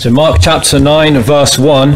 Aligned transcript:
So, 0.00 0.08
Mark 0.08 0.38
chapter 0.40 0.80
9, 0.80 1.18
verse 1.18 1.58
1. 1.58 1.94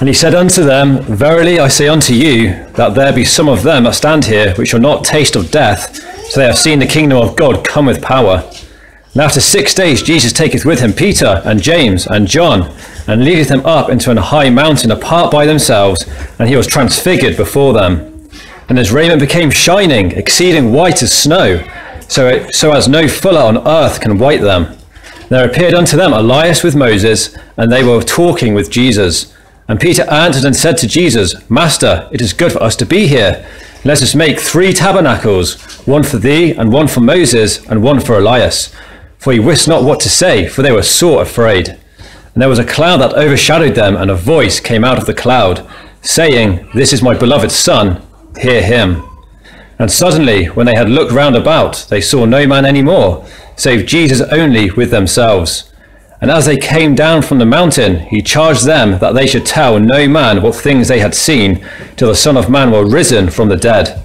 And 0.00 0.06
he 0.06 0.12
said 0.12 0.34
unto 0.34 0.62
them, 0.62 1.00
Verily 1.04 1.58
I 1.58 1.68
say 1.68 1.88
unto 1.88 2.12
you, 2.12 2.48
that 2.74 2.94
there 2.94 3.10
be 3.10 3.24
some 3.24 3.48
of 3.48 3.62
them 3.62 3.84
that 3.84 3.94
stand 3.94 4.26
here 4.26 4.52
which 4.56 4.68
shall 4.68 4.80
not 4.80 5.02
taste 5.02 5.34
of 5.34 5.50
death, 5.50 5.96
so 6.28 6.38
they 6.38 6.44
have 6.44 6.58
seen 6.58 6.78
the 6.78 6.86
kingdom 6.86 7.16
of 7.16 7.36
God 7.36 7.66
come 7.66 7.86
with 7.86 8.02
power. 8.02 8.46
And 9.14 9.22
after 9.22 9.40
six 9.40 9.72
days 9.72 10.02
Jesus 10.02 10.34
taketh 10.34 10.66
with 10.66 10.80
him 10.80 10.92
Peter 10.92 11.40
and 11.46 11.62
James 11.62 12.06
and 12.06 12.28
John, 12.28 12.70
and 13.08 13.24
leadeth 13.24 13.48
them 13.48 13.64
up 13.64 13.88
into 13.88 14.10
an 14.10 14.18
high 14.18 14.50
mountain 14.50 14.90
apart 14.90 15.32
by 15.32 15.46
themselves, 15.46 16.04
and 16.38 16.50
he 16.50 16.56
was 16.56 16.66
transfigured 16.66 17.38
before 17.38 17.72
them. 17.72 18.28
And 18.68 18.76
his 18.76 18.92
raiment 18.92 19.22
became 19.22 19.50
shining, 19.50 20.10
exceeding 20.10 20.74
white 20.74 21.02
as 21.02 21.16
snow, 21.16 21.66
so, 22.08 22.28
it, 22.28 22.54
so 22.54 22.72
as 22.72 22.88
no 22.88 23.08
fuller 23.08 23.40
on 23.40 23.66
earth 23.66 24.02
can 24.02 24.18
white 24.18 24.42
them. 24.42 24.75
There 25.28 25.44
appeared 25.44 25.74
unto 25.74 25.96
them 25.96 26.12
Elias 26.12 26.62
with 26.62 26.76
Moses, 26.76 27.36
and 27.56 27.70
they 27.70 27.82
were 27.82 28.00
talking 28.02 28.54
with 28.54 28.70
Jesus. 28.70 29.34
And 29.66 29.80
Peter 29.80 30.08
answered 30.08 30.44
and 30.44 30.54
said 30.54 30.78
to 30.78 30.86
Jesus, 30.86 31.34
Master, 31.50 32.08
it 32.12 32.20
is 32.20 32.32
good 32.32 32.52
for 32.52 32.62
us 32.62 32.76
to 32.76 32.86
be 32.86 33.08
here. 33.08 33.44
Let 33.84 34.02
us 34.02 34.14
make 34.14 34.38
three 34.38 34.72
tabernacles, 34.72 35.60
one 35.86 36.04
for 36.04 36.18
thee, 36.18 36.52
and 36.52 36.72
one 36.72 36.86
for 36.86 37.00
Moses, 37.00 37.64
and 37.66 37.82
one 37.82 38.00
for 38.00 38.18
Elias. 38.18 38.72
For 39.18 39.32
he 39.32 39.40
wist 39.40 39.66
not 39.66 39.82
what 39.82 39.98
to 40.00 40.08
say, 40.08 40.46
for 40.46 40.62
they 40.62 40.70
were 40.70 40.84
sore 40.84 41.22
afraid. 41.22 41.70
And 41.70 42.42
there 42.42 42.48
was 42.48 42.60
a 42.60 42.64
cloud 42.64 42.98
that 42.98 43.14
overshadowed 43.14 43.74
them, 43.74 43.96
and 43.96 44.10
a 44.10 44.14
voice 44.14 44.60
came 44.60 44.84
out 44.84 44.98
of 44.98 45.06
the 45.06 45.14
cloud, 45.14 45.68
saying, 46.02 46.68
This 46.74 46.92
is 46.92 47.02
my 47.02 47.16
beloved 47.16 47.50
Son, 47.50 48.00
hear 48.40 48.62
him. 48.62 49.02
And 49.78 49.90
suddenly, 49.90 50.46
when 50.46 50.66
they 50.66 50.76
had 50.76 50.88
looked 50.88 51.12
round 51.12 51.34
about, 51.34 51.86
they 51.90 52.00
saw 52.00 52.24
no 52.24 52.46
man 52.46 52.64
any 52.64 52.82
more, 52.82 53.26
save 53.56 53.86
Jesus 53.86 54.20
only 54.20 54.70
with 54.70 54.90
themselves. 54.90 55.72
And 56.20 56.30
as 56.30 56.46
they 56.46 56.56
came 56.56 56.94
down 56.94 57.22
from 57.22 57.38
the 57.38 57.44
mountain, 57.44 58.00
he 58.00 58.22
charged 58.22 58.64
them 58.64 58.98
that 59.00 59.14
they 59.14 59.26
should 59.26 59.44
tell 59.44 59.78
no 59.78 60.08
man 60.08 60.42
what 60.42 60.54
things 60.54 60.88
they 60.88 61.00
had 61.00 61.14
seen, 61.14 61.66
till 61.96 62.08
the 62.08 62.14
Son 62.14 62.36
of 62.36 62.48
Man 62.48 62.70
were 62.70 62.86
risen 62.86 63.30
from 63.30 63.48
the 63.48 63.56
dead. 63.56 64.02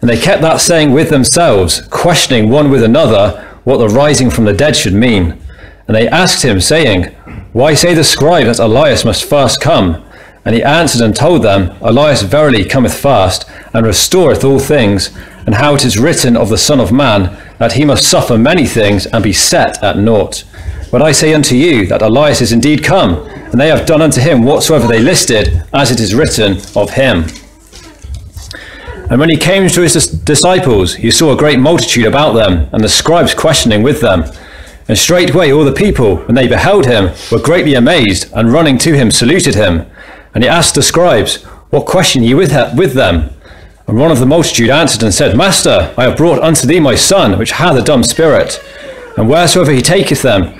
And 0.00 0.10
they 0.10 0.20
kept 0.20 0.42
that 0.42 0.60
saying 0.60 0.92
with 0.92 1.08
themselves, 1.08 1.80
questioning 1.88 2.50
one 2.50 2.70
with 2.70 2.82
another 2.82 3.42
what 3.64 3.78
the 3.78 3.88
rising 3.88 4.30
from 4.30 4.44
the 4.44 4.52
dead 4.52 4.76
should 4.76 4.94
mean. 4.94 5.40
And 5.86 5.96
they 5.96 6.08
asked 6.08 6.44
him, 6.44 6.60
saying, 6.60 7.04
Why 7.52 7.74
say 7.74 7.94
the 7.94 8.04
scribes 8.04 8.58
that 8.58 8.64
Elias 8.64 9.04
must 9.04 9.28
first 9.28 9.60
come? 9.60 10.04
And 10.44 10.54
he 10.54 10.62
answered 10.62 11.02
and 11.02 11.14
told 11.14 11.42
them, 11.42 11.76
Elias 11.80 12.22
verily 12.22 12.64
cometh 12.64 12.94
first, 12.94 13.48
and 13.72 13.84
restoreth 13.84 14.44
all 14.44 14.60
things, 14.60 15.16
and 15.44 15.56
how 15.56 15.74
it 15.74 15.84
is 15.84 15.98
written 15.98 16.36
of 16.36 16.48
the 16.48 16.58
Son 16.58 16.78
of 16.78 16.92
Man, 16.92 17.36
that 17.58 17.72
he 17.72 17.84
must 17.84 18.08
suffer 18.08 18.36
many 18.36 18.66
things, 18.66 19.06
and 19.06 19.22
be 19.22 19.32
set 19.32 19.82
at 19.82 19.98
naught. 19.98 20.44
But 20.90 21.02
I 21.02 21.12
say 21.12 21.34
unto 21.34 21.54
you 21.54 21.86
that 21.86 22.02
Elias 22.02 22.40
is 22.40 22.52
indeed 22.52 22.84
come, 22.84 23.26
and 23.26 23.60
they 23.60 23.68
have 23.68 23.86
done 23.86 24.02
unto 24.02 24.20
him 24.20 24.42
whatsoever 24.42 24.86
they 24.86 25.00
listed, 25.00 25.62
as 25.72 25.90
it 25.90 26.00
is 26.00 26.14
written 26.14 26.58
of 26.74 26.90
him. 26.90 27.24
And 29.08 29.20
when 29.20 29.30
he 29.30 29.36
came 29.36 29.68
to 29.68 29.82
his 29.82 29.94
disciples, 30.08 30.96
he 30.96 31.12
saw 31.12 31.32
a 31.32 31.36
great 31.36 31.60
multitude 31.60 32.06
about 32.06 32.32
them, 32.32 32.68
and 32.72 32.82
the 32.82 32.88
scribes 32.88 33.34
questioning 33.34 33.82
with 33.82 34.00
them. 34.00 34.24
And 34.88 34.98
straightway 34.98 35.52
all 35.52 35.64
the 35.64 35.72
people, 35.72 36.16
when 36.16 36.34
they 36.34 36.48
beheld 36.48 36.86
him, 36.86 37.10
were 37.30 37.40
greatly 37.40 37.74
amazed, 37.74 38.30
and 38.34 38.52
running 38.52 38.78
to 38.78 38.94
him 38.94 39.10
saluted 39.10 39.54
him. 39.54 39.86
And 40.34 40.42
he 40.42 40.50
asked 40.50 40.74
the 40.74 40.82
scribes, 40.82 41.44
What 41.70 41.86
question 41.86 42.22
ye 42.22 42.34
with, 42.34 42.52
with 42.76 42.94
them? 42.94 43.30
And 43.88 43.98
one 43.98 44.10
of 44.10 44.18
the 44.18 44.26
multitude 44.26 44.68
answered 44.68 45.04
and 45.04 45.14
said, 45.14 45.36
Master, 45.36 45.94
I 45.96 46.04
have 46.04 46.16
brought 46.16 46.42
unto 46.42 46.66
thee 46.66 46.80
my 46.80 46.96
son, 46.96 47.38
which 47.38 47.52
hath 47.52 47.76
a 47.76 47.82
dumb 47.82 48.02
spirit. 48.02 48.60
And 49.16 49.28
wheresoever 49.28 49.70
he 49.70 49.80
taketh 49.80 50.22
them, 50.22 50.58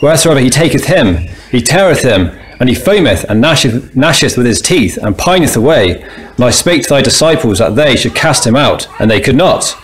wheresoever 0.00 0.38
he 0.38 0.50
taketh 0.50 0.84
him, 0.84 1.16
he 1.50 1.60
teareth 1.60 2.02
him, 2.02 2.28
and 2.60 2.68
he 2.68 2.74
foameth 2.76 3.24
and 3.24 3.42
gnasheth, 3.42 3.90
gnasheth 3.94 4.36
with 4.36 4.46
his 4.46 4.62
teeth, 4.62 4.98
and 5.02 5.18
pineth 5.18 5.56
away. 5.56 6.02
And 6.02 6.44
I 6.44 6.50
spake 6.50 6.84
to 6.84 6.90
thy 6.90 7.02
disciples 7.02 7.58
that 7.58 7.74
they 7.74 7.96
should 7.96 8.14
cast 8.14 8.46
him 8.46 8.54
out, 8.54 8.86
and 9.00 9.10
they 9.10 9.20
could 9.20 9.36
not. 9.36 9.76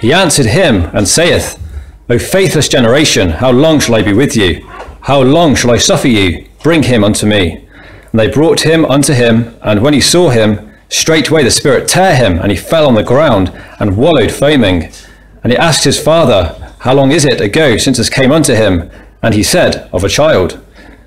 He 0.00 0.12
answered 0.12 0.46
him, 0.46 0.84
and 0.94 1.06
saith, 1.06 1.58
O 2.08 2.18
faithless 2.18 2.68
generation, 2.68 3.28
how 3.30 3.50
long 3.50 3.78
shall 3.78 3.94
I 3.94 4.02
be 4.02 4.14
with 4.14 4.36
you? 4.36 4.66
How 5.02 5.20
long 5.20 5.54
shall 5.54 5.70
I 5.70 5.76
suffer 5.76 6.08
you? 6.08 6.46
Bring 6.62 6.84
him 6.84 7.04
unto 7.04 7.26
me. 7.26 7.66
And 8.10 8.20
they 8.20 8.28
brought 8.28 8.60
him 8.60 8.86
unto 8.86 9.12
him, 9.12 9.54
and 9.62 9.82
when 9.82 9.92
he 9.92 10.00
saw 10.00 10.30
him, 10.30 10.71
straightway 10.92 11.42
the 11.42 11.50
spirit 11.50 11.88
tare 11.88 12.16
him, 12.16 12.38
and 12.38 12.50
he 12.50 12.56
fell 12.56 12.86
on 12.86 12.94
the 12.94 13.02
ground, 13.02 13.52
and 13.80 13.96
wallowed 13.96 14.30
foaming. 14.30 14.92
And 15.42 15.52
he 15.52 15.58
asked 15.58 15.84
his 15.84 16.02
father, 16.02 16.74
How 16.80 16.94
long 16.94 17.10
is 17.12 17.24
it 17.24 17.40
ago 17.40 17.76
since 17.76 17.98
this 17.98 18.10
came 18.10 18.32
unto 18.32 18.54
him? 18.54 18.90
And 19.22 19.34
he 19.34 19.42
said, 19.42 19.88
Of 19.92 20.04
a 20.04 20.08
child 20.08 20.62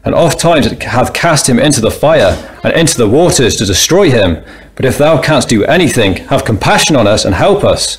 and 0.06 0.13
oft 0.13 0.40
times 0.40 0.68
it 0.68 0.84
hath 0.84 1.13
cast 1.16 1.50
him 1.50 1.57
into 1.57 1.81
the 1.81 1.90
fire 1.90 2.38
and 2.63 2.74
into 2.74 2.95
the 2.95 3.09
waters 3.09 3.56
to 3.57 3.66
destroy 3.66 4.12
him. 4.12 4.44
But 4.75 4.85
if 4.85 5.00
thou 5.00 5.19
canst 5.19 5.50
do 5.50 5.66
anything, 5.66 6.18
have 6.28 6.45
compassion 6.45 6.95
on 6.95 7.07
us 7.07 7.25
and 7.25 7.34
help 7.34 7.63
us. 7.63 7.97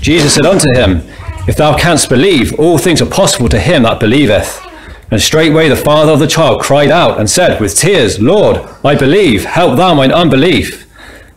Jesus 0.00 0.34
said 0.34 0.46
unto 0.46 0.72
him, 0.74 1.02
If 1.48 1.56
thou 1.56 1.76
canst 1.76 2.08
believe, 2.08 2.58
all 2.60 2.78
things 2.78 3.02
are 3.02 3.10
possible 3.10 3.48
to 3.48 3.58
him 3.58 3.82
that 3.82 3.98
believeth. 3.98 4.64
And 5.10 5.20
straightway 5.20 5.68
the 5.68 5.74
father 5.74 6.12
of 6.12 6.20
the 6.20 6.28
child 6.28 6.60
cried 6.60 6.90
out 6.90 7.18
and 7.18 7.28
said 7.28 7.60
with 7.60 7.76
tears, 7.76 8.20
Lord, 8.20 8.58
I 8.84 8.94
believe, 8.94 9.44
help 9.44 9.76
thou 9.76 9.94
mine 9.94 10.12
unbelief. 10.12 10.87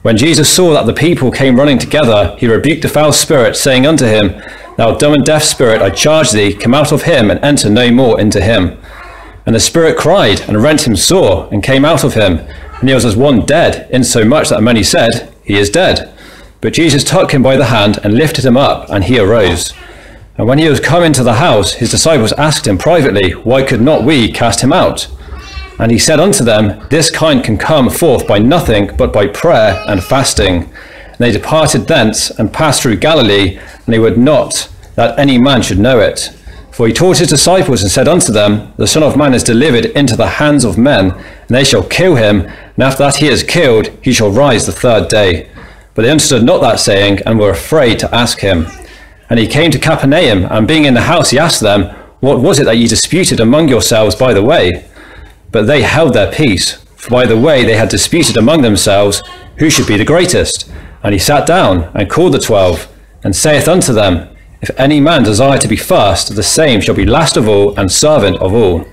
When 0.01 0.17
Jesus 0.17 0.49
saw 0.49 0.73
that 0.73 0.87
the 0.87 0.93
people 0.93 1.29
came 1.29 1.57
running 1.57 1.77
together, 1.77 2.35
he 2.39 2.47
rebuked 2.47 2.81
the 2.81 2.89
foul 2.89 3.13
spirit, 3.13 3.55
saying 3.55 3.85
unto 3.85 4.05
him, 4.05 4.41
Thou 4.75 4.95
dumb 4.95 5.13
and 5.13 5.23
deaf 5.23 5.43
spirit, 5.43 5.79
I 5.79 5.91
charge 5.91 6.31
thee, 6.31 6.55
come 6.55 6.73
out 6.73 6.91
of 6.91 7.03
him 7.03 7.29
and 7.29 7.39
enter 7.43 7.69
no 7.69 7.91
more 7.91 8.19
into 8.19 8.41
him. 8.41 8.79
And 9.45 9.53
the 9.53 9.59
spirit 9.59 9.97
cried 9.97 10.41
and 10.41 10.63
rent 10.63 10.87
him 10.87 10.95
sore 10.95 11.47
and 11.51 11.61
came 11.61 11.85
out 11.85 12.03
of 12.03 12.15
him. 12.15 12.39
And 12.79 12.89
he 12.89 12.95
was 12.95 13.05
as 13.05 13.15
one 13.15 13.45
dead, 13.45 13.87
insomuch 13.91 14.49
that 14.49 14.63
many 14.63 14.81
said, 14.81 15.31
He 15.43 15.59
is 15.59 15.69
dead. 15.69 16.11
But 16.61 16.73
Jesus 16.73 17.03
took 17.03 17.31
him 17.31 17.43
by 17.43 17.55
the 17.55 17.65
hand 17.65 17.99
and 18.03 18.15
lifted 18.15 18.43
him 18.43 18.57
up, 18.57 18.89
and 18.89 19.03
he 19.03 19.19
arose. 19.19 19.71
And 20.35 20.47
when 20.47 20.57
he 20.57 20.67
was 20.67 20.79
come 20.79 21.03
into 21.03 21.23
the 21.23 21.35
house, 21.35 21.73
his 21.73 21.91
disciples 21.91 22.33
asked 22.33 22.65
him 22.65 22.79
privately, 22.79 23.33
Why 23.33 23.61
could 23.61 23.81
not 23.81 24.03
we 24.03 24.31
cast 24.31 24.61
him 24.61 24.73
out? 24.73 25.07
And 25.79 25.91
he 25.91 25.97
said 25.97 26.19
unto 26.19 26.43
them, 26.43 26.85
This 26.89 27.09
kind 27.09 27.43
can 27.43 27.57
come 27.57 27.89
forth 27.89 28.27
by 28.27 28.39
nothing 28.39 28.95
but 28.97 29.11
by 29.11 29.27
prayer 29.27 29.83
and 29.87 30.03
fasting. 30.03 30.63
And 30.63 31.17
they 31.17 31.31
departed 31.31 31.87
thence 31.87 32.29
and 32.31 32.53
passed 32.53 32.81
through 32.81 32.97
Galilee, 32.97 33.57
and 33.57 33.93
they 33.93 33.99
would 33.99 34.17
not 34.17 34.69
that 34.95 35.17
any 35.17 35.37
man 35.37 35.61
should 35.61 35.79
know 35.79 35.99
it. 35.99 36.31
For 36.71 36.87
he 36.87 36.93
taught 36.93 37.17
his 37.17 37.29
disciples 37.29 37.81
and 37.81 37.91
said 37.91 38.07
unto 38.07 38.31
them, 38.31 38.73
The 38.77 38.87
Son 38.87 39.03
of 39.03 39.17
Man 39.17 39.33
is 39.33 39.43
delivered 39.43 39.85
into 39.85 40.15
the 40.15 40.27
hands 40.27 40.63
of 40.63 40.77
men, 40.77 41.11
and 41.11 41.49
they 41.49 41.63
shall 41.63 41.83
kill 41.83 42.15
him, 42.15 42.41
and 42.41 42.83
after 42.83 43.03
that 43.03 43.17
he 43.17 43.27
is 43.27 43.43
killed, 43.43 43.89
he 44.01 44.13
shall 44.13 44.31
rise 44.31 44.65
the 44.65 44.71
third 44.71 45.09
day. 45.09 45.49
But 45.93 46.03
they 46.03 46.09
understood 46.09 46.43
not 46.43 46.61
that 46.61 46.79
saying, 46.79 47.19
and 47.25 47.37
were 47.37 47.49
afraid 47.49 47.99
to 47.99 48.15
ask 48.15 48.39
him. 48.39 48.67
And 49.29 49.39
he 49.39 49.47
came 49.47 49.71
to 49.71 49.79
Capernaum, 49.79 50.45
and 50.45 50.67
being 50.67 50.85
in 50.85 50.93
the 50.93 51.01
house, 51.01 51.31
he 51.31 51.39
asked 51.39 51.61
them, 51.61 51.93
What 52.19 52.39
was 52.41 52.59
it 52.59 52.65
that 52.65 52.77
ye 52.77 52.87
disputed 52.87 53.39
among 53.39 53.67
yourselves 53.67 54.15
by 54.15 54.33
the 54.33 54.43
way? 54.43 54.85
But 55.51 55.67
they 55.67 55.81
held 55.81 56.13
their 56.13 56.31
peace, 56.31 56.75
for 56.95 57.09
by 57.09 57.25
the 57.25 57.39
way 57.39 57.63
they 57.63 57.75
had 57.75 57.89
disputed 57.89 58.37
among 58.37 58.61
themselves, 58.61 59.23
who 59.57 59.69
should 59.69 59.87
be 59.87 59.97
the 59.97 60.05
greatest. 60.05 60.71
And 61.03 61.13
he 61.13 61.19
sat 61.19 61.45
down, 61.47 61.91
and 61.93 62.09
called 62.09 62.33
the 62.33 62.39
twelve, 62.39 62.87
and 63.23 63.35
saith 63.35 63.67
unto 63.67 63.93
them, 63.93 64.31
if 64.61 64.69
any 64.79 64.99
man 64.99 65.23
desire 65.23 65.57
to 65.57 65.67
be 65.67 65.75
first, 65.75 66.35
the 66.35 66.43
same 66.43 66.81
shall 66.81 66.93
be 66.93 67.05
last 67.05 67.35
of 67.35 67.47
all 67.49 67.77
and 67.79 67.91
servant 67.91 68.37
of 68.37 68.53
all. 68.53 68.85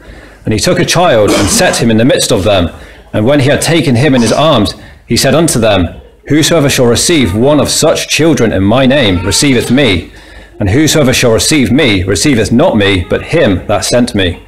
And 0.47 0.54
he 0.54 0.58
took 0.58 0.78
a 0.80 0.84
child 0.86 1.30
and 1.30 1.47
set 1.47 1.82
him 1.82 1.91
in 1.91 1.98
the 1.98 2.06
midst 2.06 2.32
of 2.32 2.44
them. 2.44 2.74
And 3.12 3.26
when 3.26 3.41
he 3.41 3.50
had 3.50 3.60
taken 3.60 3.94
him 3.94 4.14
in 4.14 4.22
his 4.22 4.32
arms, 4.32 4.72
he 5.06 5.16
said 5.16 5.34
unto 5.34 5.60
them, 5.60 6.00
Whosoever 6.28 6.70
shall 6.70 6.86
receive 6.86 7.34
one 7.34 7.60
of 7.60 7.68
such 7.68 8.09
children 8.09 8.50
in 8.50 8.62
my 8.62 8.86
name 8.86 9.27
receiveth 9.27 9.71
me. 9.71 10.10
And 10.59 10.71
whosoever 10.71 11.12
shall 11.12 11.33
receive 11.33 11.71
me 11.71 12.03
receiveth 12.03 12.50
not 12.50 12.78
me, 12.78 13.04
but 13.04 13.27
him 13.27 13.66
that 13.66 13.84
sent 13.84 14.15
me. 14.15 14.42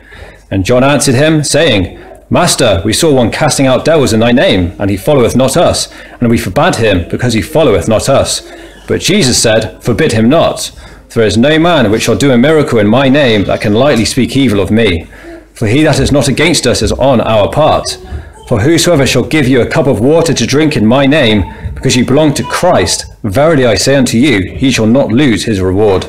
And 0.50 0.64
John 0.64 0.82
answered 0.82 1.14
him, 1.14 1.44
saying, 1.44 1.99
Master, 2.29 2.81
we 2.85 2.93
saw 2.93 3.12
one 3.12 3.31
casting 3.31 3.67
out 3.67 3.85
devils 3.85 4.12
in 4.12 4.20
thy 4.20 4.32
name, 4.32 4.75
and 4.79 4.91
he 4.91 4.97
followeth 4.97 5.35
not 5.35 5.56
us, 5.56 5.93
and 6.20 6.31
we 6.31 6.38
forbade 6.38 6.76
him, 6.76 7.08
because 7.08 7.32
he 7.32 7.43
followeth 7.43 7.88
not 7.88 8.08
us. 8.08 8.49
But 8.87 9.00
Jesus 9.00 9.41
said, 9.41 9.82
Forbid 9.82 10.12
him 10.12 10.29
not. 10.29 10.70
For 11.08 11.19
there 11.19 11.26
is 11.26 11.37
no 11.37 11.58
man 11.58 11.91
which 11.91 12.02
shall 12.02 12.17
do 12.17 12.31
a 12.31 12.38
miracle 12.38 12.79
in 12.79 12.87
my 12.87 13.08
name 13.08 13.44
that 13.44 13.61
can 13.61 13.75
lightly 13.75 14.05
speak 14.05 14.37
evil 14.37 14.61
of 14.61 14.70
me. 14.70 15.06
For 15.55 15.67
he 15.67 15.82
that 15.82 15.99
is 15.99 16.12
not 16.12 16.29
against 16.29 16.67
us 16.67 16.82
is 16.82 16.93
on 16.93 17.20
our 17.20 17.50
part. 17.50 17.99
For 18.47 18.61
whosoever 18.61 19.06
shall 19.06 19.25
give 19.25 19.49
you 19.49 19.61
a 19.61 19.67
cup 19.67 19.87
of 19.87 20.00
water 20.00 20.32
to 20.32 20.47
drink 20.47 20.76
in 20.76 20.87
my 20.87 21.06
name, 21.06 21.52
because 21.75 21.97
you 21.97 22.05
belong 22.05 22.35
to 22.35 22.44
Christ, 22.44 23.06
verily 23.23 23.67
I 23.67 23.75
say 23.75 23.97
unto 23.97 24.19
you, 24.19 24.55
he 24.56 24.70
shall 24.70 24.87
not 24.87 25.12
lose 25.12 25.44
his 25.44 25.61
reward. 25.61 26.08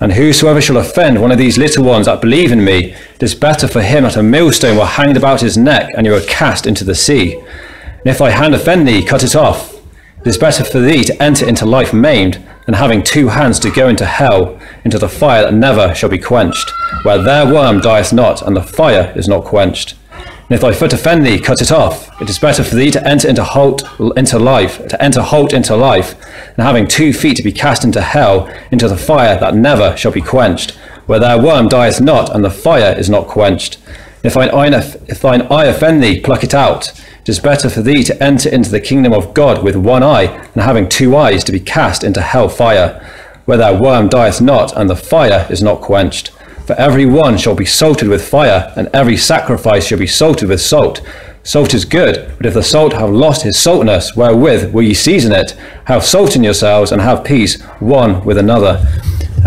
And 0.00 0.12
whosoever 0.12 0.60
shall 0.60 0.76
offend 0.76 1.20
one 1.20 1.32
of 1.32 1.38
these 1.38 1.58
little 1.58 1.84
ones 1.84 2.06
that 2.06 2.20
believe 2.20 2.52
in 2.52 2.64
me, 2.64 2.94
it 3.18 3.24
is 3.24 3.34
better 3.34 3.66
for 3.66 3.82
him 3.82 4.04
that 4.04 4.16
a 4.16 4.22
millstone 4.22 4.76
were 4.76 4.84
hanged 4.84 5.16
about 5.16 5.40
his 5.40 5.58
neck 5.58 5.90
and 5.96 6.06
he 6.06 6.12
were 6.12 6.20
cast 6.20 6.68
into 6.68 6.84
the 6.84 6.94
sea. 6.94 7.34
And 7.34 8.06
if 8.06 8.18
thy 8.18 8.30
hand 8.30 8.54
offend 8.54 8.86
thee, 8.86 9.04
cut 9.04 9.24
it 9.24 9.34
off. 9.34 9.74
It 10.20 10.28
is 10.28 10.38
better 10.38 10.62
for 10.62 10.78
thee 10.78 11.02
to 11.02 11.20
enter 11.20 11.44
into 11.44 11.66
life 11.66 11.92
maimed 11.92 12.40
than 12.66 12.76
having 12.76 13.02
two 13.02 13.26
hands 13.26 13.58
to 13.58 13.72
go 13.72 13.88
into 13.88 14.06
hell, 14.06 14.56
into 14.84 15.00
the 15.00 15.08
fire 15.08 15.42
that 15.42 15.52
never 15.52 15.96
shall 15.96 16.08
be 16.08 16.18
quenched, 16.18 16.70
where 17.02 17.20
their 17.20 17.52
worm 17.52 17.80
dieth 17.80 18.12
not, 18.12 18.40
and 18.40 18.54
the 18.54 18.62
fire 18.62 19.12
is 19.16 19.26
not 19.26 19.42
quenched. 19.42 19.96
And 20.12 20.54
if 20.54 20.60
thy 20.60 20.72
foot 20.72 20.92
offend 20.92 21.26
thee, 21.26 21.40
cut 21.40 21.60
it 21.60 21.72
off. 21.72 22.08
It 22.22 22.30
is 22.30 22.38
better 22.38 22.62
for 22.62 22.76
thee 22.76 22.92
to 22.92 23.04
enter 23.04 23.26
into 23.26 23.42
halt 23.42 23.82
into 24.16 24.38
life, 24.38 24.86
to 24.86 25.02
enter 25.02 25.22
halt 25.22 25.52
into 25.52 25.74
life, 25.74 26.14
and 26.56 26.64
having 26.64 26.86
two 26.86 27.12
feet 27.12 27.36
to 27.38 27.42
be 27.42 27.50
cast 27.50 27.82
into 27.82 28.00
hell, 28.00 28.48
into 28.70 28.86
the 28.86 28.96
fire 28.96 29.40
that 29.40 29.56
never 29.56 29.96
shall 29.96 30.12
be 30.12 30.22
quenched, 30.22 30.78
where 31.08 31.18
their 31.18 31.40
worm 31.42 31.68
dieth 31.68 32.00
not, 32.02 32.32
and 32.34 32.44
the 32.44 32.50
fire 32.50 32.94
is 32.96 33.08
not 33.08 33.26
quenched. 33.26 33.78
If 34.22 34.34
thine 34.34 34.50
eye, 34.50 34.68
if 35.08 35.20
thine 35.20 35.42
eye 35.50 35.64
offend 35.64 36.02
thee, 36.02 36.20
pluck 36.20 36.44
it 36.44 36.52
out. 36.52 36.92
It 37.22 37.28
is 37.30 37.38
better 37.38 37.70
for 37.70 37.80
thee 37.80 38.04
to 38.04 38.22
enter 38.22 38.50
into 38.50 38.70
the 38.70 38.78
kingdom 38.78 39.14
of 39.14 39.32
God 39.32 39.64
with 39.64 39.74
one 39.74 40.02
eye, 40.02 40.26
than 40.52 40.64
having 40.64 40.86
two 40.86 41.16
eyes 41.16 41.42
to 41.44 41.52
be 41.52 41.60
cast 41.60 42.04
into 42.04 42.20
hell 42.20 42.50
fire, 42.50 43.02
where 43.46 43.56
their 43.56 43.80
worm 43.80 44.08
dieth 44.08 44.42
not, 44.42 44.76
and 44.76 44.90
the 44.90 44.96
fire 44.96 45.46
is 45.48 45.62
not 45.62 45.80
quenched. 45.80 46.28
For 46.66 46.74
every 46.74 47.06
one 47.06 47.38
shall 47.38 47.54
be 47.54 47.64
salted 47.64 48.08
with 48.08 48.28
fire, 48.28 48.70
and 48.76 48.90
every 48.92 49.16
sacrifice 49.16 49.86
shall 49.86 49.98
be 49.98 50.06
salted 50.06 50.50
with 50.50 50.60
salt. 50.60 51.00
Salt 51.42 51.72
is 51.72 51.86
good, 51.86 52.30
but 52.36 52.44
if 52.44 52.52
the 52.52 52.62
salt 52.62 52.92
have 52.92 53.08
lost 53.08 53.44
his 53.44 53.58
saltness, 53.58 54.14
wherewith 54.14 54.74
will 54.74 54.82
ye 54.82 54.92
season 54.92 55.32
it? 55.32 55.52
Have 55.86 56.04
salt 56.04 56.36
in 56.36 56.44
yourselves, 56.44 56.92
and 56.92 57.00
have 57.00 57.24
peace 57.24 57.62
one 57.80 58.22
with 58.26 58.36
another. 58.36 58.86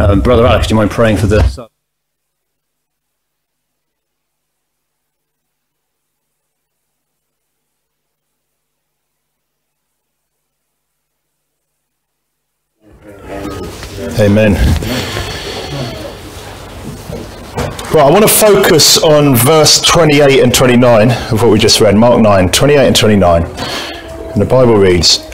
Um, 0.01 0.19
Brother 0.19 0.47
Alex, 0.47 0.65
do 0.65 0.73
you 0.73 0.77
mind 0.77 0.89
praying 0.89 1.17
for 1.17 1.27
the 1.27 1.69
Amen. 14.19 14.53
Right, 17.93 18.03
I 18.03 18.09
want 18.09 18.23
to 18.23 18.27
focus 18.27 18.97
on 18.97 19.35
verse 19.35 19.81
28 19.81 20.41
and 20.41 20.53
29 20.53 21.11
of 21.11 21.43
what 21.43 21.51
we 21.51 21.59
just 21.59 21.79
read, 21.79 21.95
Mark 21.95 22.19
9, 22.19 22.49
28 22.49 22.87
and 22.87 22.95
29. 22.95 23.43
And 23.43 24.41
the 24.41 24.45
Bible 24.45 24.77
reads 24.77 25.30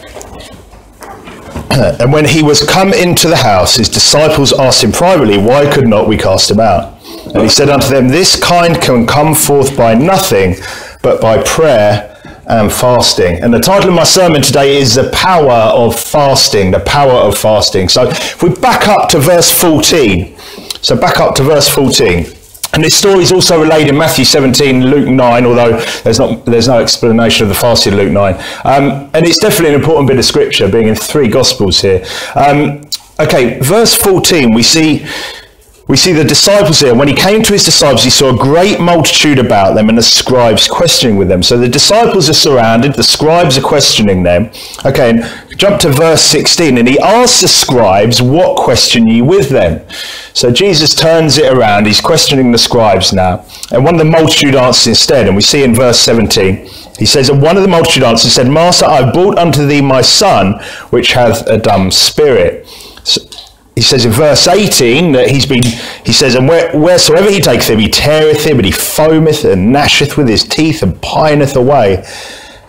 And 1.99 2.11
when 2.11 2.25
he 2.25 2.41
was 2.41 2.63
come 2.63 2.93
into 2.93 3.27
the 3.27 3.35
house, 3.35 3.75
his 3.75 3.89
disciples 3.89 4.51
asked 4.53 4.83
him 4.83 4.91
privately, 4.91 5.37
Why 5.37 5.71
could 5.71 5.87
not 5.87 6.07
we 6.07 6.17
cast 6.17 6.49
him 6.49 6.59
out? 6.59 6.97
And 7.33 7.43
he 7.43 7.49
said 7.49 7.69
unto 7.69 7.87
them, 7.87 8.07
This 8.07 8.41
kind 8.41 8.81
can 8.81 9.05
come 9.05 9.35
forth 9.35 9.77
by 9.77 9.93
nothing 9.93 10.55
but 11.03 11.21
by 11.21 11.43
prayer 11.43 12.15
and 12.47 12.71
fasting. 12.71 13.43
And 13.43 13.53
the 13.53 13.59
title 13.59 13.89
of 13.89 13.95
my 13.95 14.05
sermon 14.05 14.41
today 14.41 14.77
is 14.77 14.95
The 14.95 15.09
Power 15.11 15.51
of 15.51 15.99
Fasting. 15.99 16.71
The 16.71 16.79
Power 16.79 17.13
of 17.13 17.37
Fasting. 17.37 17.89
So 17.89 18.09
if 18.09 18.41
we 18.41 18.49
back 18.49 18.87
up 18.87 19.09
to 19.09 19.19
verse 19.19 19.51
14. 19.51 20.35
So 20.81 20.95
back 20.95 21.19
up 21.19 21.35
to 21.35 21.43
verse 21.43 21.69
14. 21.69 22.36
And 22.73 22.83
this 22.83 22.95
story 22.95 23.23
is 23.23 23.31
also 23.31 23.61
relayed 23.61 23.87
in 23.87 23.97
Matthew 23.97 24.25
17, 24.25 24.85
Luke 24.85 25.07
9, 25.07 25.45
although 25.45 25.79
there's, 26.03 26.19
not, 26.19 26.45
there's 26.45 26.67
no 26.67 26.79
explanation 26.79 27.43
of 27.43 27.49
the 27.49 27.55
fasting 27.55 27.93
in 27.93 27.99
Luke 27.99 28.11
9. 28.11 28.33
Um, 28.65 29.09
and 29.13 29.25
it's 29.25 29.39
definitely 29.39 29.73
an 29.73 29.79
important 29.81 30.07
bit 30.07 30.17
of 30.17 30.25
scripture, 30.25 30.69
being 30.69 30.87
in 30.87 30.95
three 30.95 31.27
Gospels 31.27 31.81
here. 31.81 32.05
Um, 32.35 32.81
okay, 33.19 33.59
verse 33.59 33.95
14, 33.95 34.53
we 34.53 34.63
see 34.63 35.05
we 35.87 35.95
see 35.95 36.11
the 36.11 36.23
disciples 36.23 36.81
here. 36.81 36.93
When 36.93 37.07
he 37.07 37.13
came 37.13 37.41
to 37.43 37.53
his 37.53 37.63
disciples, 37.63 38.03
he 38.03 38.09
saw 38.09 38.35
a 38.35 38.37
great 38.37 38.79
multitude 38.79 39.39
about 39.39 39.73
them 39.73 39.87
and 39.87 39.97
the 39.97 40.03
scribes 40.03 40.67
questioning 40.67 41.15
with 41.15 41.29
them. 41.29 41.41
So 41.41 41.57
the 41.57 41.69
disciples 41.69 42.29
are 42.29 42.33
surrounded, 42.33 42.93
the 42.93 43.03
scribes 43.03 43.57
are 43.57 43.61
questioning 43.61 44.23
them. 44.23 44.51
Okay, 44.85 45.11
and 45.11 45.57
jump 45.57 45.79
to 45.81 45.91
verse 45.91 46.21
16, 46.21 46.77
and 46.77 46.87
he 46.87 46.99
asks 46.99 47.39
the 47.39 47.47
scribes, 47.47 48.21
What 48.21 48.57
question 48.57 49.07
ye 49.07 49.21
with 49.21 49.47
them? 49.47 49.87
So 50.33 50.51
Jesus 50.51 50.93
turns 50.93 51.37
it 51.37 51.53
around, 51.53 51.87
he's 51.87 52.01
questioning 52.01 52.51
the 52.51 52.57
scribes 52.57 53.13
now. 53.13 53.45
And 53.71 53.85
one 53.85 53.95
of 53.95 53.99
the 53.99 54.05
multitude 54.05 54.55
answers 54.55 54.87
instead, 54.87 55.27
and 55.27 55.37
we 55.37 55.41
see 55.41 55.63
in 55.63 55.73
verse 55.73 55.99
17, 55.99 56.67
he 56.97 57.05
says, 57.05 57.29
And 57.29 57.41
one 57.41 57.55
of 57.55 57.63
the 57.63 57.69
multitude 57.69 58.03
answered, 58.03 58.31
said, 58.31 58.47
Master, 58.47 58.85
I 58.85 59.03
have 59.03 59.13
brought 59.13 59.37
unto 59.37 59.65
thee 59.65 59.81
my 59.81 60.01
son, 60.01 60.59
which 60.89 61.13
hath 61.13 61.47
a 61.47 61.57
dumb 61.57 61.91
spirit. 61.91 62.67
He 63.77 63.83
says 63.83 64.05
in 64.05 64.11
verse 64.11 64.47
18 64.47 65.11
that 65.11 65.29
he's 65.29 65.45
been, 65.45 65.61
he 66.03 66.11
says, 66.11 66.33
and 66.33 66.47
where, 66.47 66.75
wheresoever 66.75 67.29
he 67.29 67.39
taketh 67.39 67.69
him, 67.69 67.77
he 67.77 67.87
teareth 67.87 68.43
him, 68.43 68.57
and 68.57 68.65
he 68.65 68.71
foameth 68.71 69.47
and 69.47 69.71
gnasheth 69.71 70.17
with 70.17 70.27
his 70.27 70.43
teeth 70.43 70.81
and 70.81 70.99
pineth 70.99 71.55
away. 71.55 72.03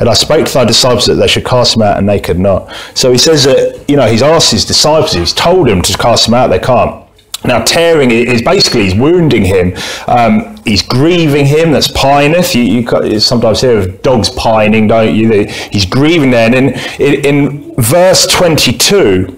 And 0.00 0.10
I 0.10 0.12
spoke 0.12 0.46
to 0.46 0.52
thy 0.52 0.66
disciples 0.66 1.06
that 1.06 1.14
they 1.14 1.26
should 1.26 1.46
cast 1.46 1.76
him 1.76 1.82
out, 1.82 1.96
and 1.96 2.06
they 2.06 2.20
could 2.20 2.38
not. 2.38 2.70
So 2.92 3.10
he 3.10 3.16
says 3.16 3.44
that, 3.44 3.86
you 3.88 3.96
know, 3.96 4.06
he's 4.06 4.20
asked 4.20 4.50
his 4.50 4.66
disciples, 4.66 5.14
he's 5.14 5.32
told 5.32 5.68
them 5.68 5.80
to 5.80 5.96
cast 5.96 6.28
him 6.28 6.34
out, 6.34 6.48
they 6.48 6.58
can't. 6.58 7.08
Now, 7.42 7.64
tearing 7.64 8.10
is 8.10 8.42
basically 8.42 8.82
he's 8.82 8.94
wounding 8.94 9.46
him. 9.46 9.72
Um, 10.08 10.58
he's 10.66 10.82
grieving 10.82 11.46
him. 11.46 11.72
That's 11.72 11.90
pineth. 11.92 12.54
You, 12.54 12.62
you, 12.62 13.20
sometimes 13.20 13.62
hear 13.62 13.78
of 13.78 14.02
dogs 14.02 14.28
pining, 14.28 14.88
don't 14.88 15.14
you? 15.14 15.46
He's 15.72 15.86
grieving 15.86 16.32
there. 16.32 16.52
And 16.52 16.54
in, 16.54 16.74
in, 17.00 17.24
in 17.24 17.74
verse 17.76 18.26
22, 18.26 19.37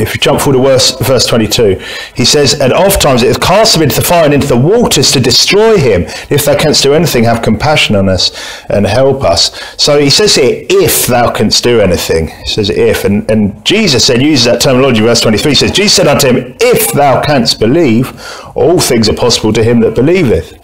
if 0.00 0.14
you 0.14 0.20
jump 0.20 0.40
forward 0.40 0.58
to 0.58 0.62
verse, 0.62 0.98
verse 1.00 1.26
22, 1.26 1.80
he 2.14 2.24
says, 2.24 2.58
And 2.60 2.72
oft 2.72 3.00
times 3.00 3.22
it 3.22 3.28
hath 3.28 3.40
cast 3.40 3.76
him 3.76 3.82
into 3.82 3.96
the 3.96 4.02
fire 4.02 4.24
and 4.24 4.34
into 4.34 4.46
the 4.46 4.56
waters 4.56 5.12
to 5.12 5.20
destroy 5.20 5.76
him. 5.76 6.02
If 6.30 6.44
thou 6.44 6.58
canst 6.58 6.82
do 6.82 6.94
anything, 6.94 7.24
have 7.24 7.42
compassion 7.42 7.96
on 7.96 8.08
us 8.08 8.32
and 8.68 8.86
help 8.86 9.22
us. 9.22 9.58
So 9.80 9.98
he 9.98 10.10
says 10.10 10.34
here, 10.34 10.64
if 10.68 11.06
thou 11.06 11.30
canst 11.30 11.62
do 11.62 11.80
anything. 11.80 12.28
He 12.28 12.46
says 12.46 12.70
if. 12.70 13.04
And, 13.04 13.30
and 13.30 13.64
Jesus 13.64 14.04
said, 14.04 14.22
uses 14.22 14.44
that 14.46 14.60
terminology, 14.60 15.00
verse 15.00 15.20
23, 15.20 15.50
he 15.50 15.54
says, 15.54 15.72
Jesus 15.72 15.94
said 15.94 16.08
unto 16.08 16.28
him, 16.28 16.56
If 16.60 16.92
thou 16.92 17.22
canst 17.22 17.60
believe, 17.60 18.20
all 18.54 18.80
things 18.80 19.08
are 19.08 19.14
possible 19.14 19.52
to 19.52 19.62
him 19.62 19.80
that 19.80 19.94
believeth. 19.94 20.58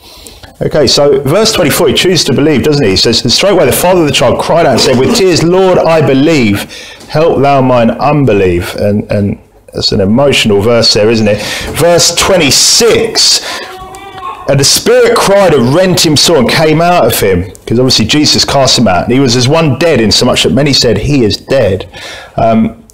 Okay, 0.60 0.88
so 0.88 1.20
verse 1.20 1.52
24, 1.52 1.88
he 1.88 1.94
chooses 1.94 2.24
to 2.24 2.34
believe, 2.34 2.64
doesn't 2.64 2.82
he? 2.82 2.90
He 2.90 2.96
says, 2.96 3.32
straightway 3.32 3.64
the 3.64 3.72
father 3.72 4.00
of 4.00 4.06
the 4.08 4.12
child 4.12 4.40
cried 4.40 4.66
out 4.66 4.72
and 4.72 4.80
said, 4.80 4.98
With 4.98 5.16
tears, 5.16 5.44
Lord, 5.44 5.78
I 5.78 6.04
believe 6.04 6.97
help 7.08 7.40
thou 7.40 7.60
mine 7.60 7.90
unbelief. 7.90 8.74
And, 8.74 9.10
and 9.10 9.38
it's 9.74 9.92
an 9.92 10.00
emotional 10.00 10.60
verse 10.60 10.92
there, 10.94 11.10
isn't 11.10 11.28
it? 11.28 11.42
Verse 11.76 12.14
26. 12.14 13.58
And 14.48 14.58
the 14.58 14.64
Spirit 14.64 15.16
cried 15.16 15.52
and 15.52 15.74
rent 15.74 16.04
him 16.06 16.16
sore 16.16 16.38
and 16.38 16.48
came 16.48 16.80
out 16.80 17.06
of 17.06 17.20
him, 17.20 17.42
because 17.42 17.78
obviously 17.78 18.06
Jesus 18.06 18.46
cast 18.46 18.78
him 18.78 18.88
out. 18.88 19.04
And 19.04 19.12
he 19.12 19.20
was 19.20 19.36
as 19.36 19.46
one 19.46 19.78
dead, 19.78 20.00
in 20.00 20.10
so 20.10 20.24
much 20.24 20.44
that 20.44 20.52
many 20.52 20.72
said, 20.72 20.96
He 20.96 21.22
is 21.22 21.36
dead. 21.36 21.90
Um, 22.36 22.86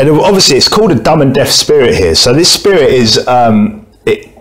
and 0.00 0.10
obviously, 0.10 0.56
it's 0.56 0.68
called 0.68 0.90
a 0.90 0.96
dumb 0.96 1.22
and 1.22 1.32
deaf 1.32 1.48
spirit 1.48 1.94
here. 1.94 2.16
So 2.16 2.32
this 2.32 2.50
spirit 2.50 2.90
is 2.90 3.28
um, 3.28 3.81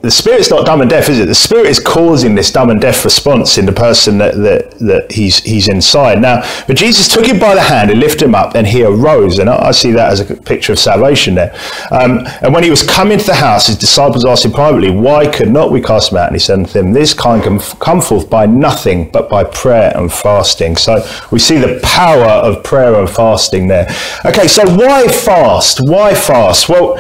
the 0.02 0.10
spirit's 0.10 0.50
not 0.50 0.66
dumb 0.66 0.82
and 0.82 0.90
deaf, 0.90 1.10
is 1.10 1.20
it? 1.20 1.28
The 1.28 1.36
spirit 1.36 1.68
is 1.68 1.80
causing 1.80 2.34
this 2.34 2.52
dumb 2.52 2.72
and 2.72 2.82
deaf 2.82 3.06
response 3.06 3.60
in 3.60 3.68
the 3.68 3.72
person 3.72 4.18
that, 4.18 4.36
that, 4.36 4.72
that 4.80 5.12
he's, 5.12 5.44
he's 5.44 5.70
inside. 5.70 6.20
Now, 6.20 6.42
but 6.66 6.76
Jesus 6.76 7.08
took 7.08 7.26
him 7.26 7.40
by 7.40 7.54
the 7.54 7.62
hand 7.62 7.92
and 7.92 8.00
lifted 8.00 8.24
him 8.24 8.34
up, 8.34 8.56
and 8.56 8.66
he 8.66 8.84
arose. 8.84 9.38
And 9.38 9.48
I, 9.48 9.68
I 9.68 9.72
see 9.72 9.92
that 9.92 10.12
as 10.12 10.20
a 10.20 10.36
picture 10.36 10.74
of 10.74 10.80
salvation 10.80 11.36
there. 11.36 11.56
Um, 11.92 12.26
and 12.42 12.52
when 12.52 12.64
he 12.64 12.72
was 12.72 12.82
coming 12.82 13.20
to 13.20 13.26
the 13.26 13.36
house, 13.36 13.68
his 13.68 13.78
disciples 13.78 14.26
asked 14.26 14.44
him 14.44 14.52
privately, 14.52 14.90
Why 14.90 15.28
could 15.28 15.52
not 15.52 15.72
we 15.72 15.82
cast 15.82 16.12
him 16.12 16.18
out? 16.18 16.28
And 16.28 16.36
he 16.36 16.40
said 16.40 16.58
unto 16.58 16.72
them, 16.72 16.94
This 16.94 17.14
kind 17.14 17.44
can 17.44 17.60
come 17.60 18.02
forth 18.02 18.28
by 18.28 18.48
nothing 18.48 19.12
but 19.12 19.30
by 19.30 19.44
prayer 19.44 19.96
and 19.96 20.12
fasting. 20.12 20.78
So 20.78 21.08
we 21.32 21.38
see 21.38 21.60
the 21.60 21.80
power 21.84 22.26
of 22.26 22.64
prayer 22.64 22.96
and 22.96 23.10
fasting 23.10 23.68
there. 23.68 23.88
Okay, 24.26 24.48
so 24.48 24.64
why 24.76 25.08
fast? 25.08 25.80
Why 25.80 26.16
fast? 26.16 26.70
Well, 26.70 26.98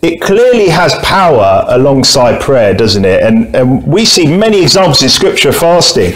it 0.00 0.20
clearly 0.20 0.68
has 0.68 0.94
power 1.02 1.64
alongside 1.68 2.40
prayer, 2.40 2.72
doesn't 2.72 3.04
it? 3.04 3.20
And, 3.20 3.54
and 3.56 3.84
we 3.84 4.04
see 4.04 4.28
many 4.28 4.62
examples 4.62 5.02
in 5.02 5.08
Scripture 5.08 5.48
of 5.48 5.56
fasting. 5.56 6.12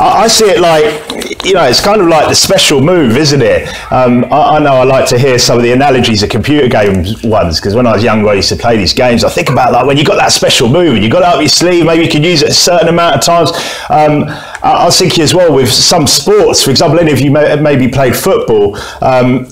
I, 0.00 0.22
I, 0.22 0.26
see 0.26 0.46
it 0.46 0.58
like, 0.58 1.44
you 1.44 1.52
know, 1.52 1.64
it's 1.64 1.84
kind 1.84 2.00
of 2.00 2.08
like 2.08 2.28
the 2.28 2.34
special 2.34 2.80
move, 2.80 3.14
isn't 3.18 3.42
it? 3.42 3.68
Um, 3.92 4.24
I, 4.32 4.56
I, 4.56 4.58
know 4.60 4.72
I 4.72 4.84
like 4.84 5.06
to 5.10 5.18
hear 5.18 5.38
some 5.38 5.58
of 5.58 5.64
the 5.64 5.72
analogies 5.72 6.22
of 6.22 6.30
computer 6.30 6.66
games 6.66 7.22
ones, 7.24 7.60
because 7.60 7.74
when 7.74 7.86
I 7.86 7.92
was 7.92 8.02
younger, 8.02 8.30
I 8.30 8.34
used 8.34 8.48
to 8.48 8.56
play 8.56 8.78
these 8.78 8.94
games. 8.94 9.22
I 9.22 9.28
think 9.28 9.50
about 9.50 9.70
like 9.70 9.84
when 9.84 9.98
you 9.98 10.04
got 10.04 10.16
that 10.16 10.32
special 10.32 10.70
move 10.70 10.94
and 10.94 11.04
you 11.04 11.10
got 11.10 11.18
it 11.20 11.28
up 11.28 11.38
your 11.38 11.50
sleeve, 11.50 11.84
maybe 11.84 12.04
you 12.04 12.10
can 12.10 12.22
use 12.22 12.40
it 12.40 12.48
a 12.48 12.54
certain 12.54 12.88
amount 12.88 13.16
of 13.16 13.20
times. 13.20 13.50
Um, 13.90 14.24
I, 14.62 14.78
I 14.80 14.84
was 14.86 14.98
thinking 14.98 15.22
as 15.22 15.34
well 15.34 15.52
with 15.54 15.70
some 15.70 16.06
sports, 16.06 16.64
for 16.64 16.70
example, 16.70 16.98
any 16.98 17.12
of 17.12 17.20
you 17.20 17.30
may, 17.30 17.54
maybe 17.60 17.88
played 17.88 18.16
football. 18.16 18.78
Um, 19.02 19.46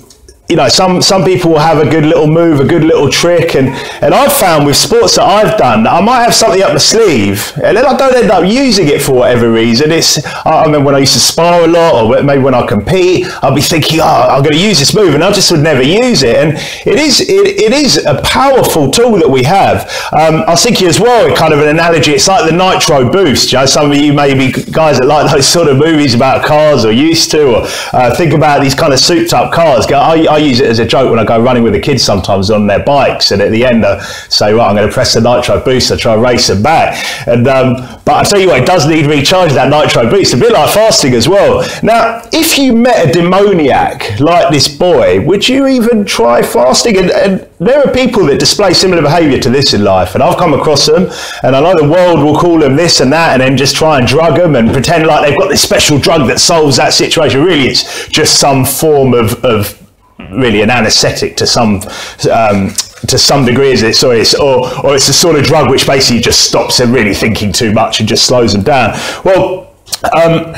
you 0.49 0.57
know, 0.57 0.69
some, 0.69 1.01
some 1.01 1.25
people 1.25 1.53
will 1.53 1.59
have 1.59 1.79
a 1.79 1.89
good 1.89 2.05
little 2.05 2.27
move, 2.27 2.61
a 2.61 2.67
good 2.67 2.85
little 2.85 3.09
trick. 3.09 3.55
And, 3.55 3.69
and 4.03 4.13
I've 4.13 4.33
found 4.33 4.67
with 4.67 4.77
sports 4.77 5.17
that 5.17 5.25
I've 5.25 5.57
done, 5.57 5.87
I 5.87 6.03
might 6.03 6.23
have 6.23 6.35
something 6.35 6.63
up 6.63 6.75
the 6.75 6.81
sleeve 6.81 7.53
and 7.65 7.75
then 7.75 7.87
I 7.87 7.97
don't 7.97 8.15
end 8.15 8.31
up 8.31 8.45
using 8.45 8.89
it 8.89 9.01
for 9.01 9.13
whatever 9.13 9.51
reason. 9.51 9.91
It's, 9.91 10.23
I 10.45 10.63
remember 10.67 10.85
when 10.85 10.95
I 10.95 10.99
used 10.99 11.15
to 11.15 11.19
spar 11.19 11.63
a 11.63 11.67
lot 11.67 11.95
or 11.95 12.23
maybe 12.23 12.43
when 12.43 12.53
I 12.53 12.67
compete, 12.67 13.27
I'll 13.43 13.55
be 13.55 13.63
thinking, 13.63 14.01
oh, 14.03 14.05
I'm 14.05 14.43
going 14.43 14.55
to 14.55 14.63
use 14.63 14.79
this 14.79 14.95
move 14.95 15.15
and 15.15 15.25
I 15.25 15.33
just 15.33 15.51
would 15.51 15.63
never 15.63 15.83
use 15.83 16.23
it. 16.23 16.37
And 16.37 16.59
it 16.87 16.99
is, 16.99 17.23
it, 17.23 17.31
it 17.31 17.73
is 17.73 18.05
a 18.05 18.21
powerful 18.21 18.91
tool 18.91 19.13
that 19.13 19.31
we 19.31 19.45
have. 19.45 19.89
Um, 20.13 20.43
I 20.43 20.51
was 20.51 20.63
thinking 20.63 20.89
as 20.89 21.01
well, 21.01 21.35
kind 21.35 21.55
of 21.55 21.61
an 21.61 21.69
analogy, 21.69 22.13
it's 22.13 22.29
like 22.29 22.45
the 22.51 22.55
nitro 22.55 23.11
boost. 23.11 23.51
You 23.51 23.61
know, 23.61 23.67
some 23.67 23.91
of 23.91 23.97
you 23.97 24.13
maybe 24.13 24.53
guys 24.53 24.99
that 24.99 25.07
like 25.07 25.33
those 25.33 25.49
sort 25.49 25.69
of 25.69 25.79
movies 25.79 26.13
about 26.13 26.45
cars 26.45 26.85
or 26.85 26.93
used 26.93 27.31
to, 27.31 27.61
or 27.61 27.67
uh, 27.95 28.15
think 28.15 28.35
about 28.35 28.63
these 28.63 28.75
kind 28.75 28.93
of 28.93 29.01
souped 29.01 29.33
up 29.33 29.51
cars. 29.51 29.87
Go, 29.87 29.97
I 30.35 30.39
use 30.39 30.59
it 30.59 30.67
as 30.67 30.81
a 30.81 30.87
joke 30.87 31.11
when 31.11 31.21
I 31.21 31.25
go 31.25 31.41
running 31.41 31.63
with 31.63 31.75
the 31.75 31.81
kids 31.81 32.03
sometimes 32.03 32.51
on 32.51 32.67
their 32.67 32.83
bikes, 32.83 33.31
and 33.31 33.41
at 33.41 33.53
the 33.53 33.65
end 33.65 33.87
I 33.87 34.01
say, 34.01 34.53
right, 34.53 34.69
I'm 34.69 34.75
going 34.75 34.89
to 34.89 34.93
press 34.93 35.15
the 35.15 35.21
nitro 35.21 35.61
boost, 35.65 35.93
I 35.93 35.97
try 35.97 36.15
race 36.15 36.49
them 36.49 36.63
back. 36.63 37.05
And 37.29 37.47
um, 37.47 37.75
but 38.05 38.15
I 38.15 38.25
tell 38.25 38.41
you 38.41 38.49
what, 38.49 38.61
it 38.61 38.67
does 38.67 38.87
need 38.89 39.07
recharging 39.07 39.55
that 39.55 39.71
nitro 39.71 40.11
boost, 40.11 40.35
a 40.35 40.37
bit 40.37 40.53
like 40.53 40.71
fasting 40.71 41.15
as 41.15 41.29
well. 41.29 41.65
Now, 41.83 42.23
if 42.33 42.59
you 42.59 42.73
met 42.73 43.09
a 43.09 43.13
demoniac 43.13 44.19
like 44.19 44.53
this 44.53 44.67
boy, 44.67 45.25
would 45.25 45.49
you 45.49 45.69
even 45.69 46.05
try 46.05 46.43
fasting? 46.43 46.97
And, 46.97 47.11
and 47.13 47.49
there 47.61 47.87
are 47.87 47.93
people 47.93 48.27
that 48.27 48.41
display 48.41 48.75
similar 48.75 49.03
behaviour 49.03 49.39
to 49.39 49.51
this 49.51 49.73
in 49.73 49.85
life, 49.85 50.15
and 50.15 50.23
I've 50.23 50.37
come 50.37 50.53
across 50.53 50.87
them, 50.87 51.11
and 51.45 51.55
I 51.55 51.61
know 51.61 51.77
the 51.81 51.89
world 51.89 52.19
will 52.21 52.37
call 52.37 52.59
them 52.59 52.75
this 52.75 52.99
and 52.99 53.13
that, 53.13 53.35
and 53.35 53.41
then 53.41 53.57
just 53.57 53.77
try 53.77 53.99
and 53.99 54.07
drug 54.07 54.37
them 54.37 54.57
and 54.57 54.73
pretend 54.73 55.07
like 55.07 55.29
they've 55.29 55.39
got 55.39 55.49
this 55.49 55.63
special 55.63 55.99
drug 55.99 56.27
that 56.27 56.41
solves 56.41 56.77
that 56.79 56.93
situation. 56.93 57.43
Really, 57.45 57.69
it's 57.69 58.09
just 58.09 58.41
some 58.41 58.65
form 58.65 59.15
of, 59.15 59.45
of 59.45 59.81
really 60.31 60.63
an 60.63 60.71
anaesthetic 60.71 61.37
to 61.39 61.47
some 61.47 61.77
um, 62.31 62.71
to 63.07 63.19
some 63.19 63.45
degree, 63.45 63.73
is 63.73 63.83
it? 63.83 63.95
Sorry, 63.95 64.21
it's, 64.21 64.35
or 64.35 64.67
or 64.85 64.95
it's 64.95 65.07
the 65.07 65.13
sort 65.13 65.37
of 65.37 65.45
drug 65.45 65.71
which 65.71 65.87
basically 65.87 66.21
just 66.21 66.41
stops 66.41 66.79
them 66.79 66.93
really 66.93 67.15
thinking 67.15 67.53
too 67.53 67.73
much 67.73 68.01
and 68.01 68.09
just 68.09 68.25
slows 68.27 68.53
them 68.53 68.63
down. 68.63 68.99
Well. 69.25 69.71
Um, 70.15 70.55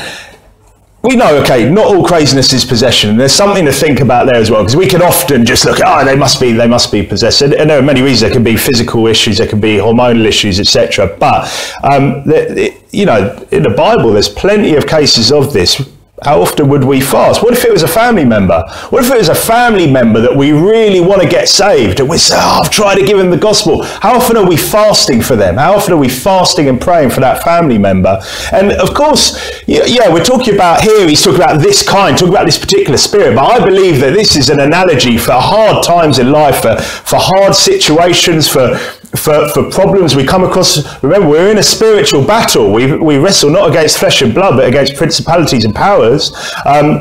we 1.06 1.14
know, 1.14 1.36
okay, 1.42 1.70
not 1.70 1.86
all 1.86 2.04
craziness 2.04 2.52
is 2.52 2.64
possession. 2.64 3.16
There's 3.16 3.32
something 3.32 3.64
to 3.64 3.72
think 3.72 4.00
about 4.00 4.26
there 4.26 4.34
as 4.34 4.50
well, 4.50 4.62
because 4.62 4.76
we 4.76 4.86
can 4.88 5.02
often 5.02 5.46
just 5.46 5.64
look, 5.64 5.78
at, 5.78 5.86
oh, 5.86 6.04
they 6.04 6.16
must 6.16 6.40
be, 6.40 6.52
they 6.52 6.66
must 6.66 6.90
be 6.90 7.02
possessed. 7.02 7.42
And, 7.42 7.52
there 7.52 7.78
are 7.78 7.82
many 7.82 8.02
reasons. 8.02 8.22
There 8.22 8.32
can 8.32 8.42
be 8.42 8.56
physical 8.56 9.06
issues, 9.06 9.38
there 9.38 9.46
can 9.46 9.60
be 9.60 9.76
hormonal 9.76 10.26
issues, 10.26 10.58
etc. 10.58 11.16
But 11.18 11.44
um, 11.84 12.25
the, 12.25 12.76
you 12.90 13.06
know, 13.06 13.46
in 13.52 13.62
the 13.62 13.70
Bible, 13.70 14.12
there's 14.12 14.28
plenty 14.28 14.75
of 14.75 14.86
cases 14.86 15.30
of 15.30 15.52
this 15.52 15.80
how 16.25 16.40
often 16.40 16.68
would 16.70 16.82
we 16.82 17.00
fast? 17.00 17.42
What 17.42 17.52
if 17.52 17.64
it 17.64 17.70
was 17.70 17.82
a 17.82 17.88
family 17.88 18.25
member? 18.25 18.64
What 18.88 19.04
if 19.04 19.11
it 19.11 19.18
was 19.18 19.28
a 19.28 19.35
family 19.35 19.90
member 19.90 20.20
that 20.20 20.35
we 20.35 20.52
really 20.52 21.00
want 21.00 21.20
to 21.20 21.28
get 21.28 21.46
saved 21.46 22.00
and 22.00 22.08
we 22.08 22.16
say, 22.16 22.35
oh, 22.38 22.62
I've 22.62 22.70
tried 22.70 22.94
to 22.94 23.04
give 23.04 23.18
him 23.18 23.30
the 23.30 23.37
gospel? 23.37 23.82
How 23.82 24.16
often 24.16 24.38
are 24.38 24.49
we 24.49 24.56
fasting 24.56 25.20
for 25.20 25.37
them? 25.37 25.56
How 25.56 25.75
often 25.75 25.92
are 25.92 25.99
we 25.99 26.08
fasting 26.08 26.68
and 26.68 26.80
praying 26.80 27.11
for 27.11 27.20
that 27.20 27.42
family 27.42 27.76
member? 27.76 28.18
And 28.50 28.73
of 28.73 28.94
course, 28.94 29.62
yeah, 29.66 30.11
we're 30.11 30.25
talking 30.25 30.54
about 30.54 30.80
here, 30.80 31.06
he's 31.06 31.23
talking 31.23 31.40
about 31.40 31.61
this 31.61 31.87
kind, 31.87 32.16
talking 32.16 32.32
about 32.32 32.46
this 32.46 32.58
particular 32.58 32.96
spirit, 32.96 33.35
but 33.35 33.44
I 33.44 33.62
believe 33.62 34.00
that 34.00 34.14
this 34.14 34.37
is 34.37 34.49
an 34.49 34.61
analogy 34.61 35.18
for 35.18 35.32
hard 35.32 35.85
times 35.85 36.18
in 36.18 36.32
life, 36.32 36.62
for, 36.62 36.76
for 36.80 37.18
hard 37.20 37.54
situations, 37.54 38.49
for 38.49 38.78
for, 39.16 39.49
for 39.50 39.70
problems 39.70 40.14
we 40.14 40.25
come 40.25 40.44
across. 40.44 41.02
Remember, 41.02 41.28
we're 41.28 41.50
in 41.50 41.58
a 41.58 41.62
spiritual 41.62 42.25
battle. 42.25 42.73
We, 42.73 42.96
we 42.96 43.18
wrestle 43.18 43.50
not 43.50 43.70
against 43.70 43.99
flesh 43.99 44.23
and 44.23 44.35
blood, 44.35 44.56
but 44.56 44.68
against 44.68 44.96
principalities 44.96 45.64
and 45.64 45.75
powers. 45.75 46.32
Um, 46.64 47.00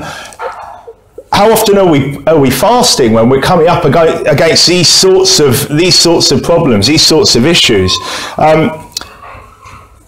how 1.32 1.52
often 1.52 1.78
are 1.78 1.88
we 1.88 2.24
are 2.28 2.40
we 2.40 2.50
fasting 2.50 3.12
when 3.12 3.28
we're 3.28 3.42
coming 3.42 3.68
up 3.68 3.84
against 3.84 4.68
these 4.68 4.88
sorts 4.88 5.40
of 5.42 5.68
these 5.68 5.98
sorts 5.98 6.32
of 6.32 6.42
problems, 6.42 6.88
these 6.88 7.06
sorts 7.06 7.36
of 7.36 7.46
issues? 7.46 7.94
Um, 8.38 8.90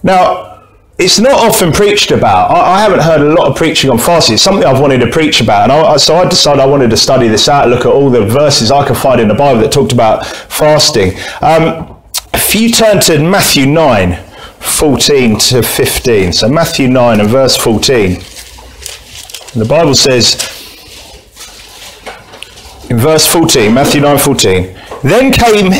now, 0.03 0.63
it's 0.97 1.19
not 1.19 1.33
often 1.33 1.71
preached 1.71 2.11
about. 2.11 2.49
I, 2.49 2.75
I, 2.75 2.81
haven't 2.81 3.01
heard 3.01 3.21
a 3.21 3.33
lot 3.33 3.47
of 3.47 3.55
preaching 3.55 3.89
on 3.89 3.97
fasting. 3.97 4.35
It's 4.35 4.43
something 4.43 4.65
I've 4.65 4.79
wanted 4.79 4.99
to 4.99 5.07
preach 5.07 5.41
about, 5.41 5.63
and 5.63 5.71
I, 5.71 5.97
so 5.97 6.15
I 6.15 6.27
decided 6.27 6.61
I 6.61 6.65
wanted 6.65 6.89
to 6.89 6.97
study 6.97 7.27
this 7.27 7.49
out, 7.49 7.67
look 7.67 7.81
at 7.81 7.91
all 7.91 8.09
the 8.09 8.25
verses 8.25 8.71
I 8.71 8.87
could 8.87 8.97
find 8.97 9.19
in 9.19 9.27
the 9.27 9.35
Bible 9.35 9.61
that 9.61 9.71
talked 9.71 9.91
about 9.91 10.25
fasting. 10.25 11.11
Um, 11.41 11.96
if 12.37 12.53
you 12.53 12.69
turn 12.69 12.99
to 13.01 13.17
Matthew 13.19 13.65
9, 13.65 14.15
14 14.59 15.39
to 15.39 15.63
15, 15.63 16.33
so 16.33 16.47
Matthew 16.47 16.87
9 16.87 17.19
and 17.19 17.29
verse 17.29 17.57
14, 17.57 18.13
the 19.59 19.65
Bible 19.67 19.95
says 19.95 20.35
in 22.91 22.99
verse 22.99 23.25
14, 23.25 23.73
Matthew 23.73 24.01
9, 24.01 24.19
14, 24.19 24.79
then 25.01 25.33
came 25.33 25.71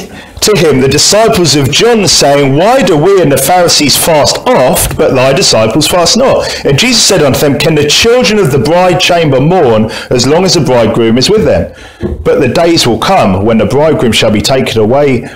to 0.42 0.58
him 0.58 0.82
the 0.82 0.88
disciples 0.88 1.56
of 1.56 1.72
John, 1.72 2.08
saying, 2.08 2.56
Why 2.56 2.82
do 2.82 2.98
we 2.98 3.22
and 3.22 3.32
the 3.32 3.38
Pharisees 3.38 3.96
fast 3.96 4.38
oft, 4.48 4.98
but 4.98 5.14
thy 5.14 5.34
disciples 5.34 5.88
fast 5.88 6.18
not? 6.18 6.66
And 6.66 6.78
Jesus 6.78 7.04
said 7.06 7.22
unto 7.22 7.40
them, 7.40 7.60
Can 7.60 7.76
the 7.76 7.88
children 7.88 8.40
of 8.40 8.52
the 8.52 8.60
bride 8.60 9.00
chamber 9.00 9.40
mourn 9.40 9.92
as 10.10 10.26
long 10.26 10.44
as 10.44 10.56
the 10.56 10.62
bridegroom 10.62 11.20
is 11.20 11.30
with 11.30 11.46
them? 11.46 11.72
But 12.24 12.40
the 12.40 12.48
days 12.48 12.88
will 12.88 13.00
come 13.00 13.46
when 13.46 13.60
the 13.60 13.66
bridegroom 13.66 14.12
shall 14.12 14.32
be 14.32 14.42
taken 14.42 14.82
away, 14.82 15.28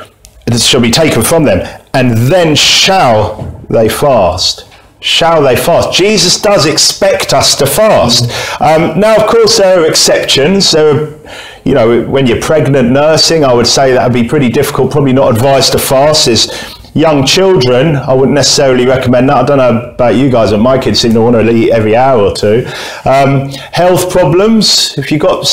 shall 0.59 0.81
be 0.81 0.91
taken 0.91 1.21
from 1.21 1.43
them, 1.45 1.67
and 1.93 2.11
then 2.31 2.55
shall 2.55 3.61
they 3.69 3.89
fast 3.89 4.67
shall 5.03 5.41
they 5.41 5.55
fast? 5.55 5.91
Jesus 5.97 6.39
does 6.39 6.67
expect 6.67 7.33
us 7.33 7.55
to 7.55 7.65
fast. 7.65 8.25
Um, 8.61 8.99
now, 8.99 9.15
of 9.15 9.27
course, 9.27 9.57
there 9.57 9.81
are 9.81 9.87
exceptions. 9.87 10.71
There 10.71 10.93
are 10.93 11.19
you 11.63 11.73
know, 11.73 12.03
when 12.03 12.25
you're 12.25 12.41
pregnant 12.41 12.91
nursing, 12.91 13.43
I 13.43 13.53
would 13.53 13.67
say 13.67 13.93
that 13.93 14.03
would 14.03 14.13
be 14.13 14.27
pretty 14.27 14.49
difficult, 14.49 14.91
probably 14.91 15.13
not 15.13 15.33
advised 15.35 15.73
to 15.73 15.79
fast. 15.79 16.27
Is 16.27 16.47
young 16.93 17.25
children, 17.25 17.95
I 17.95 18.13
wouldn't 18.13 18.35
necessarily 18.35 18.85
recommend 18.85 19.29
that. 19.29 19.37
I 19.37 19.43
don't 19.45 19.57
know 19.57 19.91
about 19.91 20.15
you 20.15 20.29
guys, 20.29 20.51
but 20.51 20.59
my 20.59 20.77
kids 20.77 20.99
seem 20.99 21.13
to 21.13 21.21
want 21.21 21.35
to 21.35 21.49
eat 21.49 21.71
every 21.71 21.95
hour 21.95 22.21
or 22.21 22.33
two. 22.33 22.65
Um, 23.05 23.49
health 23.71 24.11
problems, 24.11 24.97
if 24.97 25.11
you've 25.11 25.21
got 25.21 25.47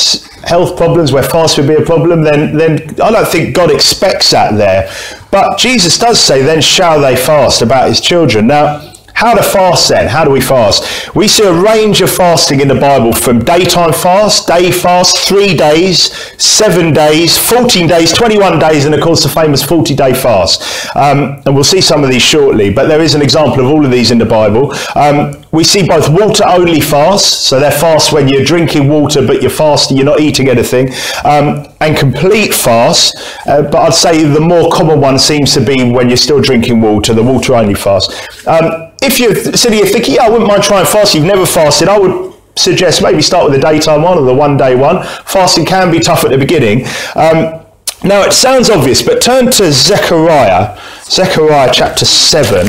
health 0.44 0.76
problems 0.76 1.12
where 1.12 1.22
fast 1.22 1.58
would 1.58 1.68
be 1.68 1.74
a 1.74 1.84
problem, 1.84 2.22
then, 2.22 2.56
then 2.56 2.80
I 3.00 3.10
don't 3.10 3.28
think 3.28 3.54
God 3.54 3.70
expects 3.70 4.30
that 4.30 4.56
there. 4.56 4.90
But 5.30 5.58
Jesus 5.58 5.98
does 5.98 6.18
say, 6.18 6.42
then 6.42 6.60
shall 6.60 7.00
they 7.00 7.16
fast 7.16 7.62
about 7.62 7.88
his 7.88 8.00
children. 8.00 8.46
Now, 8.46 8.94
how 9.18 9.34
to 9.34 9.42
fast 9.42 9.88
then? 9.88 10.06
How 10.06 10.24
do 10.24 10.30
we 10.30 10.40
fast? 10.40 11.12
We 11.12 11.26
see 11.26 11.42
a 11.42 11.52
range 11.52 12.00
of 12.02 12.08
fasting 12.08 12.60
in 12.60 12.68
the 12.68 12.76
Bible 12.76 13.12
from 13.12 13.40
daytime 13.40 13.92
fast, 13.92 14.46
day 14.46 14.70
fast, 14.70 15.18
three 15.18 15.56
days, 15.56 16.12
seven 16.40 16.92
days, 16.94 17.36
14 17.36 17.88
days, 17.88 18.12
21 18.12 18.60
days, 18.60 18.84
and 18.84 18.94
of 18.94 19.00
course 19.00 19.24
the 19.24 19.28
famous 19.28 19.60
40 19.60 19.96
day 19.96 20.14
fast. 20.14 20.62
Um, 20.94 21.42
and 21.44 21.52
we'll 21.52 21.64
see 21.64 21.80
some 21.80 22.04
of 22.04 22.10
these 22.10 22.22
shortly, 22.22 22.72
but 22.72 22.86
there 22.86 23.00
is 23.00 23.16
an 23.16 23.20
example 23.20 23.58
of 23.58 23.66
all 23.66 23.84
of 23.84 23.90
these 23.90 24.12
in 24.12 24.18
the 24.18 24.24
Bible. 24.24 24.72
Um, 24.94 25.34
we 25.50 25.64
see 25.64 25.84
both 25.84 26.08
water 26.08 26.44
only 26.46 26.80
fasts, 26.80 27.48
so 27.48 27.58
they're 27.58 27.72
fast 27.72 28.12
when 28.12 28.28
you're 28.28 28.44
drinking 28.44 28.88
water 28.88 29.26
but 29.26 29.42
you're 29.42 29.50
fasting, 29.50 29.96
you're 29.96 30.06
not 30.06 30.20
eating 30.20 30.48
anything, 30.48 30.90
um, 31.24 31.66
and 31.80 31.96
complete 31.96 32.54
fast. 32.54 33.16
Uh, 33.48 33.62
but 33.62 33.78
I'd 33.78 33.94
say 33.94 34.22
the 34.22 34.40
more 34.40 34.70
common 34.70 35.00
one 35.00 35.18
seems 35.18 35.54
to 35.54 35.60
be 35.60 35.90
when 35.90 36.08
you're 36.08 36.16
still 36.16 36.40
drinking 36.40 36.80
water, 36.80 37.14
the 37.14 37.22
water 37.24 37.56
only 37.56 37.74
fast. 37.74 38.12
Um, 38.46 38.87
if 39.02 39.18
you're 39.18 39.34
sitting 39.34 39.78
here 39.78 39.86
thinking, 39.86 40.14
yeah, 40.14 40.24
I 40.24 40.30
wouldn't 40.30 40.48
mind 40.48 40.62
trying 40.62 40.86
fasting, 40.86 41.22
you've 41.22 41.32
never 41.32 41.46
fasted, 41.46 41.88
I 41.88 41.98
would 41.98 42.34
suggest 42.56 43.02
maybe 43.02 43.22
start 43.22 43.50
with 43.50 43.60
the 43.60 43.66
daytime 43.66 44.02
one 44.02 44.18
or 44.18 44.24
the 44.24 44.34
one 44.34 44.56
day 44.56 44.74
one. 44.74 45.04
Fasting 45.24 45.64
can 45.64 45.90
be 45.90 46.00
tough 46.00 46.24
at 46.24 46.30
the 46.30 46.38
beginning. 46.38 46.86
Um, 47.14 47.64
now 48.04 48.22
it 48.22 48.32
sounds 48.32 48.70
obvious, 48.70 49.02
but 49.02 49.20
turn 49.20 49.50
to 49.52 49.72
Zechariah, 49.72 50.78
Zechariah 51.04 51.70
chapter 51.72 52.04
7. 52.04 52.66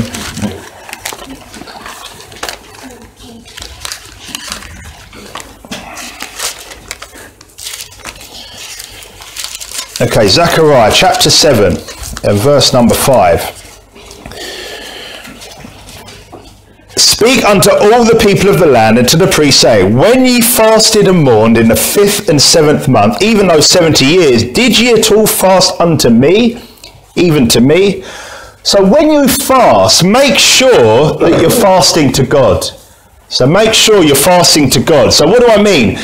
Okay, 10.02 10.28
Zechariah 10.28 10.90
chapter 10.94 11.28
7 11.28 11.76
and 12.24 12.38
verse 12.38 12.72
number 12.72 12.94
5. 12.94 13.69
Speak 17.20 17.44
unto 17.44 17.68
all 17.70 18.02
the 18.02 18.18
people 18.18 18.48
of 18.48 18.58
the 18.58 18.64
land 18.64 18.96
and 18.96 19.06
to 19.10 19.16
the 19.18 19.26
priests, 19.26 19.60
say, 19.60 19.82
When 19.84 20.24
ye 20.24 20.40
fasted 20.40 21.06
and 21.06 21.22
mourned 21.22 21.58
in 21.58 21.68
the 21.68 21.76
fifth 21.76 22.30
and 22.30 22.40
seventh 22.40 22.88
month, 22.88 23.20
even 23.20 23.48
those 23.48 23.68
seventy 23.68 24.06
years, 24.06 24.42
did 24.42 24.78
ye 24.78 24.94
at 24.94 25.12
all 25.12 25.26
fast 25.26 25.78
unto 25.78 26.08
me, 26.08 26.62
even 27.16 27.46
to 27.48 27.60
me? 27.60 28.04
So 28.62 28.82
when 28.82 29.10
you 29.10 29.28
fast, 29.28 30.02
make 30.02 30.38
sure 30.38 31.18
that 31.18 31.42
you're 31.42 31.50
fasting 31.50 32.10
to 32.14 32.24
God. 32.24 32.64
So 33.28 33.46
make 33.46 33.74
sure 33.74 34.02
you're 34.02 34.16
fasting 34.16 34.70
to 34.70 34.80
God. 34.80 35.12
So 35.12 35.26
what 35.26 35.40
do 35.40 35.48
I 35.48 35.62
mean? 35.62 35.98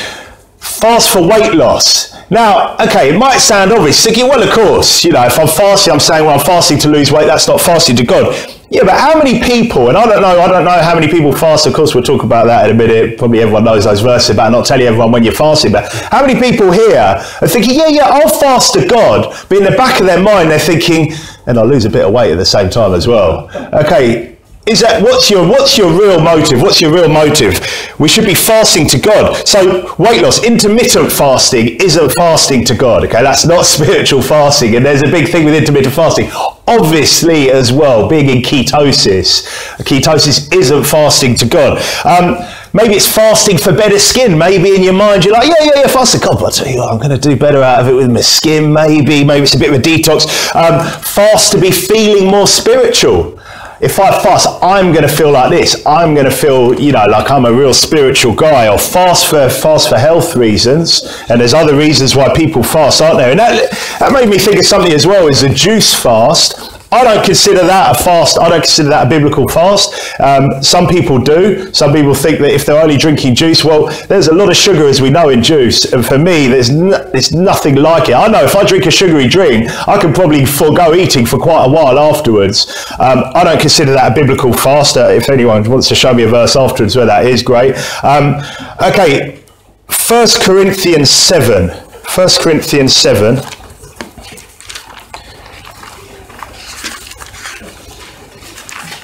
Fast 0.59 1.09
for 1.09 1.27
weight 1.27 1.55
loss. 1.55 2.15
Now, 2.29 2.75
okay, 2.75 3.09
it 3.15 3.17
might 3.17 3.39
sound 3.39 3.71
obvious. 3.71 4.05
Well, 4.05 4.43
of 4.43 4.53
course, 4.53 5.03
you 5.03 5.13
know, 5.13 5.25
if 5.25 5.39
I'm 5.39 5.47
fasting, 5.47 5.93
I'm 5.93 5.99
saying, 5.99 6.25
well, 6.25 6.37
I'm 6.37 6.45
fasting 6.45 6.77
to 6.77 6.89
lose 6.89 7.11
weight. 7.11 7.25
That's 7.25 7.47
not 7.47 7.59
fasting 7.59 7.95
to 7.95 8.03
God. 8.03 8.56
Yeah, 8.69 8.83
but 8.83 8.99
how 8.99 9.17
many 9.17 9.41
people, 9.41 9.87
and 9.87 9.97
I 9.97 10.05
don't 10.05 10.21
know, 10.21 10.41
I 10.41 10.47
don't 10.47 10.65
know 10.65 10.81
how 10.81 10.93
many 10.93 11.07
people 11.07 11.31
fast, 11.31 11.65
of 11.67 11.73
course, 11.73 11.95
we'll 11.95 12.03
talk 12.03 12.23
about 12.23 12.47
that 12.47 12.69
in 12.69 12.75
a 12.75 12.77
minute. 12.77 13.17
Probably 13.17 13.39
everyone 13.39 13.63
knows 13.63 13.85
those 13.85 14.01
verses 14.01 14.31
about 14.31 14.51
not 14.51 14.65
telling 14.65 14.85
everyone 14.85 15.11
when 15.11 15.23
you're 15.23 15.33
fasting, 15.33 15.71
but 15.71 15.89
how 16.11 16.25
many 16.25 16.37
people 16.39 16.71
here 16.71 16.99
are 16.99 17.47
thinking, 17.47 17.75
yeah, 17.75 17.87
yeah, 17.87 18.05
I'll 18.05 18.27
fast 18.27 18.73
to 18.73 18.85
God, 18.85 19.33
but 19.47 19.57
in 19.57 19.63
the 19.63 19.71
back 19.71 20.01
of 20.01 20.05
their 20.05 20.21
mind, 20.21 20.51
they're 20.51 20.59
thinking, 20.59 21.13
and 21.45 21.57
I'll 21.57 21.65
lose 21.65 21.85
a 21.85 21.89
bit 21.89 22.05
of 22.05 22.11
weight 22.11 22.31
at 22.31 22.37
the 22.37 22.45
same 22.45 22.69
time 22.69 22.93
as 22.93 23.07
well. 23.07 23.49
Okay, 23.73 24.36
is 24.67 24.81
that 24.81 25.01
what's 25.01 25.29
your 25.29 25.47
what's 25.47 25.77
your 25.77 25.89
real 25.91 26.21
motive? 26.21 26.61
What's 26.61 26.81
your 26.81 26.93
real 26.93 27.09
motive? 27.09 27.59
We 27.99 28.07
should 28.07 28.25
be 28.25 28.35
fasting 28.35 28.87
to 28.89 28.99
God. 28.99 29.47
So 29.47 29.95
weight 29.97 30.21
loss, 30.21 30.43
intermittent 30.43 31.11
fasting 31.11 31.79
isn't 31.81 32.09
fasting 32.11 32.65
to 32.65 32.75
God. 32.75 33.05
Okay, 33.05 33.23
that's 33.23 33.45
not 33.45 33.65
spiritual 33.77 34.21
fasting, 34.21 34.75
and 34.75 34.85
there's 34.85 35.01
a 35.01 35.11
big 35.11 35.29
thing 35.29 35.45
with 35.45 35.55
intermittent 35.55 35.95
fasting. 35.95 36.29
Obviously, 36.67 37.49
as 37.49 37.71
well, 37.71 38.09
being 38.09 38.29
in 38.29 38.41
ketosis, 38.41 39.47
ketosis 39.83 40.53
isn't 40.53 40.83
fasting 40.83 41.35
to 41.35 41.45
God. 41.47 41.81
Um, 42.05 42.37
Maybe 42.73 42.93
it's 42.93 43.07
fasting 43.11 43.57
for 43.57 43.71
better 43.71 43.97
skin. 43.97 44.37
Maybe 44.37 44.75
in 44.75 44.83
your 44.83 44.93
mind 44.93 45.25
you're 45.25 45.33
like, 45.33 45.47
yeah, 45.47 45.63
yeah, 45.63 45.71
yeah, 45.77 45.87
fasting. 45.87 46.21
God, 46.21 46.43
I'll 46.43 46.51
tell 46.51 46.67
you 46.67 46.77
what, 46.77 46.91
I'm 46.91 46.99
going 46.99 47.09
to 47.09 47.17
do 47.17 47.35
better 47.35 47.63
out 47.63 47.81
of 47.81 47.87
it 47.87 47.93
with 47.93 48.11
my 48.11 48.21
skin. 48.21 48.71
Maybe, 48.71 49.23
maybe 49.23 49.43
it's 49.43 49.55
a 49.55 49.59
bit 49.59 49.73
of 49.73 49.79
a 49.79 49.81
detox. 49.81 50.27
Um, 50.53 50.85
fast 51.01 51.53
to 51.53 51.59
be 51.59 51.71
feeling 51.71 52.29
more 52.29 52.45
spiritual. 52.45 53.36
If 53.79 53.99
I 53.99 54.11
fast, 54.23 54.47
I'm 54.63 54.91
going 54.91 55.07
to 55.07 55.13
feel 55.13 55.31
like 55.31 55.51
this. 55.51 55.85
I'm 55.85 56.15
going 56.15 56.25
to 56.25 56.31
feel, 56.31 56.79
you 56.79 56.91
know, 56.91 57.05
like 57.05 57.29
I'm 57.29 57.45
a 57.45 57.53
real 57.53 57.73
spiritual 57.75 58.33
guy. 58.33 58.67
Or 58.67 58.79
fast 58.79 59.27
for 59.27 59.49
fast 59.49 59.89
for 59.89 59.97
health 59.97 60.35
reasons. 60.35 61.03
And 61.29 61.39
there's 61.39 61.53
other 61.53 61.75
reasons 61.75 62.15
why 62.15 62.33
people 62.33 62.63
fast, 62.63 63.01
aren't 63.01 63.19
there? 63.19 63.31
And 63.31 63.39
that, 63.39 63.71
that 63.99 64.11
made 64.11 64.29
me 64.29 64.39
think 64.39 64.57
of 64.57 64.65
something 64.65 64.91
as 64.91 65.05
well. 65.05 65.27
Is 65.27 65.41
the 65.41 65.49
juice 65.49 65.93
fast? 65.93 66.66
I 66.89 67.03
don't 67.03 67.25
consider 67.25 67.65
that 67.65 67.99
a 67.99 68.03
fast. 68.03 68.39
I 68.39 68.47
don't 68.47 68.61
consider 68.61 68.89
that 68.89 69.07
a 69.07 69.09
biblical 69.09 69.47
fast. 69.49 70.19
Um, 70.21 70.63
some 70.63 70.87
people 70.87 71.19
do. 71.19 71.73
Some 71.73 71.91
people 71.91 72.13
think 72.13 72.39
that 72.39 72.51
if 72.51 72.65
they're 72.65 72.81
only 72.81 72.97
drinking 72.97 73.35
juice, 73.35 73.65
well, 73.65 73.87
there's 74.07 74.27
a 74.27 74.33
lot 74.33 74.49
of 74.49 74.55
sugar, 74.55 74.87
as 74.87 75.01
we 75.01 75.09
know, 75.09 75.29
in 75.29 75.43
juice. 75.43 75.91
And 75.91 76.05
for 76.05 76.17
me, 76.17 76.47
there's, 76.47 76.69
there's 76.69 77.33
nothing 77.33 77.75
like 77.75 78.07
it. 78.07 78.13
I 78.13 78.27
know 78.27 78.43
if 78.43 78.55
I 78.55 78.63
drink 78.63 78.85
a 78.85 78.91
sugary 78.91 79.27
drink, 79.27 79.69
I 79.87 79.99
can 79.99 80.13
probably 80.13 80.45
forego 80.45 80.93
eating 80.93 81.25
for 81.25 81.37
quite 81.37 81.65
a 81.65 81.69
while 81.69 81.99
afterwards. 81.99 82.67
Um, 82.99 83.23
I 83.35 83.43
don't 83.43 83.59
consider 83.59 83.91
that 83.91 84.11
a 84.11 84.15
biblical 84.15 84.53
fast. 84.53 84.95
Uh, 84.95 85.09
if 85.09 85.29
anyone 85.29 85.69
wants 85.69 85.89
to 85.89 85.95
show 85.95 86.13
me 86.13 86.23
a 86.23 86.29
verse 86.29 86.55
afterwards 86.55 86.95
where 86.95 87.05
that 87.05 87.25
is, 87.25 87.43
great. 87.43 87.75
Um, 88.01 88.35
okay, 88.81 89.43
1 89.87 90.27
Corinthians 90.41 91.09
7. 91.09 91.69
1 91.69 92.29
Corinthians 92.39 92.95
7. 92.95 93.39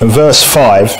And 0.03 0.12
verse 0.12 0.43
5 0.43 0.98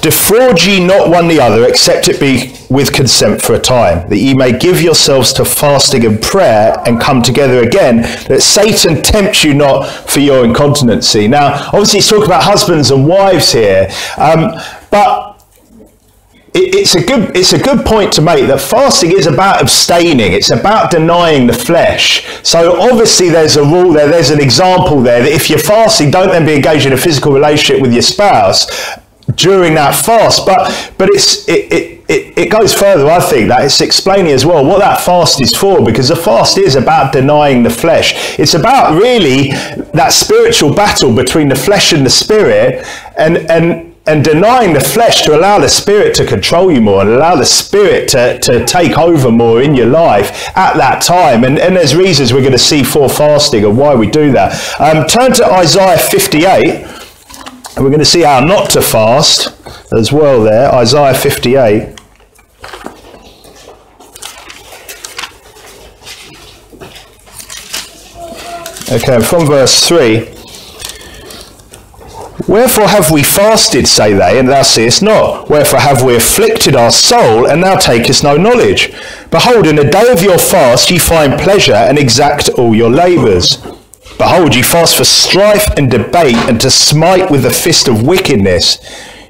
Defraud 0.00 0.62
ye 0.64 0.82
not 0.82 1.10
one 1.10 1.28
the 1.28 1.38
other, 1.38 1.68
except 1.68 2.08
it 2.08 2.18
be 2.18 2.56
with 2.70 2.90
consent 2.94 3.42
for 3.42 3.52
a 3.52 3.58
time, 3.58 4.08
that 4.08 4.16
ye 4.16 4.32
may 4.32 4.58
give 4.58 4.80
yourselves 4.80 5.34
to 5.34 5.44
fasting 5.44 6.06
and 6.06 6.22
prayer 6.22 6.74
and 6.86 6.98
come 6.98 7.20
together 7.20 7.62
again, 7.62 8.00
that 8.28 8.40
Satan 8.40 9.02
tempt 9.02 9.44
you 9.44 9.52
not 9.52 9.82
for 10.08 10.20
your 10.20 10.42
incontinency. 10.46 11.28
Now, 11.28 11.66
obviously, 11.66 11.98
he's 11.98 12.08
talking 12.08 12.24
about 12.24 12.42
husbands 12.42 12.90
and 12.90 13.06
wives 13.06 13.52
here, 13.52 13.90
um, 14.16 14.58
but 14.90 15.29
it's 16.52 16.94
a 16.96 17.04
good 17.04 17.36
it's 17.36 17.52
a 17.52 17.58
good 17.58 17.86
point 17.86 18.12
to 18.14 18.22
make 18.22 18.46
that 18.48 18.60
fasting 18.60 19.12
is 19.12 19.26
about 19.26 19.60
abstaining. 19.60 20.32
It's 20.32 20.50
about 20.50 20.90
denying 20.90 21.46
the 21.46 21.52
flesh. 21.52 22.26
So 22.42 22.80
obviously 22.80 23.28
there's 23.28 23.56
a 23.56 23.62
rule 23.62 23.92
there 23.92 24.08
there's 24.08 24.30
an 24.30 24.40
example 24.40 25.00
there 25.00 25.22
that 25.22 25.32
if 25.32 25.48
you're 25.48 25.58
fasting 25.60 26.10
don't 26.10 26.28
then 26.28 26.44
be 26.44 26.54
engaged 26.54 26.86
in 26.86 26.92
a 26.92 26.96
physical 26.96 27.32
relationship 27.32 27.80
with 27.80 27.92
your 27.92 28.02
spouse 28.02 28.66
during 29.36 29.74
that 29.74 29.94
fast. 29.94 30.44
But 30.44 30.92
but 30.98 31.08
it's 31.10 31.48
it, 31.48 31.72
it 31.72 32.00
it, 32.10 32.36
it 32.36 32.50
goes 32.50 32.74
further, 32.74 33.08
I 33.08 33.20
think, 33.20 33.48
that 33.50 33.64
it's 33.64 33.80
explaining 33.80 34.32
as 34.32 34.44
well 34.44 34.64
what 34.66 34.80
that 34.80 35.00
fast 35.00 35.40
is 35.40 35.54
for, 35.54 35.84
because 35.84 36.08
the 36.08 36.16
fast 36.16 36.58
is 36.58 36.74
about 36.74 37.12
denying 37.12 37.62
the 37.62 37.70
flesh. 37.70 38.36
It's 38.36 38.54
about 38.54 39.00
really 39.00 39.50
that 39.94 40.08
spiritual 40.12 40.74
battle 40.74 41.14
between 41.14 41.48
the 41.48 41.54
flesh 41.54 41.92
and 41.92 42.04
the 42.04 42.10
spirit, 42.10 42.84
and, 43.16 43.48
and 43.48 43.89
and 44.10 44.24
denying 44.24 44.72
the 44.72 44.80
flesh 44.80 45.22
to 45.22 45.36
allow 45.36 45.60
the 45.60 45.68
spirit 45.68 46.16
to 46.16 46.26
control 46.26 46.72
you 46.72 46.80
more 46.80 47.02
and 47.02 47.10
allow 47.10 47.36
the 47.36 47.46
spirit 47.46 48.08
to, 48.08 48.40
to 48.40 48.66
take 48.66 48.98
over 48.98 49.30
more 49.30 49.62
in 49.62 49.72
your 49.72 49.86
life 49.86 50.48
at 50.56 50.74
that 50.74 51.00
time. 51.00 51.44
And, 51.44 51.60
and 51.60 51.76
there's 51.76 51.94
reasons 51.94 52.32
we're 52.32 52.40
going 52.40 52.50
to 52.50 52.58
see 52.58 52.82
for 52.82 53.08
fasting 53.08 53.64
and 53.64 53.78
why 53.78 53.94
we 53.94 54.10
do 54.10 54.32
that. 54.32 54.52
Um, 54.80 55.06
turn 55.06 55.32
to 55.34 55.46
Isaiah 55.46 55.96
58, 55.96 56.82
and 57.76 57.84
we're 57.84 57.90
going 57.90 58.00
to 58.00 58.04
see 58.04 58.22
how 58.22 58.40
not 58.40 58.70
to 58.70 58.82
fast 58.82 59.56
as 59.92 60.10
well 60.10 60.42
there. 60.42 60.74
Isaiah 60.74 61.14
58. 61.14 61.96
Okay, 68.90 69.22
from 69.22 69.46
verse 69.46 69.86
3. 69.86 70.39
Wherefore 72.48 72.88
have 72.88 73.10
we 73.10 73.22
fasted, 73.22 73.86
say 73.86 74.14
they, 74.14 74.38
and 74.38 74.48
thou 74.48 74.62
seest 74.62 75.02
not? 75.02 75.50
Wherefore 75.50 75.80
have 75.80 76.02
we 76.02 76.16
afflicted 76.16 76.74
our 76.74 76.90
soul, 76.90 77.46
and 77.46 77.62
thou 77.62 77.76
takest 77.76 78.24
no 78.24 78.36
knowledge? 78.36 78.92
Behold, 79.30 79.66
in 79.66 79.76
the 79.76 79.84
day 79.84 80.10
of 80.10 80.22
your 80.22 80.38
fast 80.38 80.90
ye 80.90 80.98
find 80.98 81.38
pleasure, 81.38 81.74
and 81.74 81.98
exact 81.98 82.48
all 82.50 82.74
your 82.74 82.90
labours. 82.90 83.56
Behold, 84.18 84.54
ye 84.54 84.62
fast 84.62 84.96
for 84.96 85.04
strife 85.04 85.68
and 85.76 85.90
debate, 85.90 86.36
and 86.48 86.60
to 86.60 86.70
smite 86.70 87.30
with 87.30 87.42
the 87.42 87.50
fist 87.50 87.88
of 87.88 88.06
wickedness. 88.06 88.78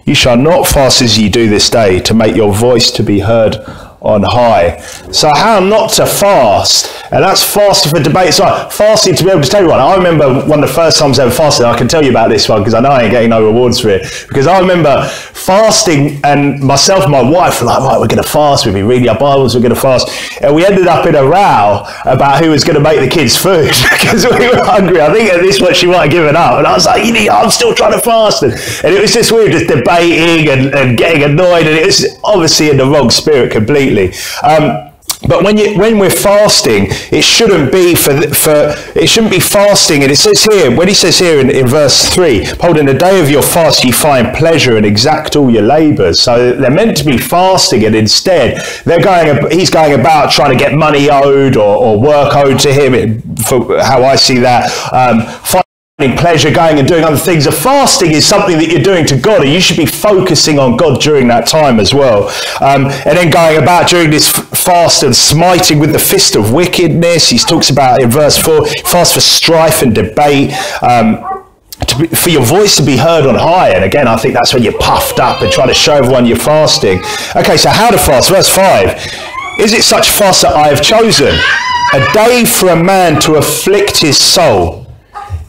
Ye 0.05 0.15
shall 0.15 0.37
not 0.37 0.67
fast 0.67 1.03
as 1.03 1.19
ye 1.19 1.29
do 1.29 1.49
this 1.49 1.69
day, 1.69 2.01
to 2.01 2.15
make 2.15 2.37
your 2.37 2.53
voice 2.53 2.91
to 2.93 3.03
be 3.03 3.21
heard 3.21 3.57
on 4.03 4.23
high. 4.23 4.79
So 5.13 5.31
how 5.35 5.61
not 5.61 5.91
to 5.93 6.07
fast? 6.07 7.05
And 7.13 7.25
that's 7.25 7.43
fasting 7.43 7.91
for 7.91 8.03
debate. 8.03 8.33
So 8.33 8.45
fasting 8.71 9.17
to 9.17 9.25
be 9.25 9.31
able 9.31 9.43
to 9.43 9.49
tell 9.49 9.63
you 9.63 9.69
one. 9.69 9.81
I 9.81 9.97
remember 9.97 10.47
one 10.47 10.63
of 10.63 10.69
the 10.69 10.75
first 10.75 10.99
times 10.99 11.19
I 11.19 11.25
ever 11.27 11.35
fasted. 11.35 11.67
I 11.67 11.77
can 11.77 11.89
tell 11.89 12.05
you 12.05 12.11
about 12.11 12.29
this 12.29 12.49
one 12.49 12.61
because 12.61 12.73
I 12.73 12.81
know 12.81 12.91
I 12.91 13.03
ain't 13.03 13.11
getting 13.11 13.31
no 13.31 13.45
rewards 13.45 13.81
for 13.81 13.89
it. 13.89 14.03
Because 14.29 14.47
I 14.47 14.61
remember 14.61 15.07
fasting 15.07 16.21
and 16.25 16.61
myself 16.61 17.03
and 17.03 17.13
my 17.13 17.23
wife 17.23 17.61
were 17.61 17.67
like, 17.67 17.81
right, 17.81 17.99
we're 17.99 18.07
going 18.07 18.23
to 18.23 18.29
fast. 18.29 18.65
We'll 18.65 18.75
be 18.75 18.83
reading 18.83 19.09
our 19.09 19.19
Bibles. 19.19 19.55
We're 19.55 19.61
going 19.61 19.75
to 19.75 19.81
fast. 19.81 20.09
And 20.41 20.55
we 20.55 20.65
ended 20.65 20.87
up 20.87 21.05
in 21.07 21.15
a 21.17 21.25
row 21.25 21.85
about 22.05 22.43
who 22.43 22.51
was 22.51 22.65
going 22.65 22.77
to 22.77 22.83
make 22.83 23.01
the 23.01 23.09
kids 23.09 23.37
food 23.37 23.69
because 24.01 24.25
we 24.25 24.49
were 24.49 24.65
hungry. 24.65 25.01
I 25.01 25.13
think 25.13 25.33
at 25.33 25.41
this 25.41 25.59
point 25.59 25.77
she 25.77 25.87
might 25.87 26.03
have 26.03 26.11
given 26.11 26.37
up. 26.37 26.59
And 26.59 26.67
I 26.67 26.75
was 26.75 26.87
like, 26.87 27.05
you 27.05 27.13
know, 27.13 27.33
I'm 27.33 27.51
still 27.51 27.75
trying 27.75 27.93
to 27.93 28.01
fast. 28.01 28.45
And, 28.45 28.53
and 28.53 28.95
it 28.95 29.01
was 29.01 29.13
just 29.13 29.33
weird, 29.33 29.53
just 29.53 29.67
debating 29.67 30.49
and, 30.49 30.75
and 30.75 30.97
getting 30.97 31.25
annoyed. 31.25 31.67
And 31.67 31.77
it 31.77 31.87
was 31.87 32.07
obviously 32.23 32.71
in 32.71 32.77
the 32.77 32.87
wrong 32.87 33.11
spirit 33.11 33.51
completely 33.51 33.90
completely. 33.91 34.19
Um, 34.43 34.87
but 35.29 35.45
when 35.45 35.59
you 35.59 35.79
when 35.79 35.99
we're 35.99 36.09
fasting, 36.09 36.87
it 37.13 37.23
shouldn't 37.23 37.71
be 37.71 37.95
for 37.95 38.17
for 38.33 38.75
it 38.99 39.07
shouldn't 39.07 39.31
be 39.31 39.39
fasting. 39.39 40.03
And 40.03 40.11
it 40.11 40.17
says 40.17 40.43
here 40.51 40.75
when 40.75 40.89
he 40.89 40.95
says 40.95 41.19
here 41.19 41.39
in, 41.41 41.51
in 41.51 41.67
verse 41.67 42.09
three, 42.09 42.45
"Hold 42.63 42.79
in 42.79 42.87
the 42.87 42.95
day 42.95 43.21
of 43.21 43.29
your 43.29 43.43
fast, 43.43 43.85
you 43.85 43.93
find 43.93 44.35
pleasure 44.35 44.79
and 44.79 44.87
exact 44.87 45.37
all 45.37 45.51
your 45.51 45.63
labours." 45.63 46.21
So 46.21 46.55
they're 46.55 46.71
meant 46.71 46.97
to 46.99 47.05
be 47.05 47.19
fasting, 47.19 47.85
and 47.85 47.95
instead 47.95 48.63
they're 48.87 49.03
going. 49.03 49.51
He's 49.51 49.69
going 49.69 49.99
about 50.01 50.33
trying 50.33 50.57
to 50.57 50.65
get 50.65 50.73
money 50.73 51.11
owed 51.11 51.57
or, 51.57 51.77
or 51.77 52.01
work 52.01 52.35
owed 52.35 52.59
to 52.61 52.73
him. 52.73 53.21
For 53.45 53.79
how 53.79 54.03
I 54.05 54.17
see 54.17 54.39
that, 54.39 54.71
um, 54.91 55.21
pleasure, 56.17 56.51
going 56.51 56.79
and 56.79 56.89
doing 56.89 57.05
other 57.05 57.17
things. 57.17 57.47
A 57.47 57.53
fasting 57.53 58.13
is 58.13 58.27
something 58.27 58.59
that 58.59 58.69
you're 58.69 58.83
doing 58.83 59.07
to 59.07 59.17
God, 59.19 59.43
and 59.43 59.53
you 59.53 59.61
should 59.61 59.77
be 59.77 59.87
focusing 59.87 60.59
on 60.59 60.77
God 60.77 61.01
during 61.01 61.29
that 61.29 61.47
time 61.47 61.79
as 61.79 61.93
well. 61.95 62.29
Um, 62.61 62.87
and 62.87 63.17
then 63.17 63.31
going 63.31 63.63
about 63.63 63.89
during 63.89 64.11
this 64.11 64.31
fast 64.31 65.03
and 65.03 65.15
smiting 65.15 65.79
with 65.79 65.93
the 65.93 65.99
fist 65.99 66.35
of 66.37 66.53
wickedness. 66.53 67.31
He 67.31 67.39
talks 67.39 67.71
about 67.71 68.03
in 68.03 68.11
verse 68.11 68.37
4 68.39 68.67
fast 68.85 69.15
for 69.15 69.21
strife 69.21 69.83
and 69.83 69.95
debate. 69.95 70.53
Um, 70.83 71.47
be, 71.99 72.07
for 72.09 72.31
your 72.31 72.45
voice 72.45 72.77
to 72.77 72.83
be 72.83 72.97
heard 72.97 73.27
on 73.27 73.35
high. 73.35 73.71
And 73.71 73.85
again, 73.85 74.09
I 74.09 74.17
think 74.17 74.35
that's 74.35 74.55
when 74.55 74.63
you're 74.63 74.79
puffed 74.79 75.21
up 75.21 75.43
and 75.43 75.53
trying 75.53 75.69
to 75.69 75.75
show 75.75 75.95
everyone 75.95 76.27
you're 76.27 76.37
fasting. 76.37 77.01
Okay, 77.37 77.57
so 77.57 77.71
how 77.71 77.91
to 77.91 77.99
fast? 77.99 78.31
Verse 78.31 78.49
5 78.49 79.61
Is 79.61 79.73
it 79.73 79.83
such 79.83 80.09
fast 80.09 80.43
that 80.43 80.55
I 80.55 80.69
have 80.69 80.83
chosen? 80.83 81.35
A 81.93 82.13
day 82.13 82.45
for 82.45 82.69
a 82.69 82.83
man 82.83 83.21
to 83.23 83.35
afflict 83.35 83.99
his 83.99 84.17
soul 84.17 84.80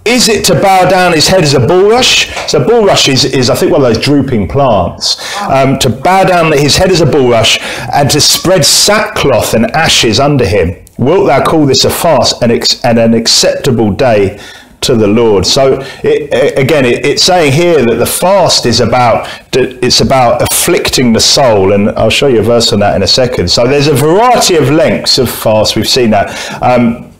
is 0.05 0.27
it 0.27 0.45
to 0.45 0.59
bow 0.59 0.89
down 0.89 1.13
his 1.13 1.27
head 1.27 1.43
as 1.43 1.53
a 1.53 1.59
bulrush? 1.59 2.49
So 2.49 2.63
bulrush 2.63 3.07
is, 3.07 3.25
is 3.25 3.49
I 3.49 3.55
think, 3.55 3.71
one 3.71 3.81
of 3.81 3.93
those 3.93 4.03
drooping 4.03 4.47
plants. 4.47 5.17
Um, 5.41 5.77
to 5.79 5.89
bow 5.89 6.23
down 6.23 6.51
his 6.53 6.77
head 6.77 6.91
as 6.91 7.01
a 7.01 7.05
bulrush 7.05 7.59
and 7.93 8.09
to 8.09 8.19
spread 8.19 8.65
sackcloth 8.65 9.53
and 9.53 9.69
ashes 9.71 10.19
under 10.19 10.45
him. 10.45 10.83
Wilt 10.97 11.27
thou 11.27 11.43
call 11.43 11.65
this 11.65 11.85
a 11.85 11.89
fast 11.89 12.41
and, 12.41 12.51
and 12.83 12.99
an 12.99 13.13
acceptable 13.13 13.91
day 13.91 14.39
to 14.81 14.95
the 14.95 15.07
Lord? 15.07 15.45
So 15.45 15.79
it, 16.03 16.57
again, 16.57 16.85
it, 16.85 17.05
it's 17.05 17.23
saying 17.23 17.53
here 17.53 17.85
that 17.85 17.95
the 17.95 18.05
fast 18.05 18.65
is 18.65 18.79
about 18.79 19.27
it's 19.53 20.01
about 20.01 20.41
afflicting 20.41 21.13
the 21.13 21.19
soul, 21.19 21.73
and 21.73 21.89
I'll 21.91 22.09
show 22.09 22.27
you 22.27 22.39
a 22.39 22.43
verse 22.43 22.71
on 22.71 22.79
that 22.79 22.95
in 22.95 23.03
a 23.03 23.07
second. 23.07 23.49
So 23.49 23.67
there's 23.67 23.87
a 23.87 23.93
variety 23.93 24.55
of 24.55 24.69
lengths 24.69 25.17
of 25.17 25.29
fast. 25.29 25.75
We've 25.75 25.89
seen 25.89 26.11
that. 26.11 26.29
Um, 26.61 27.11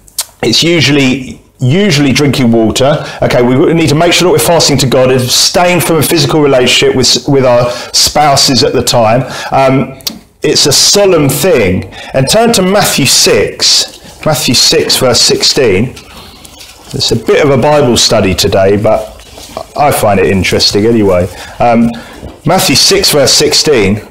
it's 0.42 0.64
usually 0.64 1.42
usually 1.62 2.12
drinking 2.12 2.52
water. 2.52 3.06
Okay, 3.22 3.42
we 3.42 3.74
need 3.74 3.90
to 3.90 3.96
make 3.96 4.14
sure 4.14 4.28
that 4.28 4.32
we're 4.32 4.40
fasting 4.46 4.78
to 4.80 4.88
God, 4.88 5.12
abstain 5.12 5.80
from 5.80 5.98
a 5.98 6.04
physical 6.04 6.42
relationship 6.42 6.96
with, 6.96 7.26
with 7.28 7.46
our 7.46 7.70
spouses 7.94 8.64
at 8.64 8.74
the 8.74 8.84
time. 8.84 9.22
Um, 9.52 10.02
it's 10.42 10.66
a 10.66 10.74
solemn 10.74 11.30
thing. 11.30 11.86
And 12.14 12.28
turn 12.28 12.52
to 12.54 12.64
Matthew 12.64 13.06
6, 13.06 14.26
Matthew 14.26 14.56
6, 14.56 14.98
verse 14.98 15.22
16. 15.22 15.90
It's 16.94 17.12
a 17.12 17.16
bit 17.16 17.46
of 17.46 17.52
a 17.52 17.62
Bible 17.62 17.96
study 17.96 18.34
today, 18.34 18.76
but 18.82 19.08
I 19.78 19.92
find 19.92 20.20
it 20.20 20.28
interesting 20.28 20.86
anyway. 20.86 21.32
Um, 21.60 21.92
Matthew 22.46 22.76
6, 22.76 23.12
verse 23.12 23.32
16. 23.34 24.11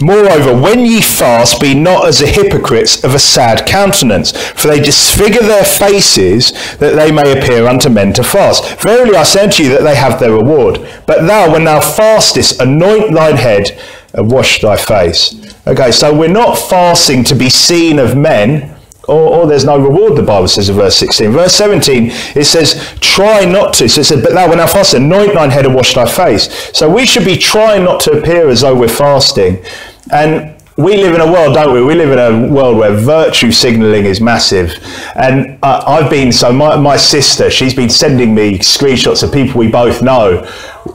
Moreover, 0.00 0.56
when 0.58 0.86
ye 0.86 1.00
fast, 1.00 1.60
be 1.60 1.74
not 1.74 2.06
as 2.06 2.20
the 2.20 2.26
hypocrites 2.26 3.02
of 3.02 3.14
a 3.14 3.18
sad 3.18 3.66
countenance, 3.66 4.30
for 4.52 4.68
they 4.68 4.80
disfigure 4.80 5.42
their 5.42 5.64
faces, 5.64 6.52
that 6.76 6.94
they 6.94 7.10
may 7.10 7.38
appear 7.38 7.66
unto 7.66 7.88
men 7.88 8.12
to 8.12 8.22
fast. 8.22 8.80
Verily 8.80 9.16
I 9.16 9.24
say 9.24 9.44
unto 9.44 9.64
you 9.64 9.70
that 9.70 9.82
they 9.82 9.96
have 9.96 10.20
their 10.20 10.32
reward. 10.32 10.88
But 11.06 11.26
thou, 11.26 11.52
when 11.52 11.64
thou 11.64 11.80
fastest, 11.80 12.60
anoint 12.60 13.12
thine 13.12 13.36
head 13.36 13.80
and 14.14 14.30
wash 14.30 14.60
thy 14.60 14.76
face. 14.76 15.34
Okay, 15.66 15.90
so 15.90 16.16
we're 16.16 16.28
not 16.28 16.56
fasting 16.56 17.24
to 17.24 17.34
be 17.34 17.50
seen 17.50 17.98
of 17.98 18.16
men, 18.16 18.76
or, 19.08 19.40
or, 19.40 19.46
there's 19.46 19.64
no 19.64 19.78
reward, 19.78 20.16
the 20.16 20.22
Bible 20.22 20.48
says 20.48 20.68
in 20.68 20.76
verse 20.76 20.94
16. 20.96 21.30
Verse 21.30 21.54
17, 21.54 22.10
it 22.36 22.44
says, 22.44 22.94
try 23.00 23.46
not 23.46 23.72
to. 23.74 23.88
So 23.88 24.02
it 24.02 24.04
says, 24.04 24.22
but 24.22 24.34
thou, 24.34 24.50
when 24.50 24.58
thou 24.58 24.66
fast, 24.66 24.92
anoint 24.92 25.32
thine 25.32 25.48
head 25.48 25.64
and 25.64 25.74
wash 25.74 25.94
thy 25.94 26.06
face. 26.06 26.70
So 26.76 26.94
we 26.94 27.06
should 27.06 27.24
be 27.24 27.38
trying 27.38 27.84
not 27.84 28.00
to 28.00 28.12
appear 28.12 28.50
as 28.50 28.60
though 28.60 28.76
we're 28.76 28.88
fasting. 28.88 29.64
And 30.10 30.54
we 30.78 30.96
live 30.96 31.14
in 31.14 31.20
a 31.20 31.30
world, 31.30 31.54
don't 31.54 31.74
we? 31.74 31.82
We 31.82 31.96
live 31.96 32.12
in 32.12 32.18
a 32.18 32.52
world 32.52 32.78
where 32.78 32.92
virtue 32.92 33.50
signaling 33.50 34.04
is 34.04 34.20
massive. 34.20 34.72
And 35.16 35.58
uh, 35.62 35.82
I've 35.84 36.08
been, 36.08 36.30
so 36.30 36.52
my, 36.52 36.76
my 36.76 36.96
sister, 36.96 37.50
she's 37.50 37.74
been 37.74 37.90
sending 37.90 38.32
me 38.32 38.58
screenshots 38.58 39.24
of 39.24 39.32
people 39.32 39.58
we 39.58 39.68
both 39.68 40.02
know 40.02 40.48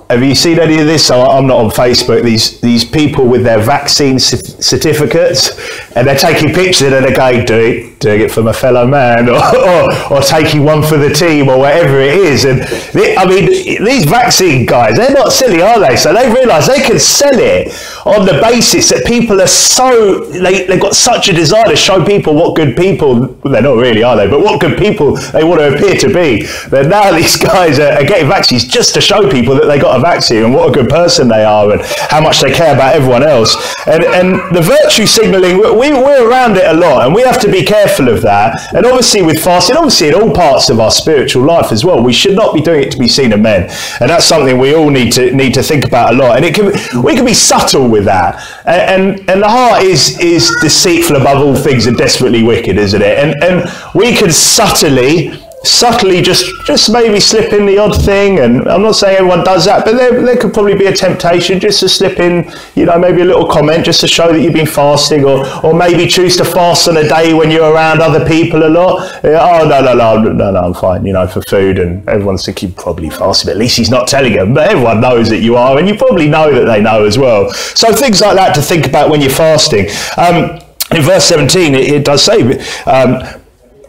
have 0.09 0.23
you 0.23 0.35
seen 0.35 0.59
any 0.59 0.79
of 0.79 0.85
this? 0.85 1.07
So 1.07 1.21
I'm 1.21 1.47
not 1.47 1.57
on 1.57 1.71
Facebook. 1.71 2.23
These 2.23 2.61
these 2.61 2.85
people 2.85 3.27
with 3.27 3.43
their 3.43 3.59
vaccine 3.59 4.19
certificates, 4.19 5.51
and 5.95 6.07
they're 6.07 6.17
taking 6.17 6.53
pictures 6.53 6.93
and 6.93 7.05
they're 7.05 7.15
going, 7.15 7.45
doing, 7.45 7.95
doing 7.99 8.21
it 8.21 8.31
for 8.31 8.43
my 8.43 8.53
fellow 8.53 8.85
man, 8.87 9.29
or, 9.29 9.35
or, 9.35 10.13
or, 10.13 10.21
taking 10.21 10.63
one 10.63 10.83
for 10.83 10.97
the 10.97 11.09
team, 11.09 11.49
or 11.49 11.57
whatever 11.57 11.99
it 11.99 12.15
is. 12.15 12.45
And 12.45 12.61
they, 12.93 13.15
I 13.15 13.25
mean, 13.25 13.45
these 13.83 14.05
vaccine 14.05 14.65
guys, 14.65 14.97
they're 14.97 15.13
not 15.13 15.31
silly, 15.31 15.61
are 15.61 15.79
they? 15.79 15.95
So 15.95 16.13
they 16.13 16.31
realise 16.31 16.67
they 16.67 16.81
can 16.81 16.99
sell 16.99 17.37
it 17.37 17.73
on 18.05 18.25
the 18.25 18.39
basis 18.41 18.89
that 18.89 19.05
people 19.05 19.41
are 19.41 19.47
so 19.47 20.25
they, 20.25 20.65
they've 20.65 20.81
got 20.81 20.95
such 20.95 21.29
a 21.29 21.33
desire 21.33 21.65
to 21.65 21.75
show 21.75 22.03
people 22.05 22.35
what 22.35 22.55
good 22.55 22.75
people 22.75 23.27
they're 23.43 23.61
not 23.61 23.77
really, 23.77 24.03
are 24.03 24.15
they? 24.17 24.27
But 24.27 24.41
what 24.41 24.61
good 24.61 24.77
people 24.77 25.15
they 25.15 25.43
want 25.43 25.61
to 25.61 25.75
appear 25.75 25.95
to 25.95 26.07
be. 26.07 26.45
That 26.69 26.87
now 26.87 27.11
these 27.17 27.37
guys 27.37 27.79
are, 27.79 27.93
are 27.93 28.03
getting 28.03 28.27
vaccines 28.27 28.65
just 28.65 28.93
to 28.95 29.01
show 29.01 29.29
people 29.29 29.55
that 29.55 29.65
they 29.65 29.79
got 29.83 29.97
a 29.97 30.01
vaccine 30.01 30.43
and 30.43 30.53
what 30.53 30.69
a 30.69 30.71
good 30.71 30.89
person 30.89 31.27
they 31.27 31.43
are 31.43 31.71
and 31.71 31.81
how 32.09 32.21
much 32.21 32.39
they 32.41 32.51
care 32.51 32.73
about 32.73 32.95
everyone 32.95 33.23
else. 33.23 33.55
And, 33.85 34.03
and 34.03 34.55
the 34.55 34.61
virtue 34.61 35.05
signaling, 35.05 35.57
we, 35.57 35.91
we're 35.91 36.29
around 36.29 36.55
it 36.55 36.65
a 36.65 36.73
lot 36.73 37.05
and 37.05 37.13
we 37.13 37.21
have 37.23 37.39
to 37.41 37.51
be 37.51 37.63
careful 37.63 38.07
of 38.07 38.21
that. 38.21 38.73
And 38.73 38.85
obviously 38.85 39.21
with 39.21 39.43
fasting, 39.43 39.75
obviously 39.75 40.07
in 40.07 40.15
all 40.15 40.33
parts 40.33 40.69
of 40.69 40.79
our 40.79 40.91
spiritual 40.91 41.43
life 41.43 41.71
as 41.71 41.83
well, 41.83 42.01
we 42.01 42.13
should 42.13 42.35
not 42.35 42.53
be 42.53 42.61
doing 42.61 42.81
it 42.83 42.91
to 42.91 42.97
be 42.97 43.09
seen 43.09 43.33
of 43.33 43.41
men. 43.41 43.69
And 43.99 44.09
that's 44.09 44.25
something 44.25 44.57
we 44.57 44.73
all 44.73 44.89
need 44.89 45.11
to 45.13 45.33
need 45.35 45.53
to 45.55 45.63
think 45.63 45.85
about 45.85 46.13
a 46.13 46.17
lot. 46.17 46.37
And 46.37 46.45
it 46.45 46.55
can 46.55 46.71
we 47.03 47.15
can 47.15 47.25
be 47.25 47.33
subtle 47.33 47.89
with 47.89 48.05
that. 48.05 48.41
And, 48.65 49.19
and, 49.19 49.29
and 49.29 49.41
the 49.41 49.49
heart 49.49 49.83
is 49.83 50.17
is 50.19 50.49
deceitful 50.61 51.17
above 51.17 51.45
all 51.45 51.55
things 51.55 51.87
and 51.87 51.97
desperately 51.97 52.43
wicked, 52.43 52.77
isn't 52.77 53.01
it? 53.01 53.17
And 53.17 53.43
and 53.43 53.69
we 53.93 54.15
can 54.15 54.31
subtly 54.31 55.42
subtly 55.63 56.21
just 56.21 56.45
just 56.65 56.91
maybe 56.91 57.21
slip 57.21 57.53
in 57.53 57.65
the 57.65 57.77
odd 57.77 57.95
thing 58.03 58.39
and 58.39 58.67
I'm 58.67 58.81
not 58.81 58.95
saying 58.95 59.17
everyone 59.17 59.45
does 59.45 59.63
that 59.63 59.85
but 59.85 59.95
there, 59.95 60.21
there 60.21 60.35
could 60.35 60.53
probably 60.53 60.75
be 60.75 60.87
a 60.87 60.93
temptation 60.93 61.57
just 61.57 61.79
to 61.79 61.87
slip 61.87 62.19
in 62.19 62.51
you 62.75 62.85
know 62.85 62.99
maybe 62.99 63.21
a 63.21 63.25
little 63.25 63.47
comment 63.47 63.85
just 63.85 64.01
to 64.01 64.07
show 64.07 64.31
that 64.33 64.41
you've 64.41 64.53
been 64.53 64.67
fasting 64.67 65.23
or 65.23 65.47
or 65.65 65.73
maybe 65.73 66.05
choose 66.05 66.35
to 66.35 66.43
fast 66.43 66.89
on 66.89 66.97
a 66.97 67.07
day 67.07 67.33
when 67.33 67.49
you're 67.49 67.71
around 67.71 68.01
other 68.01 68.25
people 68.27 68.63
a 68.63 68.67
lot. 68.67 69.21
Oh 69.23 69.67
no 69.67 69.81
no 69.81 69.93
no 69.93 70.21
no 70.21 70.51
no 70.51 70.59
I'm 70.59 70.73
fine 70.73 71.05
you 71.05 71.13
know 71.13 71.27
for 71.27 71.41
food 71.43 71.79
and 71.79 72.07
everyone's 72.09 72.45
thinking 72.45 72.73
probably 72.73 73.09
fasting 73.09 73.47
but 73.47 73.53
at 73.53 73.57
least 73.57 73.77
he's 73.77 73.89
not 73.89 74.09
telling 74.09 74.33
them 74.33 74.53
but 74.53 74.69
everyone 74.69 74.99
knows 74.99 75.29
that 75.29 75.39
you 75.39 75.55
are 75.55 75.77
and 75.77 75.87
you 75.87 75.95
probably 75.95 76.27
know 76.27 76.51
that 76.53 76.65
they 76.65 76.81
know 76.81 77.05
as 77.05 77.17
well. 77.17 77.49
So 77.51 77.93
things 77.93 78.19
like 78.19 78.35
that 78.35 78.53
to 78.55 78.61
think 78.61 78.85
about 78.85 79.09
when 79.09 79.21
you're 79.21 79.29
fasting. 79.29 79.87
Um, 80.17 80.59
in 80.91 81.01
verse 81.01 81.23
17 81.23 81.73
it, 81.73 81.91
it 81.91 82.05
does 82.05 82.21
say 82.21 82.59
um, 82.85 83.41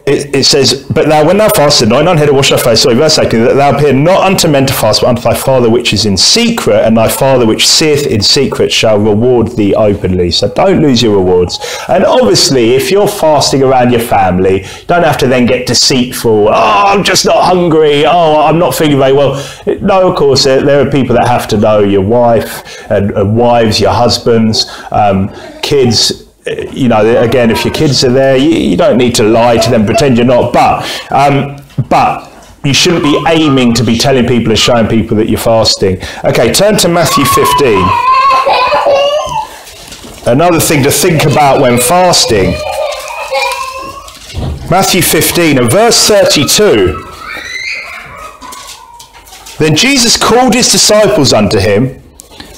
it, 0.05 0.35
it, 0.35 0.45
says, 0.45 0.85
But 0.93 1.07
thou, 1.07 1.25
when 1.25 1.37
thou 1.37 1.49
fastest, 1.49 1.83
anoint 1.83 2.05
thine 2.05 2.17
head 2.17 2.27
and 2.27 2.37
wash 2.37 2.51
thy 2.51 2.57
face. 2.57 2.81
Sorry, 2.81 2.95
verse 2.95 3.17
18, 3.17 3.43
that 3.43 3.55
thou 3.55 3.75
appear 3.75 3.91
not 3.91 4.23
unto 4.23 4.47
men 4.47 4.65
to 4.67 4.73
fast, 4.73 5.01
but 5.01 5.07
unto 5.07 5.21
thy 5.21 5.33
Father 5.33 5.69
which 5.69 5.93
is 5.93 6.05
in 6.05 6.15
secret, 6.15 6.85
and 6.85 6.95
thy 6.95 7.07
Father 7.07 7.45
which 7.45 7.67
seeth 7.67 8.05
in 8.05 8.21
secret 8.21 8.71
shall 8.71 8.99
reward 8.99 9.55
thee 9.55 9.73
openly. 9.73 10.29
So 10.29 10.47
don't 10.53 10.81
lose 10.81 11.01
your 11.01 11.17
rewards. 11.17 11.59
And 11.89 12.05
obviously, 12.05 12.75
if 12.75 12.91
you're 12.91 13.07
fasting 13.07 13.63
around 13.63 13.91
your 13.91 14.01
family, 14.01 14.61
you 14.61 14.85
don't 14.87 15.03
have 15.03 15.17
to 15.19 15.27
then 15.27 15.47
get 15.47 15.65
deceitful. 15.65 16.49
Oh, 16.49 16.51
I'm 16.51 17.03
just 17.03 17.25
not 17.25 17.43
hungry. 17.43 18.05
Oh, 18.05 18.45
I'm 18.45 18.59
not 18.59 18.75
feeling 18.75 18.99
very 18.99 19.13
well. 19.13 19.43
No, 19.81 20.09
of 20.09 20.15
course, 20.15 20.43
there 20.43 20.85
are 20.85 20.91
people 20.91 21.15
that 21.15 21.27
have 21.27 21.47
to 21.47 21.57
know 21.57 21.79
your 21.79 22.03
wife 22.03 22.89
and, 22.91 23.11
and 23.11 23.35
wives, 23.35 23.79
your 23.79 23.91
husbands, 23.91 24.69
um, 24.91 25.33
kids 25.61 26.24
you 26.45 26.87
know, 26.87 27.21
again, 27.23 27.49
if 27.49 27.65
your 27.65 27.73
kids 27.73 28.03
are 28.03 28.11
there, 28.11 28.37
you, 28.37 28.49
you, 28.49 28.77
don't 28.77 28.97
need 28.97 29.15
to 29.15 29.23
lie 29.23 29.57
to 29.57 29.69
them, 29.69 29.85
pretend 29.85 30.17
you're 30.17 30.25
not. 30.25 30.53
But, 30.53 31.11
um, 31.11 31.57
but 31.89 32.31
you 32.63 32.73
shouldn't 32.73 33.03
be 33.03 33.23
aiming 33.27 33.73
to 33.75 33.83
be 33.83 33.97
telling 33.97 34.27
people 34.27 34.51
and 34.51 34.59
showing 34.59 34.87
people 34.87 35.17
that 35.17 35.27
you're 35.27 35.39
fasting. 35.39 35.97
Okay, 36.23 36.53
turn 36.53 36.77
to 36.77 36.87
Matthew 36.87 37.25
15. 37.25 37.77
Another 40.27 40.59
thing 40.59 40.83
to 40.83 40.91
think 40.91 41.23
about 41.25 41.61
when 41.61 41.79
fasting. 41.79 42.53
Matthew 44.69 45.01
15 45.01 45.59
and 45.59 45.71
verse 45.71 46.07
32. 46.07 47.03
Then 49.57 49.75
Jesus 49.75 50.17
called 50.17 50.53
his 50.53 50.71
disciples 50.71 51.33
unto 51.33 51.59
him 51.59 52.01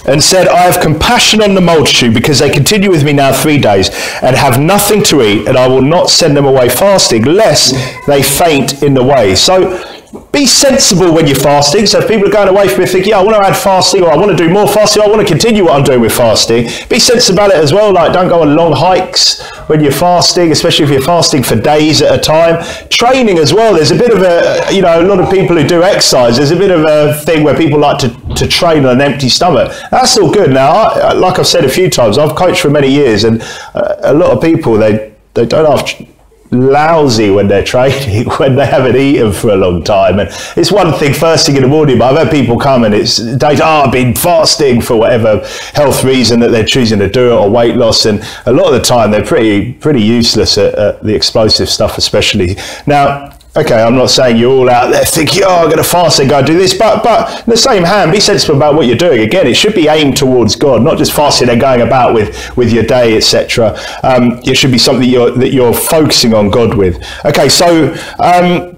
and 0.07 0.23
said, 0.23 0.47
I 0.47 0.61
have 0.61 0.81
compassion 0.81 1.41
on 1.41 1.53
the 1.53 1.61
multitude 1.61 2.13
because 2.13 2.39
they 2.39 2.49
continue 2.49 2.89
with 2.89 3.03
me 3.03 3.13
now 3.13 3.33
three 3.33 3.57
days 3.57 3.89
and 4.21 4.35
have 4.35 4.59
nothing 4.59 5.03
to 5.03 5.21
eat, 5.21 5.47
and 5.47 5.57
I 5.57 5.67
will 5.67 5.81
not 5.81 6.09
send 6.09 6.35
them 6.35 6.45
away 6.45 6.69
fasting, 6.69 7.25
lest 7.25 7.75
they 8.07 8.23
faint 8.23 8.81
in 8.83 8.93
the 8.93 9.03
way. 9.03 9.35
So 9.35 9.83
be 10.31 10.45
sensible 10.45 11.13
when 11.13 11.27
you're 11.27 11.35
fasting. 11.35 11.85
So 11.85 11.99
if 11.99 12.07
people 12.07 12.27
are 12.27 12.31
going 12.31 12.47
away 12.47 12.67
from 12.67 12.83
it 12.83 12.89
thinking, 12.89 13.11
yeah, 13.11 13.19
I 13.19 13.23
want 13.23 13.37
to 13.37 13.43
add 13.43 13.57
fasting 13.57 14.03
or 14.03 14.11
I 14.11 14.15
want 14.15 14.31
to 14.31 14.37
do 14.37 14.49
more 14.49 14.67
fasting, 14.67 15.01
or, 15.01 15.05
I 15.05 15.09
want 15.09 15.21
to 15.21 15.27
continue 15.27 15.65
what 15.65 15.73
I'm 15.73 15.83
doing 15.83 15.99
with 15.99 16.13
fasting, 16.13 16.69
be 16.89 16.99
sensible 16.99 17.39
about 17.39 17.51
it 17.51 17.57
as 17.57 17.73
well. 17.73 17.91
Like 17.93 18.13
don't 18.13 18.29
go 18.29 18.41
on 18.41 18.55
long 18.55 18.73
hikes 18.73 19.41
when 19.67 19.81
you're 19.81 19.91
fasting, 19.91 20.51
especially 20.51 20.85
if 20.85 20.91
you're 20.91 21.01
fasting 21.01 21.43
for 21.43 21.55
days 21.55 22.01
at 22.01 22.17
a 22.17 22.21
time. 22.21 22.63
Training 22.89 23.37
as 23.37 23.53
well. 23.53 23.73
There's 23.73 23.91
a 23.91 23.97
bit 23.97 24.11
of 24.11 24.21
a, 24.21 24.73
you 24.73 24.81
know, 24.81 25.01
a 25.01 25.05
lot 25.05 25.19
of 25.19 25.29
people 25.29 25.57
who 25.57 25.67
do 25.67 25.83
exercise, 25.83 26.37
there's 26.37 26.51
a 26.51 26.55
bit 26.55 26.71
of 26.71 26.85
a 26.87 27.19
thing 27.21 27.43
where 27.43 27.55
people 27.55 27.79
like 27.79 27.97
to, 27.99 28.09
to 28.35 28.47
train 28.47 28.85
on 28.85 28.95
an 28.95 29.01
empty 29.01 29.29
stomach. 29.29 29.73
That's 29.91 30.17
all 30.17 30.31
good. 30.31 30.51
Now, 30.51 30.71
I, 30.71 31.13
like 31.13 31.39
I've 31.39 31.47
said 31.47 31.65
a 31.65 31.69
few 31.69 31.89
times, 31.89 32.17
I've 32.17 32.35
coached 32.35 32.61
for 32.61 32.69
many 32.69 32.89
years 32.89 33.23
and 33.23 33.41
uh, 33.73 33.95
a 34.01 34.13
lot 34.13 34.31
of 34.31 34.41
people, 34.41 34.75
they, 34.75 35.13
they 35.33 35.45
don't 35.45 35.65
have 35.65 36.16
lousy 36.51 37.29
when 37.29 37.47
they're 37.47 37.63
training, 37.63 38.29
when 38.37 38.55
they 38.55 38.65
haven't 38.65 38.95
eaten 38.95 39.31
for 39.31 39.49
a 39.49 39.55
long 39.55 39.83
time. 39.83 40.19
And 40.19 40.29
it's 40.55 40.71
one 40.71 40.93
thing 40.93 41.13
first 41.13 41.45
thing 41.45 41.55
in 41.55 41.61
the 41.61 41.67
morning, 41.67 41.97
but 41.97 42.11
I've 42.13 42.27
had 42.27 42.31
people 42.31 42.57
come 42.57 42.83
and 42.83 42.93
it's 42.93 43.19
oh, 43.19 43.47
I've 43.85 43.91
been 43.91 44.15
fasting 44.15 44.81
for 44.81 44.95
whatever 44.97 45.45
health 45.73 46.03
reason 46.03 46.39
that 46.41 46.51
they're 46.51 46.65
choosing 46.65 46.99
to 46.99 47.09
do 47.09 47.31
it 47.31 47.33
or 47.33 47.49
weight 47.49 47.75
loss. 47.75 48.05
And 48.05 48.23
a 48.45 48.53
lot 48.53 48.67
of 48.67 48.73
the 48.73 48.85
time 48.85 49.11
they're 49.11 49.25
pretty, 49.25 49.73
pretty 49.73 50.01
useless 50.01 50.57
at, 50.57 50.73
at 50.75 51.03
the 51.03 51.13
explosive 51.13 51.69
stuff, 51.69 51.97
especially. 51.97 52.55
Now, 52.85 53.36
okay, 53.57 53.81
I'm 53.81 53.95
not 53.95 54.09
saying 54.09 54.37
you're 54.37 54.51
all 54.51 54.69
out 54.69 54.91
there 54.91 55.03
thinking, 55.05 55.43
oh, 55.45 55.63
I'm 55.63 55.65
going 55.65 55.77
to 55.77 55.83
fast 55.83 56.19
and 56.19 56.29
go 56.29 56.43
do 56.45 56.57
this, 56.57 56.73
but 56.73 57.03
but 57.03 57.39
in 57.39 57.49
the 57.49 57.57
same 57.57 57.83
hand, 57.83 58.11
be 58.11 58.19
sensible 58.19 58.55
about 58.55 58.75
what 58.75 58.87
you're 58.87 58.97
doing. 58.97 59.21
Again, 59.21 59.47
it 59.47 59.55
should 59.55 59.73
be 59.73 59.87
aimed 59.87 60.17
towards 60.17 60.55
God, 60.55 60.81
not 60.81 60.97
just 60.97 61.11
fasting 61.11 61.49
and 61.49 61.59
going 61.59 61.81
about 61.81 62.13
with 62.13 62.55
with 62.55 62.71
your 62.71 62.83
day, 62.83 63.17
etc. 63.17 63.77
Um, 64.03 64.39
it 64.45 64.55
should 64.55 64.71
be 64.71 64.77
something 64.77 65.09
you're, 65.09 65.31
that 65.31 65.53
you're 65.53 65.73
focusing 65.73 66.33
on 66.33 66.49
God 66.49 66.75
with. 66.75 67.03
Okay, 67.25 67.49
so 67.49 67.95
um, 68.19 68.77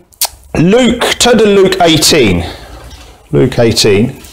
Luke, 0.60 1.02
turn 1.20 1.38
to 1.38 1.46
Luke 1.46 1.76
18. 1.82 2.44
Luke 3.32 3.60
18. 3.60 4.29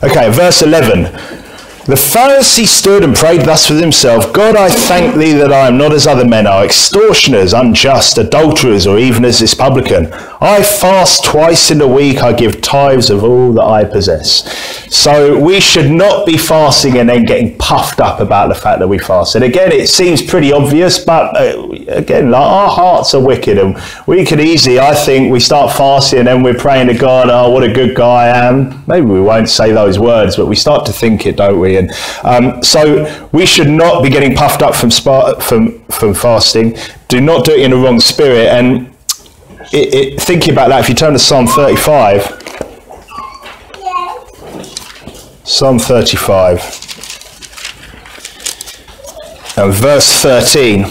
Okay, 0.00 0.30
verse 0.30 0.62
11. 0.62 1.02
The 1.88 1.94
Pharisee 1.96 2.66
stood 2.66 3.02
and 3.02 3.16
prayed 3.16 3.40
thus 3.40 3.68
with 3.68 3.80
himself 3.80 4.32
God, 4.32 4.54
I 4.54 4.68
thank 4.68 5.16
thee 5.16 5.32
that 5.32 5.52
I 5.52 5.66
am 5.66 5.76
not 5.76 5.92
as 5.92 6.06
other 6.06 6.24
men 6.24 6.46
are, 6.46 6.64
extortioners, 6.64 7.52
unjust, 7.52 8.16
adulterers, 8.16 8.86
or 8.86 8.98
even 8.98 9.24
as 9.24 9.40
this 9.40 9.54
publican. 9.54 10.12
I 10.40 10.62
fast 10.62 11.24
twice 11.24 11.70
in 11.70 11.80
a 11.80 11.88
week, 11.88 12.22
I 12.22 12.32
give 12.32 12.60
tithes 12.60 13.10
of 13.10 13.24
all 13.24 13.52
that 13.54 13.64
I 13.64 13.84
possess. 13.84 14.46
So 14.94 15.38
we 15.38 15.60
should 15.60 15.90
not 15.90 16.26
be 16.26 16.38
fasting 16.38 16.98
and 16.98 17.08
then 17.08 17.24
getting 17.24 17.58
puffed 17.58 18.00
up 18.00 18.20
about 18.20 18.48
the 18.48 18.54
fact 18.54 18.78
that 18.78 18.88
we 18.88 18.98
fast. 18.98 19.34
And 19.34 19.44
again, 19.44 19.72
it 19.72 19.88
seems 19.88 20.22
pretty 20.22 20.52
obvious, 20.52 21.04
but 21.04 21.36
uh, 21.36 21.68
again, 21.88 22.30
like 22.30 22.40
our 22.40 22.70
hearts 22.70 23.14
are 23.14 23.20
wicked, 23.20 23.58
and 23.58 23.76
we 24.06 24.24
could 24.24 24.40
easily, 24.40 24.78
I 24.78 24.94
think, 24.94 25.32
we 25.32 25.40
start 25.40 25.76
fasting 25.76 26.20
and 26.20 26.28
then 26.28 26.42
we're 26.42 26.54
praying 26.54 26.86
to 26.88 26.94
God, 26.94 27.28
oh, 27.30 27.50
what 27.50 27.64
a 27.64 27.72
good 27.72 27.96
guy 27.96 28.26
I 28.26 28.46
am. 28.46 28.84
Maybe 28.86 29.06
we 29.06 29.20
won't 29.20 29.48
say 29.48 29.72
those 29.72 29.98
words, 29.98 30.36
but 30.36 30.46
we 30.46 30.56
start 30.56 30.86
to 30.86 30.92
think 30.92 31.26
it, 31.26 31.36
don't 31.36 31.58
we? 31.58 31.76
And 31.78 31.90
um, 32.22 32.62
so 32.62 33.28
we 33.32 33.44
should 33.44 33.68
not 33.68 34.02
be 34.02 34.08
getting 34.08 34.36
puffed 34.36 34.62
up 34.62 34.74
from, 34.74 34.90
from, 35.40 35.84
from 35.86 36.14
fasting. 36.14 36.76
Do 37.08 37.20
not 37.20 37.44
do 37.44 37.52
it 37.52 37.60
in 37.60 37.72
a 37.72 37.76
wrong 37.76 38.00
spirit. 38.00 38.48
And 38.48 38.94
it, 39.72 39.94
it, 39.94 40.20
thinking 40.20 40.52
about 40.52 40.68
that, 40.68 40.80
if 40.80 40.88
you 40.88 40.94
turn 40.94 41.12
to 41.12 41.18
Psalm 41.18 41.46
35, 41.46 42.22
Psalm 45.44 45.78
35, 45.78 46.58
and 49.58 49.74
verse 49.74 50.08
13. 50.22 50.82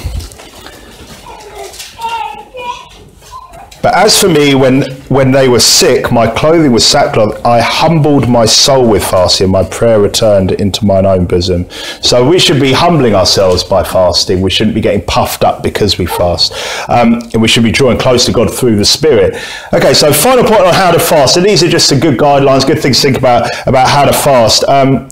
But 3.82 3.96
as 3.96 4.20
for 4.20 4.30
me, 4.30 4.54
when, 4.56 4.84
when 5.10 5.32
they 5.32 5.48
were 5.48 5.60
sick, 5.60 6.12
my 6.12 6.28
clothing 6.28 6.72
was 6.72 6.86
sackcloth. 6.86 7.46
I 7.46 7.62
humbled 7.62 8.28
my 8.28 8.46
soul 8.46 8.90
with 8.90 9.04
fasting. 9.04 9.50
My 9.50 9.64
prayer 9.64 10.00
returned 10.00 10.52
into 10.52 10.86
mine 10.86 11.06
own 11.06 11.26
bosom. 11.26 11.70
So 12.02 12.28
we 12.28 12.40
should 12.40 12.60
be 12.60 12.74
humbling 12.74 13.16
ourselves 13.16 13.64
by 13.64 13.84
fasting. 13.84 14.42
We 14.42 14.50
shouldn't 14.50 14.76
be 14.76 14.82
getting 14.82 15.06
puffed 15.06 15.44
up 15.44 15.64
because 15.64 15.98
we 15.98 16.06
fast. 16.06 16.54
Um, 16.90 17.22
and 17.34 17.42
we 17.42 17.48
should 17.48 17.64
be 17.64 17.72
drawing 17.72 17.98
close 17.98 18.26
to 18.26 18.32
God 18.32 18.54
through 18.54 18.76
the 18.76 18.86
Spirit. 18.86 19.36
Okay, 19.74 19.94
so 19.94 20.12
final 20.12 20.44
point 20.44 20.62
on 20.62 20.74
how 20.74 20.92
to 20.92 21.00
fast. 21.00 21.38
And 21.38 21.46
these 21.46 21.64
are 21.64 21.70
just 21.70 21.88
some 21.88 22.00
good 22.00 22.18
guidelines, 22.18 22.68
good 22.68 22.80
things 22.80 22.98
to 22.98 23.04
think 23.04 23.18
about, 23.18 23.50
about 23.68 23.88
how 23.88 24.06
to 24.06 24.14
fast. 24.14 24.64
Um, 24.66 25.10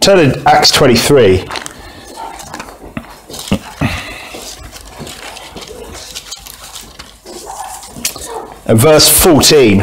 turn 0.00 0.30
to 0.30 0.48
Acts 0.48 0.70
23. 0.70 1.44
Verse 8.68 9.08
14. 9.08 9.80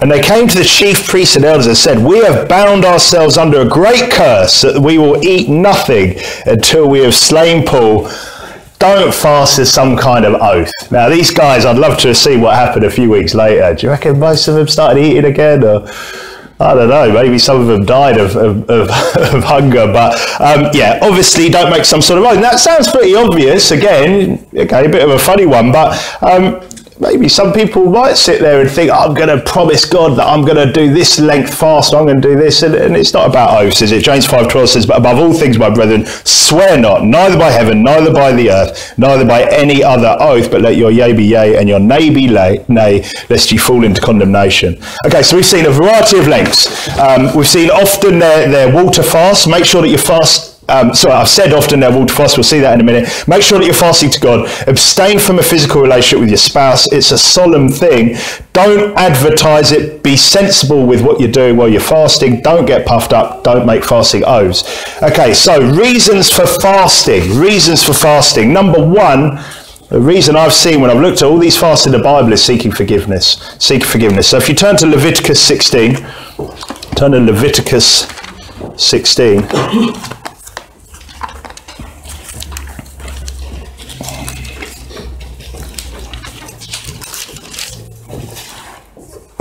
And 0.00 0.10
they 0.10 0.20
came 0.20 0.48
to 0.48 0.58
the 0.58 0.64
chief 0.64 1.06
priests 1.06 1.36
and 1.36 1.44
elders 1.44 1.68
and 1.68 1.76
said, 1.76 2.04
We 2.04 2.18
have 2.24 2.48
bound 2.48 2.84
ourselves 2.84 3.38
under 3.38 3.60
a 3.60 3.68
great 3.68 4.10
curse 4.10 4.62
that 4.62 4.80
we 4.80 4.98
will 4.98 5.22
eat 5.24 5.48
nothing 5.48 6.18
until 6.46 6.88
we 6.88 6.98
have 7.00 7.14
slain 7.14 7.64
Paul. 7.64 8.10
Don't 8.80 9.14
fast 9.14 9.60
as 9.60 9.72
some 9.72 9.96
kind 9.96 10.24
of 10.24 10.34
oath. 10.42 10.72
Now, 10.90 11.08
these 11.08 11.30
guys, 11.30 11.64
I'd 11.64 11.78
love 11.78 11.98
to 11.98 12.12
see 12.16 12.36
what 12.36 12.56
happened 12.56 12.84
a 12.84 12.90
few 12.90 13.08
weeks 13.08 13.32
later. 13.32 13.72
Do 13.74 13.86
you 13.86 13.90
reckon 13.92 14.18
most 14.18 14.48
of 14.48 14.56
them 14.56 14.66
started 14.66 15.00
eating 15.00 15.24
again? 15.24 15.62
Or 15.62 15.86
I 16.62 16.74
don't 16.74 16.88
know, 16.88 17.12
maybe 17.12 17.38
some 17.38 17.60
of 17.60 17.66
them 17.66 17.84
died 17.84 18.18
of, 18.18 18.36
of, 18.36 18.70
of, 18.70 18.88
of 19.34 19.44
hunger, 19.44 19.86
but 19.86 20.14
um, 20.40 20.70
yeah, 20.72 20.98
obviously 21.02 21.48
don't 21.48 21.70
make 21.70 21.84
some 21.84 22.00
sort 22.00 22.18
of 22.18 22.24
oath. 22.24 22.40
That 22.40 22.60
sounds 22.60 22.90
pretty 22.90 23.14
obvious, 23.14 23.70
again, 23.70 24.46
okay, 24.54 24.86
a 24.86 24.88
bit 24.88 25.02
of 25.02 25.10
a 25.10 25.18
funny 25.18 25.46
one, 25.46 25.72
but 25.72 25.92
um, 26.22 26.60
maybe 27.00 27.28
some 27.28 27.52
people 27.52 27.90
might 27.90 28.14
sit 28.14 28.40
there 28.40 28.60
and 28.60 28.70
think, 28.70 28.90
I'm 28.90 29.14
going 29.14 29.28
to 29.28 29.42
promise 29.44 29.84
God 29.84 30.16
that 30.18 30.26
I'm 30.26 30.44
going 30.44 30.66
to 30.66 30.72
do 30.72 30.92
this 30.92 31.18
length 31.18 31.54
fast, 31.54 31.94
I'm 31.94 32.04
going 32.04 32.20
to 32.20 32.28
do 32.28 32.36
this, 32.36 32.62
and, 32.62 32.74
and 32.74 32.96
it's 32.96 33.12
not 33.12 33.28
about 33.28 33.60
oaths, 33.62 33.82
is 33.82 33.92
it? 33.92 34.04
James 34.04 34.26
5.12 34.26 34.68
says, 34.68 34.86
but 34.86 34.98
above 34.98 35.18
all 35.18 35.32
things, 35.32 35.58
my 35.58 35.70
brethren, 35.70 36.04
swear 36.24 36.78
not, 36.78 37.04
neither 37.04 37.38
by 37.38 37.50
heaven, 37.50 37.82
neither 37.82 38.12
by 38.12 38.32
the 38.32 38.50
earth, 38.50 38.96
neither 38.98 39.24
by 39.24 39.42
any 39.50 39.82
other 39.82 40.16
oath, 40.20 40.50
but 40.50 40.60
let 40.60 40.76
your 40.76 40.90
yea 40.90 41.12
be 41.12 41.24
yea 41.24 41.56
and 41.56 41.68
your 41.68 41.80
nay 41.80 42.10
be 42.10 42.28
nay, 42.28 43.04
lest 43.28 43.52
you 43.52 43.58
fall 43.58 43.84
into 43.84 44.00
condemnation. 44.00 44.80
Okay, 45.06 45.22
so 45.22 45.36
we've 45.36 45.46
seen 45.46 45.66
a 45.66 45.70
variety 45.70 46.18
of 46.18 46.28
lengths. 46.28 46.88
Um, 46.98 47.34
we've 47.36 47.46
seen 47.46 47.70
often 47.70 48.18
their, 48.18 48.48
their 48.48 48.74
water 48.74 49.02
fast. 49.02 49.48
Make 49.48 49.64
sure 49.64 49.82
that 49.82 49.88
you 49.88 49.98
fast 49.98 50.51
um, 50.72 50.94
sorry, 50.94 51.14
I've 51.14 51.28
said 51.28 51.52
often 51.52 51.80
they're 51.80 51.96
water 51.96 52.14
fast. 52.14 52.38
We'll 52.38 52.44
see 52.44 52.60
that 52.60 52.72
in 52.72 52.80
a 52.80 52.84
minute. 52.84 53.24
Make 53.28 53.42
sure 53.42 53.58
that 53.58 53.64
you're 53.66 53.74
fasting 53.74 54.10
to 54.10 54.20
God. 54.20 54.48
Abstain 54.66 55.18
from 55.18 55.38
a 55.38 55.42
physical 55.42 55.82
relationship 55.82 56.20
with 56.20 56.30
your 56.30 56.38
spouse. 56.38 56.90
It's 56.90 57.10
a 57.10 57.18
solemn 57.18 57.68
thing. 57.68 58.16
Don't 58.54 58.96
advertise 58.96 59.70
it. 59.70 60.02
Be 60.02 60.16
sensible 60.16 60.86
with 60.86 61.02
what 61.02 61.20
you're 61.20 61.30
doing 61.30 61.58
while 61.58 61.68
you're 61.68 61.80
fasting. 61.80 62.40
Don't 62.40 62.64
get 62.64 62.86
puffed 62.86 63.12
up. 63.12 63.44
Don't 63.44 63.66
make 63.66 63.84
fasting 63.84 64.24
oaths. 64.24 64.64
Okay, 65.02 65.34
so 65.34 65.60
reasons 65.60 66.30
for 66.30 66.46
fasting. 66.46 67.38
Reasons 67.38 67.82
for 67.82 67.92
fasting. 67.92 68.52
Number 68.52 68.82
one, 68.82 69.44
the 69.90 70.00
reason 70.00 70.36
I've 70.36 70.54
seen 70.54 70.80
when 70.80 70.90
I've 70.90 71.02
looked 71.02 71.18
at 71.18 71.28
all 71.28 71.36
these 71.36 71.58
fasts 71.58 71.84
in 71.84 71.92
the 71.92 71.98
Bible 71.98 72.32
is 72.32 72.42
seeking 72.42 72.72
forgiveness. 72.72 73.56
Seeking 73.58 73.86
forgiveness. 73.86 74.26
So 74.26 74.38
if 74.38 74.48
you 74.48 74.54
turn 74.54 74.78
to 74.78 74.86
Leviticus 74.86 75.38
16, 75.38 75.96
turn 76.96 77.12
to 77.12 77.20
Leviticus 77.20 78.08
16. 78.78 79.42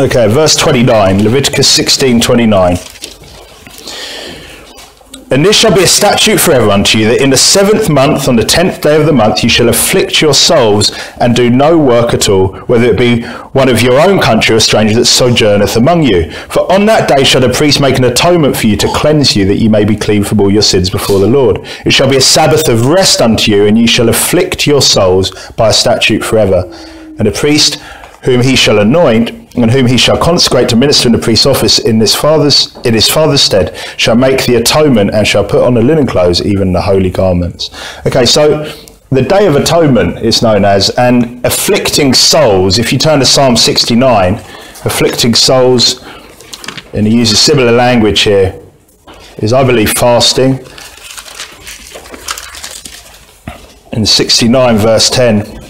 Okay, 0.02 0.28
verse 0.28 0.56
29, 0.56 1.24
Leviticus 1.24 1.68
16 1.68 2.22
29. 2.22 2.72
And 5.30 5.46
this 5.46 5.56
shall 5.56 5.76
be 5.76 5.84
a 5.84 5.88
statute 5.88 6.40
forever 6.40 6.72
unto 6.72 6.98
you, 6.98 7.08
that 7.10 7.22
in 7.22 7.30
the 7.30 7.38
seventh 7.38 7.88
month, 7.88 8.28
on 8.28 8.36
the 8.36 8.44
tenth 8.44 8.82
day 8.82 9.00
of 9.00 9.06
the 9.06 9.14
month, 9.14 9.44
you 9.44 9.50
shall 9.50 9.70
afflict 9.70 10.20
your 10.20 10.34
souls 10.34 10.92
and 11.20 11.36
do 11.36 11.52
no 11.52 11.78
work 11.78 12.16
at 12.16 12.30
all, 12.30 12.48
whether 12.62 12.86
it 12.86 12.98
be 12.98 13.22
one 13.52 13.70
of 13.70 13.84
your 13.84 14.00
own 14.00 14.20
country 14.20 14.56
or 14.56 14.58
a 14.58 14.62
stranger 14.62 14.96
that 14.96 15.06
sojourneth 15.06 15.76
among 15.76 16.02
you. 16.02 16.32
For 16.32 16.70
on 16.72 16.88
that 16.88 17.08
day 17.08 17.24
shall 17.24 17.42
the 17.42 17.50
priest 17.50 17.80
make 17.80 18.00
an 18.00 18.06
atonement 18.06 18.58
for 18.58 18.66
you 18.66 18.78
to 18.78 18.92
cleanse 18.96 19.36
you, 19.36 19.46
that 19.46 19.60
you 19.60 19.70
may 19.70 19.86
be 19.86 19.96
clean 19.96 20.24
from 20.24 20.42
all 20.42 20.52
your 20.52 20.64
sins 20.64 20.90
before 20.90 21.20
the 21.20 21.28
Lord. 21.28 21.60
It 21.86 21.94
shall 21.94 22.10
be 22.10 22.18
a 22.18 22.22
Sabbath 22.22 22.68
of 22.70 22.88
rest 22.88 23.22
unto 23.22 23.52
you, 23.52 23.68
and 23.68 23.78
you 23.78 23.86
shall 23.86 24.10
afflict 24.10 24.66
your 24.66 24.82
souls 24.82 25.30
by 25.52 25.70
a 25.70 25.74
statute 25.74 26.24
forever. 26.24 26.64
And 27.20 27.28
a 27.28 27.32
priest 27.32 27.76
whom 28.24 28.42
he 28.42 28.56
shall 28.56 28.80
anoint, 28.80 29.41
and 29.56 29.70
whom 29.70 29.86
he 29.86 29.98
shall 29.98 30.18
consecrate 30.18 30.70
to 30.70 30.76
minister 30.76 31.08
in 31.08 31.14
the 31.14 31.20
priest's 31.20 31.46
office 31.46 31.80
in 31.80 32.00
this 32.00 32.16
father's 32.16 32.76
in 32.86 32.94
his 32.94 33.10
father's 33.10 33.42
stead, 33.42 33.76
shall 33.98 34.16
make 34.16 34.46
the 34.46 34.56
atonement 34.56 35.14
and 35.14 35.28
shall 35.28 35.44
put 35.44 35.64
on 35.64 35.74
the 35.74 35.82
linen 35.82 36.08
clothes, 36.08 36.42
even 36.46 36.72
the 36.72 36.82
holy 36.82 37.10
garments. 37.10 37.70
Okay, 38.06 38.26
so 38.26 38.64
the 39.10 39.22
Day 39.22 39.46
of 39.48 39.58
Atonement 39.58 40.20
is 40.20 40.42
known 40.42 40.64
as, 40.64 40.90
and 40.92 41.46
afflicting 41.46 42.14
souls. 42.14 42.80
If 42.80 42.94
you 42.94 42.98
turn 42.98 43.20
to 43.20 43.26
Psalm 43.26 43.58
69, 43.58 44.36
afflicting 44.86 45.34
souls, 45.34 46.02
and 46.94 47.06
he 47.06 47.18
uses 47.18 47.40
similar 47.40 47.74
language 47.74 48.22
here, 48.22 48.58
is 49.38 49.52
I 49.52 49.66
believe 49.66 49.92
fasting. 49.92 50.60
In 53.92 54.06
69 54.06 54.78
verse 54.78 55.10
10 55.10 55.61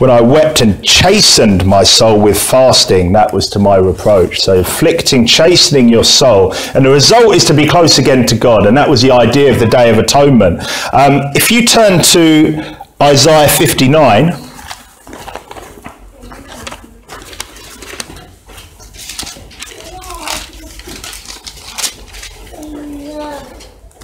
when 0.00 0.10
I 0.10 0.22
wept 0.22 0.62
and 0.62 0.82
chastened 0.82 1.66
my 1.66 1.84
soul 1.84 2.18
with 2.18 2.40
fasting, 2.40 3.12
that 3.12 3.34
was 3.34 3.50
to 3.50 3.58
my 3.58 3.76
reproach. 3.76 4.40
So, 4.40 4.60
afflicting, 4.60 5.26
chastening 5.26 5.90
your 5.90 6.04
soul. 6.04 6.54
And 6.74 6.86
the 6.86 6.90
result 6.90 7.34
is 7.34 7.44
to 7.44 7.54
be 7.54 7.68
close 7.68 7.98
again 7.98 8.26
to 8.28 8.34
God. 8.34 8.66
And 8.66 8.74
that 8.78 8.88
was 8.88 9.02
the 9.02 9.10
idea 9.10 9.52
of 9.52 9.58
the 9.60 9.66
Day 9.66 9.90
of 9.90 9.98
Atonement. 9.98 10.62
Um, 10.94 11.20
if 11.34 11.50
you 11.50 11.66
turn 11.66 12.02
to 12.02 12.78
Isaiah 13.02 13.46
59, 13.46 14.49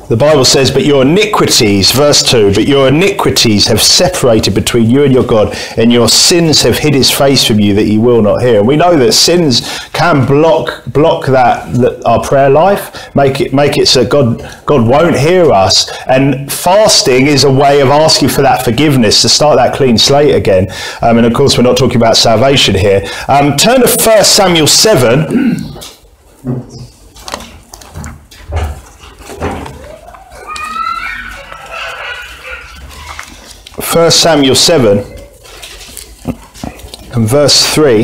The 0.09 0.17
Bible 0.17 0.45
says, 0.45 0.71
But 0.71 0.85
your 0.85 1.03
iniquities, 1.03 1.91
verse 1.91 2.23
2, 2.23 2.55
but 2.55 2.69
your 2.69 2.87
iniquities 2.87 3.67
have 3.67 3.83
separated 3.83 4.55
between 4.55 4.89
you 4.89 5.03
and 5.03 5.13
your 5.13 5.25
God, 5.25 5.57
and 5.77 5.93
your 5.93 6.09
sins 6.09 6.63
have 6.63 6.79
hid 6.79 6.95
his 6.95 7.11
face 7.11 7.45
from 7.45 7.59
you 7.59 7.75
that 7.75 7.87
he 7.87 7.99
will 7.99 8.23
not 8.23 8.41
hear. 8.41 8.61
And 8.61 8.69
we 8.69 8.77
know 8.77 8.97
that 8.97 9.13
sins 9.15 9.69
can 9.89 10.25
block 10.25 10.85
block 10.87 11.27
that, 11.27 11.73
that 11.75 12.07
our 12.07 12.23
prayer 12.23 12.49
life, 12.49 13.13
make 13.17 13.41
it 13.41 13.53
make 13.53 13.79
it 13.79 13.89
so 13.89 14.07
God 14.07 14.39
God 14.65 14.87
won't 14.87 15.19
hear 15.19 15.51
us. 15.51 15.91
And 16.07 16.53
fasting 16.53 17.27
is 17.27 17.43
a 17.43 17.51
way 17.51 17.81
of 17.81 17.89
asking 17.89 18.29
for 18.29 18.43
that 18.43 18.65
forgiveness 18.65 19.23
to 19.23 19.29
start 19.29 19.57
that 19.57 19.75
clean 19.75 19.99
slate 19.99 20.37
again. 20.37 20.69
Um, 21.03 21.19
and 21.19 21.27
of 21.27 21.35
course, 21.35 21.59
we're 21.59 21.65
not 21.65 21.77
talking 21.77 21.97
about 21.97 22.17
salvation 22.17 22.77
here. 22.77 23.03
Um, 23.27 23.57
turn 23.57 23.81
to 23.81 23.89
1 23.89 24.25
Samuel 24.25 24.69
7. 24.69 25.67
1 33.97 34.11
Samuel 34.11 34.55
7 34.55 34.99
and 37.15 37.27
verse 37.27 37.65
3. 37.75 38.03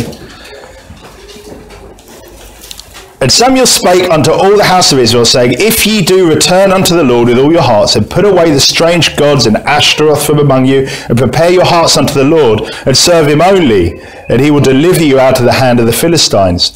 And 3.20 3.30
Samuel 3.30 3.66
spake 3.66 4.08
unto 4.08 4.30
all 4.30 4.56
the 4.56 4.64
house 4.64 4.92
of 4.92 4.98
Israel, 4.98 5.26
saying, 5.26 5.56
If 5.58 5.86
ye 5.86 6.00
do 6.00 6.26
return 6.26 6.72
unto 6.72 6.96
the 6.96 7.04
Lord 7.04 7.28
with 7.28 7.38
all 7.38 7.52
your 7.52 7.60
hearts, 7.60 7.94
and 7.94 8.08
put 8.08 8.24
away 8.24 8.50
the 8.52 8.58
strange 8.58 9.18
gods 9.18 9.44
and 9.44 9.58
Ashtaroth 9.58 10.24
from 10.24 10.38
among 10.38 10.64
you, 10.64 10.86
and 11.10 11.18
prepare 11.18 11.50
your 11.50 11.66
hearts 11.66 11.98
unto 11.98 12.14
the 12.14 12.24
Lord, 12.24 12.62
and 12.86 12.96
serve 12.96 13.28
him 13.28 13.42
only, 13.42 14.00
and 14.30 14.40
he 14.40 14.50
will 14.50 14.60
deliver 14.62 15.04
you 15.04 15.20
out 15.20 15.40
of 15.40 15.44
the 15.44 15.52
hand 15.52 15.78
of 15.78 15.84
the 15.84 15.92
Philistines. 15.92 16.74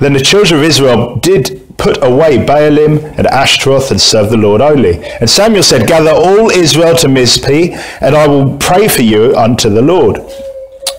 Then 0.00 0.14
the 0.14 0.20
children 0.20 0.58
of 0.58 0.66
Israel 0.66 1.14
did 1.14 1.65
put 1.78 2.02
away 2.02 2.38
Baalim 2.38 3.16
and 3.18 3.26
Ashtaroth 3.26 3.90
and 3.90 4.00
serve 4.00 4.30
the 4.30 4.36
Lord 4.36 4.60
only. 4.60 5.04
And 5.04 5.28
Samuel 5.28 5.62
said, 5.62 5.86
Gather 5.86 6.10
all 6.10 6.50
Israel 6.50 6.96
to 6.96 7.08
Mizpeh, 7.08 7.76
and 8.00 8.16
I 8.16 8.26
will 8.26 8.56
pray 8.58 8.88
for 8.88 9.02
you 9.02 9.36
unto 9.36 9.68
the 9.68 9.82
Lord. 9.82 10.18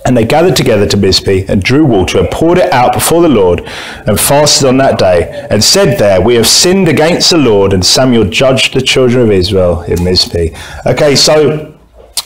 And 0.05 0.15
they 0.15 0.23
gathered 0.23 0.55
together 0.55 0.87
to 0.87 0.95
Mizpeh 0.95 1.49
and 1.49 1.61
drew 1.61 1.85
water 1.85 2.19
and 2.19 2.31
poured 2.31 2.59
it 2.59 2.71
out 2.71 2.93
before 2.93 3.21
the 3.21 3.27
Lord 3.27 3.61
and 4.05 4.17
fasted 4.17 4.65
on 4.65 4.77
that 4.77 4.97
day 4.97 5.47
and 5.49 5.61
said 5.61 5.99
there, 5.99 6.21
We 6.21 6.35
have 6.35 6.47
sinned 6.47 6.87
against 6.87 7.29
the 7.29 7.37
Lord. 7.37 7.73
And 7.73 7.85
Samuel 7.85 8.23
judged 8.29 8.73
the 8.73 8.81
children 8.81 9.23
of 9.23 9.31
Israel 9.31 9.81
in 9.81 9.97
Mizpeh. 9.97 10.85
Okay, 10.85 11.15
so 11.15 11.77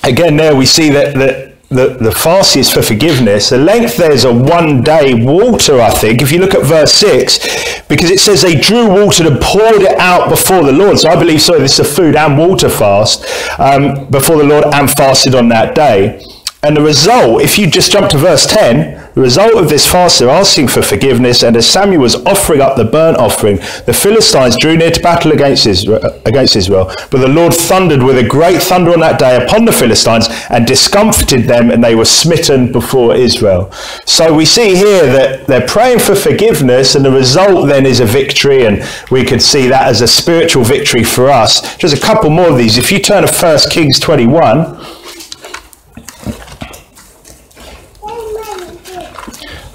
again, 0.03 0.37
there 0.37 0.55
we 0.55 0.67
see 0.67 0.89
that, 0.89 1.15
that 1.15 1.50
the, 1.71 1.95
the 1.99 2.11
fast 2.11 2.57
is 2.57 2.69
for 2.69 2.81
forgiveness. 2.81 3.49
The 3.49 3.57
length 3.57 3.95
there's 3.95 4.25
a 4.25 4.33
one 4.33 4.83
day 4.83 5.13
water, 5.13 5.79
I 5.79 5.89
think, 5.89 6.21
if 6.21 6.31
you 6.31 6.39
look 6.39 6.53
at 6.53 6.65
verse 6.65 6.93
6, 6.93 7.87
because 7.87 8.11
it 8.11 8.19
says 8.19 8.41
they 8.41 8.59
drew 8.59 8.89
water 8.89 9.25
and 9.25 9.39
poured 9.41 9.81
it 9.81 9.97
out 9.97 10.29
before 10.29 10.63
the 10.63 10.73
Lord. 10.73 10.99
So 10.99 11.09
I 11.09 11.15
believe, 11.15 11.41
sorry, 11.41 11.59
this 11.59 11.79
is 11.79 11.89
a 11.89 11.95
food 11.95 12.17
and 12.17 12.37
water 12.37 12.69
fast 12.69 13.25
um, 13.57 14.05
before 14.09 14.37
the 14.37 14.43
Lord 14.43 14.65
and 14.73 14.91
fasted 14.91 15.33
on 15.33 15.47
that 15.49 15.73
day. 15.73 16.21
And 16.63 16.77
the 16.77 16.81
result, 16.81 17.41
if 17.41 17.57
you 17.57 17.65
just 17.65 17.91
jump 17.91 18.11
to 18.11 18.19
verse 18.19 18.45
10, 18.45 19.13
the 19.15 19.21
result 19.21 19.55
of 19.55 19.67
this 19.67 19.91
fast, 19.91 20.19
they're 20.19 20.29
asking 20.29 20.67
for 20.67 20.83
forgiveness, 20.83 21.41
and 21.41 21.57
as 21.57 21.67
Samuel 21.67 22.03
was 22.03 22.15
offering 22.25 22.61
up 22.61 22.77
the 22.77 22.85
burnt 22.85 23.17
offering, 23.17 23.57
the 23.87 23.97
Philistines 23.99 24.57
drew 24.57 24.77
near 24.77 24.91
to 24.91 25.01
battle 25.01 25.31
against 25.31 25.65
Israel, 25.65 26.21
against 26.23 26.55
Israel. 26.55 26.85
But 27.09 27.21
the 27.21 27.27
Lord 27.27 27.55
thundered 27.55 28.03
with 28.03 28.19
a 28.19 28.27
great 28.27 28.61
thunder 28.61 28.91
on 28.91 28.99
that 28.99 29.17
day 29.17 29.43
upon 29.43 29.65
the 29.65 29.73
Philistines 29.73 30.27
and 30.51 30.67
discomfited 30.67 31.45
them, 31.45 31.71
and 31.71 31.83
they 31.83 31.95
were 31.95 32.05
smitten 32.05 32.71
before 32.71 33.15
Israel. 33.15 33.71
So 34.05 34.31
we 34.31 34.45
see 34.45 34.75
here 34.75 35.07
that 35.07 35.47
they're 35.47 35.67
praying 35.67 35.99
for 35.99 36.13
forgiveness, 36.13 36.93
and 36.93 37.03
the 37.03 37.11
result 37.11 37.69
then 37.69 37.87
is 37.87 38.01
a 38.01 38.05
victory, 38.05 38.67
and 38.67 38.87
we 39.09 39.25
could 39.25 39.41
see 39.41 39.67
that 39.67 39.87
as 39.87 40.01
a 40.01 40.07
spiritual 40.07 40.63
victory 40.63 41.03
for 41.03 41.27
us. 41.27 41.75
Just 41.77 41.97
a 41.97 41.99
couple 41.99 42.29
more 42.29 42.49
of 42.49 42.57
these. 42.57 42.77
If 42.77 42.91
you 42.91 42.99
turn 42.99 43.25
to 43.25 43.33
1 43.33 43.59
Kings 43.71 43.99
21, 43.99 45.00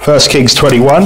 1 0.06 0.20
Kings 0.20 0.54
21. 0.54 1.02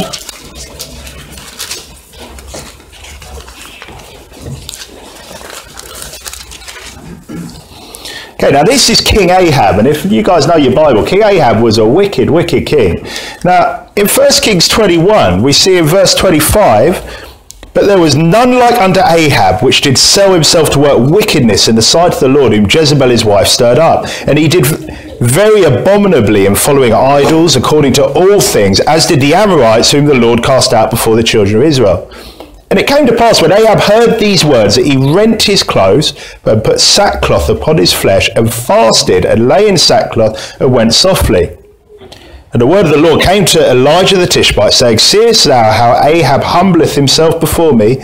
Okay, 8.34 8.50
now 8.50 8.62
this 8.62 8.90
is 8.90 9.00
King 9.00 9.30
Ahab, 9.30 9.78
and 9.78 9.88
if 9.88 10.04
you 10.04 10.22
guys 10.22 10.46
know 10.46 10.56
your 10.56 10.74
Bible, 10.74 11.02
King 11.02 11.22
Ahab 11.22 11.62
was 11.62 11.78
a 11.78 11.86
wicked, 11.86 12.28
wicked 12.28 12.66
king. 12.66 13.02
Now, 13.42 13.90
in 13.96 14.06
1 14.06 14.30
Kings 14.42 14.68
21, 14.68 15.42
we 15.42 15.54
see 15.54 15.78
in 15.78 15.86
verse 15.86 16.14
25 16.14 17.28
but 17.72 17.86
there 17.86 18.00
was 18.00 18.16
none 18.16 18.58
like 18.58 18.80
unto 18.80 19.00
Ahab, 19.00 19.62
which 19.62 19.80
did 19.80 19.96
sell 19.96 20.34
himself 20.34 20.70
to 20.70 20.80
work 20.80 21.10
wickedness 21.10 21.68
in 21.68 21.76
the 21.76 21.82
sight 21.82 22.14
of 22.14 22.20
the 22.20 22.28
Lord, 22.28 22.52
whom 22.52 22.66
Jezebel 22.68 23.08
his 23.08 23.24
wife 23.24 23.46
stirred 23.46 23.78
up. 23.78 24.06
And 24.26 24.36
he 24.38 24.48
did 24.48 24.66
very 25.20 25.64
abominably 25.64 26.46
in 26.46 26.54
following 26.54 26.92
idols 26.92 27.54
according 27.54 27.92
to 27.94 28.04
all 28.04 28.40
things, 28.40 28.80
as 28.80 29.06
did 29.06 29.20
the 29.20 29.34
Amorites, 29.34 29.92
whom 29.92 30.06
the 30.06 30.14
Lord 30.14 30.42
cast 30.42 30.72
out 30.72 30.90
before 30.90 31.14
the 31.14 31.22
children 31.22 31.56
of 31.56 31.62
Israel. 31.62 32.10
And 32.70 32.78
it 32.78 32.86
came 32.86 33.06
to 33.06 33.16
pass 33.16 33.42
when 33.42 33.52
Ahab 33.52 33.80
heard 33.80 34.18
these 34.18 34.44
words 34.44 34.76
that 34.76 34.86
he 34.86 34.96
rent 34.96 35.42
his 35.42 35.62
clothes 35.62 36.14
and 36.44 36.62
put 36.62 36.80
sackcloth 36.80 37.48
upon 37.48 37.78
his 37.78 37.92
flesh 37.92 38.30
and 38.36 38.52
fasted 38.52 39.24
and 39.26 39.48
lay 39.48 39.68
in 39.68 39.76
sackcloth 39.76 40.60
and 40.60 40.72
went 40.72 40.94
softly. 40.94 41.56
And 42.52 42.62
the 42.62 42.66
word 42.66 42.86
of 42.86 42.90
the 42.90 42.96
Lord 42.96 43.22
came 43.22 43.44
to 43.46 43.70
Elijah 43.70 44.16
the 44.16 44.26
Tishbite, 44.26 44.72
saying, 44.72 44.98
Seest 44.98 45.44
thou 45.44 45.70
how 45.70 46.00
Ahab 46.04 46.42
humbleth 46.42 46.94
himself 46.94 47.40
before 47.40 47.72
me? 47.72 47.98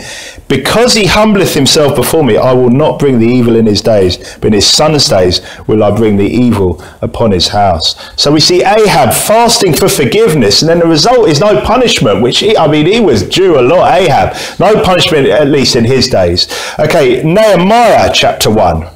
Because 0.47 0.93
he 0.93 1.05
humbleth 1.05 1.53
himself 1.53 1.95
before 1.95 2.23
me, 2.23 2.37
I 2.37 2.53
will 2.53 2.69
not 2.69 2.99
bring 2.99 3.19
the 3.19 3.27
evil 3.27 3.55
in 3.55 3.65
his 3.65 3.81
days, 3.81 4.17
but 4.35 4.47
in 4.47 4.53
his 4.53 4.67
son's 4.67 5.07
days 5.07 5.41
will 5.67 5.83
I 5.83 5.95
bring 5.95 6.15
the 6.15 6.25
evil 6.25 6.81
upon 7.01 7.31
his 7.31 7.49
house. 7.49 7.95
So 8.15 8.31
we 8.31 8.39
see 8.39 8.63
Ahab 8.63 9.13
fasting 9.13 9.73
for 9.73 9.89
forgiveness, 9.89 10.61
and 10.61 10.69
then 10.69 10.79
the 10.79 10.87
result 10.87 11.27
is 11.27 11.41
no 11.41 11.61
punishment, 11.61 12.21
which, 12.21 12.39
he, 12.39 12.55
I 12.57 12.67
mean, 12.67 12.85
he 12.85 13.01
was 13.01 13.23
due 13.27 13.59
a 13.59 13.61
lot, 13.61 13.93
Ahab. 13.93 14.35
No 14.59 14.81
punishment, 14.83 15.27
at 15.27 15.47
least 15.47 15.75
in 15.75 15.83
his 15.83 16.07
days. 16.07 16.47
Okay, 16.79 17.21
Nehemiah 17.23 18.09
chapter 18.13 18.49
1. 18.49 18.87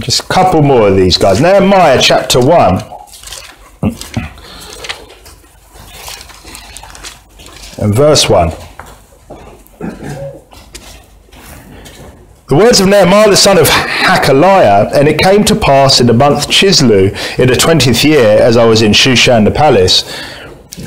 Just 0.00 0.20
a 0.20 0.26
couple 0.26 0.62
more 0.62 0.88
of 0.88 0.96
these 0.96 1.16
guys. 1.16 1.40
Nehemiah 1.40 2.00
chapter 2.00 2.40
1 2.40 2.82
and 7.78 7.94
verse 7.94 8.28
1. 8.28 8.52
The 12.48 12.56
words 12.56 12.80
of 12.80 12.88
Nehemiah 12.88 13.28
the 13.28 13.36
son 13.36 13.58
of 13.58 13.66
Hachaliah, 13.68 14.92
and 14.94 15.06
it 15.06 15.18
came 15.18 15.44
to 15.44 15.54
pass 15.54 16.00
in 16.00 16.06
the 16.06 16.14
month 16.14 16.48
Chisleu, 16.48 17.38
in 17.38 17.48
the 17.48 17.54
twentieth 17.54 18.02
year, 18.02 18.38
as 18.38 18.56
I 18.56 18.64
was 18.64 18.80
in 18.80 18.92
Shushan 18.92 19.44
the 19.44 19.50
palace, 19.50 20.02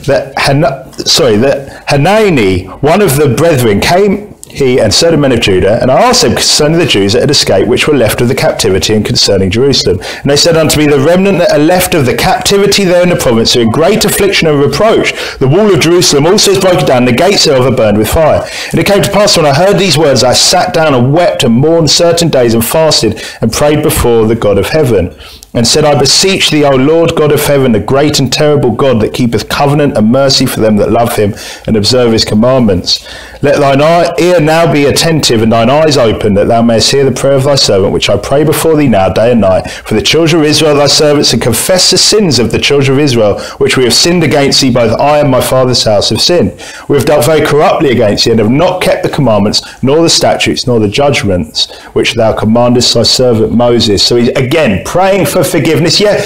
that 0.08 0.34
Han- 0.40 0.92
sorry, 1.06 1.38
that 1.38 1.88
Hanani, 1.88 2.64
one 2.66 3.00
of 3.00 3.16
the 3.16 3.28
brethren, 3.36 3.80
came 3.80 4.31
he 4.52 4.80
and 4.80 4.94
certain 4.94 5.22
men 5.22 5.32
of 5.32 5.42
Judah, 5.42 5.82
and 5.82 5.90
I 5.90 6.02
asked 6.02 6.22
them 6.22 6.34
concerning 6.34 6.80
the 6.80 6.86
Jews 6.86 7.14
that 7.14 7.22
had 7.22 7.32
escaped, 7.32 7.68
which 7.68 7.88
were 7.88 7.96
left 7.96 8.22
of 8.22 8.28
the 8.28 8.36
captivity, 8.36 8.94
and 8.94 9.06
concerning 9.06 9.50
Jerusalem. 9.50 10.00
And 10.22 10.30
they 10.30 10.36
said 10.36 10.58
unto 10.58 10.78
me, 10.78 10.88
The 10.88 11.00
remnant 11.00 11.40
that 11.40 11.52
are 11.52 11.60
left 11.60 11.94
of 11.94 12.06
the 12.06 12.16
captivity 12.16 12.84
there 12.84 13.04
in 13.04 13.10
the 13.10 13.16
province 13.16 13.56
are 13.56 13.62
in 13.62 13.70
great 13.70 14.06
affliction 14.06 14.48
and 14.48 14.60
reproach. 14.60 15.14
The 15.40 15.48
wall 15.48 15.74
of 15.74 15.80
Jerusalem 15.80 16.26
also 16.26 16.52
is 16.52 16.60
broken 16.60 16.86
down, 16.86 17.06
the 17.06 17.14
gates 17.14 17.46
thereof 17.46 17.66
are 17.66 17.76
burned 17.76 17.98
with 17.98 18.10
fire. 18.10 18.48
And 18.72 18.80
it 18.80 18.86
came 18.86 19.02
to 19.02 19.12
pass 19.12 19.38
when 19.38 19.46
I 19.46 19.54
heard 19.54 19.78
these 19.78 19.98
words, 19.98 20.24
I 20.24 20.34
sat 20.34 20.74
down 20.74 20.94
and 20.94 21.14
wept 21.14 21.44
and 21.44 21.54
mourned 21.54 21.90
certain 21.90 22.30
days 22.30 22.54
and 22.54 22.66
fasted 22.66 23.24
and 23.42 23.52
prayed 23.52 23.84
before 23.84 24.26
the 24.26 24.36
God 24.36 24.58
of 24.58 24.68
heaven 24.68 25.16
and 25.54 25.68
said, 25.68 25.84
I 25.84 26.00
beseech 26.00 26.50
thee, 26.50 26.64
O 26.64 26.72
Lord 26.72 27.16
God 27.16 27.32
of 27.32 27.46
heaven, 27.46 27.74
the 27.74 27.80
great 27.80 28.20
and 28.20 28.32
terrible 28.32 28.72
God 28.72 29.02
that 29.02 29.14
keepeth 29.14 29.50
covenant 29.50 29.98
and 29.98 30.12
mercy 30.12 30.46
for 30.46 30.62
them 30.62 30.78
that 30.78 30.92
love 30.92 31.16
him 31.16 31.36
and 31.68 31.76
observe 31.76 32.14
his 32.14 32.24
commandments. 32.24 33.06
Let 33.42 33.60
thine 33.60 34.14
ear 34.20 34.40
now 34.40 34.72
be 34.72 34.86
attentive 34.86 35.42
and 35.42 35.52
thine 35.52 35.70
eyes 35.70 35.98
open, 35.98 36.36
that 36.36 36.48
thou 36.48 36.62
mayest 36.62 36.92
hear 36.92 37.04
the 37.04 37.12
prayer 37.12 37.34
of 37.34 37.46
thy 37.46 37.56
servant, 37.56 37.92
which 37.92 38.10
I 38.10 38.18
pray 38.18 38.44
before 38.44 38.76
thee 38.76 38.88
now, 38.88 39.10
day 39.10 39.32
and 39.32 39.42
night, 39.42 39.70
for 39.72 39.96
the 39.96 40.02
children 40.02 40.42
of 40.42 40.48
Israel, 40.48 40.76
thy 40.76 40.88
servants, 40.88 41.34
and 41.34 41.42
confess 41.42 41.90
the 41.90 41.98
sins 41.98 42.38
of 42.38 42.52
the 42.52 42.60
children 42.60 42.98
of 42.98 43.04
Israel, 43.04 43.40
which 43.58 43.78
we 43.78 43.84
have 43.84 43.94
sinned 43.94 44.24
against 44.24 44.62
thee, 44.62 44.72
both 44.72 45.00
I 45.00 45.20
and 45.20 45.30
my 45.30 45.42
father's 45.42 45.84
house 45.84 46.10
have 46.10 46.22
sinned. 46.22 46.52
We 46.88 46.98
have 46.98 47.06
dealt 47.06 47.26
very 47.26 47.46
corruptly 47.46 47.92
against 47.92 48.26
thee, 48.26 48.32
and 48.32 48.40
have 48.40 48.52
not 48.52 48.82
kept 48.82 49.04
the 49.04 49.10
commandments, 49.10 49.62
nor 49.84 50.04
the 50.04 50.10
statutes, 50.10 50.68
nor 50.68 50.80
the 50.80 50.88
judgments, 50.88 51.76
which 51.94 52.14
thou 52.14 52.34
commandest 52.34 52.94
thy 52.94 53.04
servant 53.04 53.54
Moses. 53.54 54.06
So 54.06 54.18
he's 54.18 54.30
again 54.30 54.84
praying 54.86 55.26
for 55.26 55.44
forgiveness. 55.44 56.00
Yeah, 56.00 56.24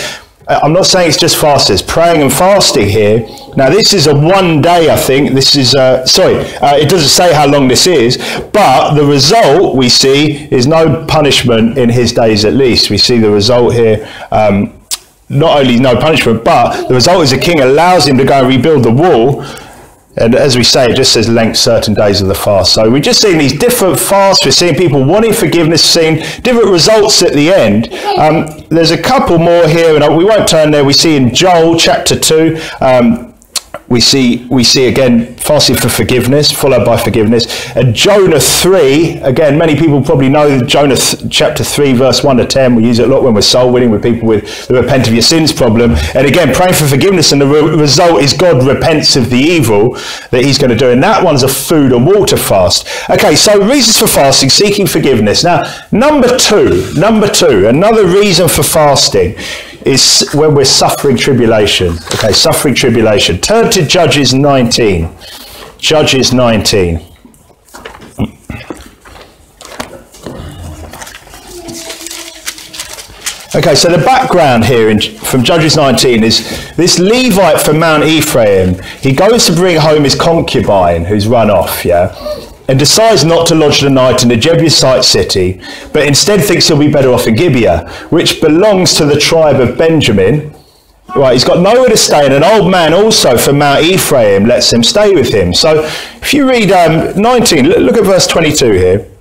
I'm 0.48 0.74
not 0.74 0.86
saying 0.86 1.10
it's 1.10 1.18
just 1.18 1.38
fasters, 1.38 1.82
praying 1.82 2.22
and 2.22 2.32
fasting 2.32 2.88
here. 2.88 3.28
Now, 3.58 3.70
this 3.70 3.94
is 3.94 4.06
a 4.06 4.14
one 4.14 4.62
day, 4.62 4.92
I 4.92 4.96
think. 4.96 5.34
This 5.34 5.56
is, 5.56 5.74
uh, 5.74 6.06
sorry, 6.06 6.36
uh, 6.58 6.76
it 6.76 6.88
doesn't 6.88 7.10
say 7.10 7.34
how 7.34 7.48
long 7.48 7.68
this 7.68 7.88
is, 7.88 8.18
but 8.54 8.94
the 8.94 9.04
result 9.04 9.76
we 9.76 9.90
see 9.90 10.48
is 10.54 10.68
no 10.68 11.04
punishment 11.08 11.80
in 11.80 11.90
his 11.90 12.14
days 12.14 12.46
at 12.46 12.54
least. 12.54 12.92
We 12.92 13.00
see 13.00 13.18
the 13.18 13.32
result 13.32 13.74
here. 13.74 14.08
Um, 14.32 14.80
not 15.30 15.60
only 15.60 15.80
no 15.80 15.96
punishment, 16.00 16.44
but 16.44 16.88
the 16.88 16.94
result 16.94 17.24
is 17.24 17.32
the 17.32 17.40
king 17.40 17.62
allows 17.62 18.08
him 18.08 18.16
to 18.18 18.24
go 18.24 18.40
and 18.42 18.48
rebuild 18.48 18.84
the 18.84 18.92
wall 18.92 19.44
and 20.18 20.36
as 20.36 20.56
we 20.56 20.64
say, 20.64 20.92
it 20.92 20.96
just 20.96 21.14
says 21.14 21.28
length 21.28 21.58
certain 21.58 21.94
days 21.94 22.22
of 22.22 22.28
the 22.28 22.36
fast. 22.36 22.74
So 22.74 22.90
we're 22.90 23.02
just 23.02 23.22
seeing 23.22 23.38
these 23.38 23.58
different 23.58 24.00
fasts. 24.00 24.46
We're 24.46 24.52
seeing 24.52 24.76
people 24.76 25.04
wanting 25.04 25.34
forgiveness, 25.34 25.84
seeing 25.84 26.18
different 26.42 26.70
results 26.70 27.22
at 27.22 27.34
the 27.34 27.52
end. 27.52 27.94
Um, 28.18 28.66
there's 28.70 28.92
a 28.92 29.02
couple 29.02 29.38
more 29.38 29.68
here, 29.68 29.96
and 29.96 30.18
we 30.18 30.24
won't 30.24 30.48
turn 30.48 30.72
there. 30.72 30.86
We 30.86 30.94
see 30.94 31.18
in 31.18 31.34
Joel 31.34 31.78
chapter 31.78 32.18
2, 32.18 32.58
um, 32.82 33.25
we 33.88 34.00
see 34.02 34.48
we 34.50 34.64
see 34.64 34.88
again 34.88 35.36
fasting 35.36 35.76
for 35.76 35.90
forgiveness 35.90 36.52
followed 36.52 36.86
by 36.86 36.98
forgiveness. 36.98 37.46
And 37.76 37.94
jonah 37.94 38.40
3 38.40 39.18
again 39.18 39.58
many 39.58 39.76
people 39.76 40.02
probably 40.02 40.30
know 40.30 40.60
jonah 40.62 40.96
th- 40.96 41.32
chapter 41.32 41.64
3 41.64 41.94
verse 41.94 42.24
1 42.24 42.38
to 42.38 42.46
10 42.46 42.76
we 42.76 42.86
use 42.86 43.00
it 43.00 43.08
a 43.08 43.12
lot 43.12 43.24
when 43.24 43.34
we're 43.34 43.42
soul 43.42 43.72
winning 43.72 43.92
with 43.92 44.02
people 44.02 44.28
with 44.28 44.68
the 44.68 44.82
repent 44.82 45.08
of 45.08 45.14
your 45.14 45.22
sins 45.22 45.54
problem. 45.54 45.92
And 46.16 46.26
again 46.26 46.54
praying 46.54 46.74
for 46.74 46.88
forgiveness 46.88 47.32
and 47.32 47.40
the 47.40 47.48
re- 47.48 47.76
result 47.76 48.22
is 48.22 48.34
god 48.34 48.64
repents 48.64 49.16
of 49.16 49.30
the 49.30 49.38
evil 49.38 49.94
that 50.32 50.44
he's 50.44 50.58
going 50.58 50.72
to 50.72 50.78
do. 50.78 50.90
And 50.90 51.04
that 51.04 51.24
one's 51.24 51.44
a 51.44 51.48
food 51.48 51.92
and 51.92 52.06
water 52.06 52.38
fast. 52.38 52.88
Okay 53.10 53.36
so 53.36 53.60
reasons 53.60 53.98
for 53.98 54.08
fasting 54.08 54.50
seeking 54.50 54.88
forgiveness. 54.88 55.44
Now 55.44 55.62
number 55.92 56.38
two 56.38 56.92
number 56.96 57.28
two 57.28 57.68
another 57.68 58.08
reason 58.08 58.48
for 58.48 58.64
fasting 58.64 59.36
is 59.86 60.30
when 60.34 60.56
we're 60.56 60.66
suffering 60.66 61.16
tribulation. 61.16 61.94
Okay, 62.16 62.32
suffering 62.32 62.74
tribulation. 62.74 63.38
Turn 63.38 63.70
to 63.72 63.86
Judges 63.86 64.34
19. 64.34 65.10
Judges 65.78 66.34
19. 66.34 67.00
Okay, 73.56 73.74
so 73.74 73.90
the 73.90 74.04
background 74.04 74.66
here 74.66 74.90
in, 74.90 75.00
from 75.00 75.42
Judges 75.42 75.78
19 75.78 76.24
is 76.24 76.76
this 76.76 77.00
Levite 77.00 77.62
from 77.62 77.80
Mount 77.80 78.04
Ephraim. 78.04 78.82
He 79.00 79.14
goes 79.14 79.46
to 79.46 79.54
bring 79.54 79.78
home 79.78 80.04
his 80.04 80.14
concubine 80.14 81.06
who's 81.06 81.26
run 81.26 81.50
off, 81.50 81.86
yeah? 81.86 82.14
And 82.68 82.80
decides 82.80 83.24
not 83.24 83.48
to 83.48 83.56
lodge 83.56 83.82
the 83.82 83.90
night 83.90 84.24
in 84.24 84.30
the 84.30 84.36
Jebusite 84.36 85.04
city, 85.04 85.62
but 85.94 86.08
instead 86.08 86.42
thinks 86.42 86.68
he'll 86.68 86.80
be 86.80 86.92
better 86.92 87.12
off 87.12 87.28
in 87.28 87.36
Gibeah, 87.36 87.88
which 88.10 88.42
belongs 88.42 88.94
to 88.96 89.06
the 89.06 89.20
tribe 89.20 89.60
of 89.60 89.78
Benjamin. 89.78 90.54
Right, 91.16 91.34
he's 91.34 91.44
got 91.44 91.60
nowhere 91.60 91.90
to 91.90 91.98
stay, 91.98 92.26
and 92.26 92.34
an 92.34 92.44
old 92.44 92.72
man 92.72 92.94
also 92.94 93.38
from 93.38 93.60
Mount 93.60 93.84
Ephraim 93.84 94.46
lets 94.46 94.74
him 94.74 94.84
stay 94.84 95.14
with 95.14 95.32
him. 95.32 95.54
So 95.54 95.84
if 95.84 96.34
you 96.34 96.50
read 96.50 96.72
um, 96.72 97.22
19, 97.22 97.66
look 97.66 97.96
at 97.96 98.04
verse 98.04 98.28
22 98.28 98.72
here. 98.72 99.15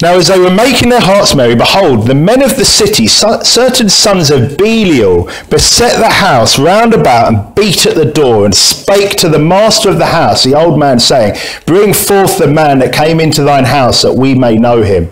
Now, 0.00 0.14
as 0.14 0.28
they 0.28 0.38
were 0.38 0.50
making 0.50 0.90
their 0.90 1.00
hearts 1.00 1.34
merry, 1.34 1.56
behold, 1.56 2.06
the 2.06 2.14
men 2.14 2.40
of 2.40 2.56
the 2.56 2.64
city, 2.64 3.08
certain 3.08 3.88
sons 3.88 4.30
of 4.30 4.56
Belial, 4.56 5.24
beset 5.50 5.98
the 5.98 6.08
house 6.08 6.56
round 6.56 6.94
about 6.94 7.32
and 7.32 7.54
beat 7.56 7.84
at 7.84 7.96
the 7.96 8.04
door 8.04 8.44
and 8.44 8.54
spake 8.54 9.16
to 9.16 9.28
the 9.28 9.40
master 9.40 9.88
of 9.88 9.98
the 9.98 10.06
house, 10.06 10.44
the 10.44 10.54
old 10.54 10.78
man, 10.78 11.00
saying, 11.00 11.36
Bring 11.66 11.92
forth 11.92 12.38
the 12.38 12.46
man 12.46 12.78
that 12.78 12.94
came 12.94 13.18
into 13.18 13.42
thine 13.42 13.64
house, 13.64 14.02
that 14.02 14.14
we 14.14 14.36
may 14.36 14.56
know 14.56 14.82
him. 14.82 15.10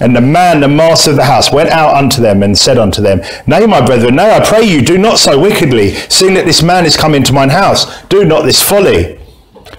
And 0.00 0.14
the 0.14 0.20
man, 0.20 0.60
the 0.60 0.68
master 0.68 1.10
of 1.10 1.16
the 1.16 1.24
house, 1.24 1.50
went 1.52 1.70
out 1.70 1.94
unto 1.94 2.20
them 2.20 2.42
and 2.42 2.56
said 2.56 2.76
unto 2.76 3.00
them, 3.00 3.20
Nay, 3.46 3.64
my 3.64 3.84
brethren, 3.84 4.16
nay, 4.16 4.34
I 4.34 4.44
pray 4.44 4.62
you, 4.62 4.82
do 4.82 4.98
not 4.98 5.18
so 5.18 5.38
wickedly, 5.40 5.92
seeing 5.94 6.34
that 6.34 6.44
this 6.44 6.62
man 6.62 6.84
is 6.84 6.96
come 6.96 7.14
into 7.14 7.32
mine 7.32 7.50
house. 7.50 8.02
Do 8.04 8.24
not 8.24 8.44
this 8.44 8.62
folly. 8.62 9.19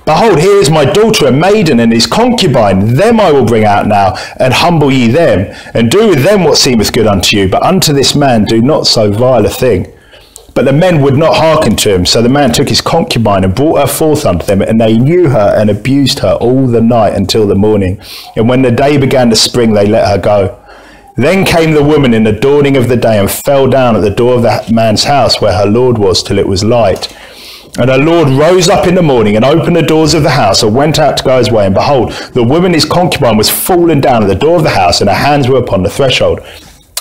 Behold, 0.04 0.40
here 0.40 0.58
is 0.58 0.72
my 0.72 0.84
daughter, 0.84 1.28
a 1.28 1.32
maiden, 1.32 1.80
and 1.80 1.94
his 1.94 2.08
concubine. 2.08 2.96
Them 2.96 3.20
I 3.20 3.32
will 3.32 3.46
bring 3.46 3.66
out 3.66 3.86
now, 3.88 4.16
and 4.40 4.54
humble 4.54 4.92
ye 4.92 5.08
them, 5.08 5.56
and 5.76 5.92
do 5.92 6.10
with 6.10 6.24
them 6.24 6.44
what 6.44 6.58
seemeth 6.58 6.92
good 6.92 7.06
unto 7.06 7.38
you. 7.38 7.48
But 7.48 7.62
unto 7.62 7.94
this 7.94 8.16
man 8.16 8.46
do 8.46 8.62
not 8.62 8.88
so 8.88 9.12
vile 9.12 9.46
a 9.46 9.50
thing. 9.50 9.94
But 10.54 10.66
the 10.66 10.74
men 10.74 11.02
would 11.02 11.18
not 11.18 11.38
hearken 11.38 11.76
to 11.78 11.94
him. 11.94 12.06
So 12.06 12.22
the 12.22 12.30
man 12.30 12.52
took 12.52 12.68
his 12.68 12.82
concubine 12.82 13.44
and 13.44 13.56
brought 13.56 13.80
her 13.80 13.88
forth 13.88 14.26
unto 14.26 14.46
them, 14.46 14.62
and 14.62 14.82
they 14.82 14.98
knew 14.98 15.30
her 15.30 15.56
and 15.56 15.70
abused 15.70 16.20
her 16.20 16.34
all 16.34 16.68
the 16.68 16.82
night 16.82 17.14
until 17.14 17.48
the 17.48 17.56
morning. 17.56 18.02
And 18.36 18.50
when 18.50 18.64
the 18.64 18.72
day 18.72 18.98
began 18.98 19.30
to 19.30 19.36
spring, 19.36 19.74
they 19.74 19.88
let 19.88 20.10
her 20.10 20.18
go. 20.18 20.58
Then 21.16 21.46
came 21.46 21.74
the 21.74 21.84
woman 21.84 22.14
in 22.14 22.24
the 22.24 22.32
dawning 22.32 22.76
of 22.76 22.88
the 22.88 22.98
day 22.98 23.20
and 23.20 23.30
fell 23.30 23.68
down 23.70 23.96
at 23.96 24.02
the 24.02 24.10
door 24.10 24.36
of 24.36 24.44
that 24.44 24.72
man's 24.72 25.04
house 25.04 25.40
where 25.40 25.54
her 25.54 25.66
Lord 25.66 25.98
was 25.98 26.24
till 26.24 26.40
it 26.40 26.48
was 26.48 26.64
light. 26.64 27.16
And 27.80 27.90
her 27.90 27.98
Lord 27.98 28.28
rose 28.30 28.68
up 28.68 28.86
in 28.86 28.96
the 28.96 29.02
morning 29.02 29.36
and 29.36 29.46
opened 29.46 29.76
the 29.76 29.82
doors 29.82 30.14
of 30.14 30.24
the 30.24 30.32
house 30.32 30.62
and 30.62 30.76
went 30.76 31.00
out 31.00 31.18
to 31.18 31.24
go 31.24 31.38
his 31.38 31.52
way. 31.52 31.66
And 31.66 31.74
behold, 31.74 32.12
the 32.34 32.44
woman, 32.44 32.74
his 32.74 32.86
concubine, 32.86 33.38
was 33.38 33.50
fallen 33.50 34.02
down 34.02 34.24
at 34.24 34.28
the 34.28 34.36
door 34.36 34.58
of 34.58 34.64
the 34.64 34.72
house, 34.72 35.00
and 35.00 35.10
her 35.10 35.16
hands 35.16 35.48
were 35.48 35.58
upon 35.58 35.84
the 35.84 35.90
threshold. 35.90 36.42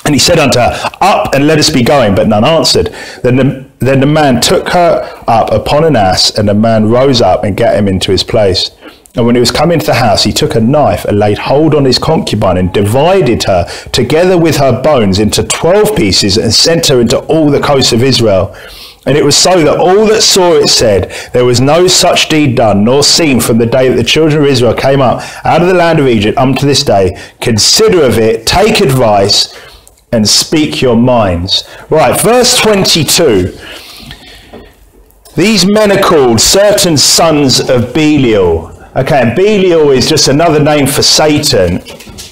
And 0.05 0.14
he 0.14 0.18
said 0.18 0.39
unto 0.39 0.61
her, 0.61 0.91
Up 1.01 1.35
and 1.35 1.47
let 1.47 1.59
us 1.59 1.71
be 1.71 1.83
going. 1.83 2.14
But 2.14 2.29
none 2.29 2.45
answered. 2.45 2.95
Then 3.23 3.37
the, 3.37 3.66
then 3.81 4.01
the 4.01 4.07
man 4.07 4.41
took 4.41 4.68
her 4.71 5.23
up 5.27 5.53
upon 5.53 5.85
an 5.85 5.97
ass, 5.97 6.37
and 6.39 6.49
the 6.49 6.55
man 6.55 6.89
rose 6.89 7.21
up 7.21 7.43
and 7.45 7.57
gat 7.57 7.77
him 7.77 7.89
into 7.89 8.12
his 8.12 8.23
place. 8.25 8.71
And 9.16 9.27
when 9.27 9.35
he 9.35 9.41
was 9.41 9.51
come 9.51 9.73
into 9.73 9.87
the 9.87 9.95
house, 9.95 10.23
he 10.23 10.33
took 10.33 10.55
a 10.55 10.61
knife 10.61 11.05
and 11.05 11.18
laid 11.18 11.39
hold 11.39 11.75
on 11.75 11.85
his 11.85 11.99
concubine 11.99 12.57
and 12.57 12.73
divided 12.73 13.43
her 13.45 13.66
together 13.91 14.39
with 14.39 14.59
her 14.59 14.81
bones 14.81 15.18
into 15.18 15.43
twelve 15.43 15.97
pieces 15.97 16.39
and 16.39 16.55
sent 16.55 16.87
her 16.87 17.01
into 17.01 17.18
all 17.18 17.51
the 17.51 17.61
coasts 17.61 17.93
of 17.93 18.05
Israel. 18.05 18.55
And 19.07 19.17
it 19.17 19.25
was 19.25 19.37
so 19.37 19.63
that 19.65 19.79
all 19.79 20.07
that 20.07 20.23
saw 20.23 20.53
it 20.53 20.69
said, 20.69 21.11
There 21.33 21.45
was 21.45 21.61
no 21.61 21.87
such 21.87 22.29
deed 22.29 22.57
done, 22.57 22.85
nor 22.85 23.03
seen 23.03 23.41
from 23.41 23.57
the 23.59 23.67
day 23.67 23.89
that 23.89 23.97
the 23.97 24.05
children 24.05 24.43
of 24.43 24.49
Israel 24.49 24.75
came 24.75 25.01
up 25.01 25.23
out 25.45 25.63
of 25.63 25.69
the 25.69 25.75
land 25.75 25.99
of 25.99 26.07
Egypt 26.07 26.37
unto 26.37 26.67
this 26.67 26.85
day. 26.85 27.19
Consider 27.41 28.03
of 28.05 28.19
it, 28.19 28.47
take 28.47 28.81
advice, 28.81 29.59
and 30.13 30.29
speak 30.29 30.83
your 30.83 30.97
minds. 30.97 31.65
Right, 31.89 32.21
verse 32.21 32.61
22. 32.61 33.57
These 35.35 35.67
men 35.67 35.93
are 35.93 36.03
called 36.03 36.41
certain 36.41 36.99
sons 36.99 37.61
of 37.61 37.95
Belial. 37.95 38.77
Okay, 38.97 39.23
and 39.23 39.37
Belial 39.37 39.93
is 39.93 40.09
just 40.09 40.29
another 40.29 40.63
name 40.63 40.87
for 40.87 41.03
Satan. 41.03 41.81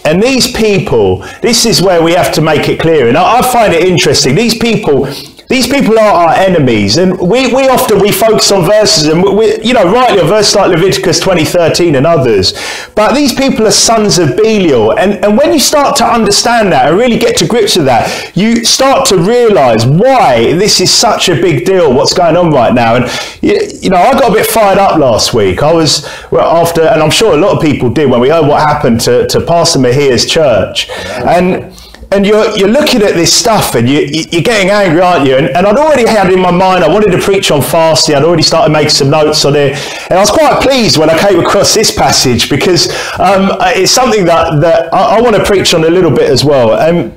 And 0.04 0.22
these 0.22 0.52
people, 0.52 1.18
this 1.40 1.64
is 1.64 1.80
where 1.80 2.02
we 2.02 2.12
have 2.12 2.32
to 2.34 2.40
make 2.42 2.68
it 2.68 2.80
clear. 2.80 3.08
And 3.08 3.16
I, 3.16 3.38
I 3.38 3.52
find 3.52 3.72
it 3.72 3.84
interesting. 3.84 4.34
These 4.34 4.58
people 4.58 5.06
these 5.48 5.66
people 5.66 5.98
are 5.98 6.28
our 6.28 6.34
enemies, 6.34 6.98
and 6.98 7.18
we, 7.18 7.54
we 7.54 7.68
often 7.68 8.00
we 8.00 8.12
focus 8.12 8.52
on 8.52 8.66
verses, 8.66 9.06
and 9.06 9.22
we, 9.22 9.58
you 9.62 9.72
know 9.72 9.90
rightly 9.90 10.20
on 10.20 10.26
verses 10.28 10.54
like 10.54 10.70
Leviticus 10.70 11.20
twenty 11.20 11.44
thirteen 11.44 11.94
and 11.94 12.06
others. 12.06 12.52
But 12.94 13.14
these 13.14 13.32
people 13.32 13.66
are 13.66 13.72
sons 13.72 14.18
of 14.18 14.36
Belial, 14.36 14.98
and 14.98 15.24
and 15.24 15.38
when 15.38 15.54
you 15.54 15.58
start 15.58 15.96
to 15.96 16.04
understand 16.04 16.72
that 16.72 16.88
and 16.88 16.98
really 16.98 17.18
get 17.18 17.38
to 17.38 17.46
grips 17.46 17.76
with 17.76 17.86
that, 17.86 18.36
you 18.36 18.62
start 18.64 19.06
to 19.08 19.16
realise 19.16 19.86
why 19.86 20.52
this 20.52 20.80
is 20.80 20.92
such 20.92 21.30
a 21.30 21.34
big 21.34 21.64
deal. 21.64 21.94
What's 21.94 22.12
going 22.12 22.36
on 22.36 22.50
right 22.50 22.74
now? 22.74 22.96
And 22.96 23.04
you, 23.40 23.58
you 23.80 23.88
know, 23.88 23.96
I 23.96 24.12
got 24.12 24.30
a 24.30 24.34
bit 24.34 24.46
fired 24.46 24.78
up 24.78 24.98
last 24.98 25.32
week. 25.32 25.62
I 25.62 25.72
was 25.72 26.06
well, 26.30 26.44
after, 26.62 26.82
and 26.82 27.02
I'm 27.02 27.10
sure 27.10 27.32
a 27.32 27.40
lot 27.40 27.56
of 27.56 27.62
people 27.62 27.88
did 27.88 28.10
when 28.10 28.20
we 28.20 28.28
heard 28.28 28.46
what 28.46 28.60
happened 28.60 29.00
to 29.02 29.26
to 29.28 29.40
Pastor 29.40 29.78
Mahir's 29.78 30.26
church, 30.26 30.90
and 30.90 31.72
and 32.10 32.24
you're, 32.24 32.56
you're 32.56 32.68
looking 32.68 33.02
at 33.02 33.14
this 33.14 33.32
stuff 33.32 33.74
and 33.74 33.88
you, 33.88 34.00
you're 34.00 34.42
getting 34.42 34.70
angry, 34.70 35.00
aren't 35.00 35.26
you? 35.26 35.36
And, 35.36 35.48
and 35.48 35.66
I'd 35.66 35.76
already 35.76 36.06
had 36.06 36.32
in 36.32 36.40
my 36.40 36.50
mind, 36.50 36.82
I 36.82 36.88
wanted 36.88 37.10
to 37.10 37.18
preach 37.18 37.50
on 37.50 37.60
fasting. 37.60 38.14
I'd 38.14 38.24
already 38.24 38.42
started 38.42 38.72
making 38.72 38.90
some 38.90 39.10
notes 39.10 39.44
on 39.44 39.54
it. 39.54 39.72
And 40.08 40.18
I 40.18 40.20
was 40.20 40.30
quite 40.30 40.62
pleased 40.62 40.96
when 40.96 41.10
I 41.10 41.18
came 41.18 41.38
across 41.38 41.74
this 41.74 41.94
passage 41.94 42.48
because 42.48 42.88
um, 43.18 43.50
it's 43.76 43.92
something 43.92 44.24
that, 44.24 44.60
that 44.60 44.92
I, 44.92 45.18
I, 45.18 45.20
want 45.20 45.36
to 45.36 45.44
preach 45.44 45.74
on 45.74 45.84
a 45.84 45.90
little 45.90 46.10
bit 46.10 46.30
as 46.30 46.44
well. 46.44 46.72
Um, 46.72 47.14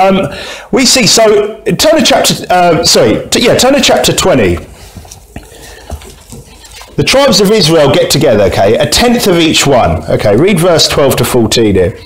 um, 0.00 0.32
we 0.70 0.86
see, 0.86 1.06
so 1.06 1.62
turn 1.64 1.98
to 1.98 2.04
chapter, 2.04 2.34
uh, 2.50 2.84
sorry, 2.84 3.28
t- 3.30 3.44
yeah, 3.44 3.56
turn 3.56 3.74
to 3.74 3.80
chapter 3.80 4.12
20. 4.12 4.56
The 6.94 7.04
tribes 7.04 7.40
of 7.40 7.50
Israel 7.50 7.92
get 7.92 8.10
together, 8.10 8.44
okay, 8.44 8.76
a 8.76 8.88
tenth 8.88 9.26
of 9.26 9.38
each 9.38 9.66
one. 9.66 10.04
Okay, 10.04 10.36
read 10.36 10.60
verse 10.60 10.86
12 10.86 11.16
to 11.16 11.24
14 11.24 11.74
here. 11.74 11.98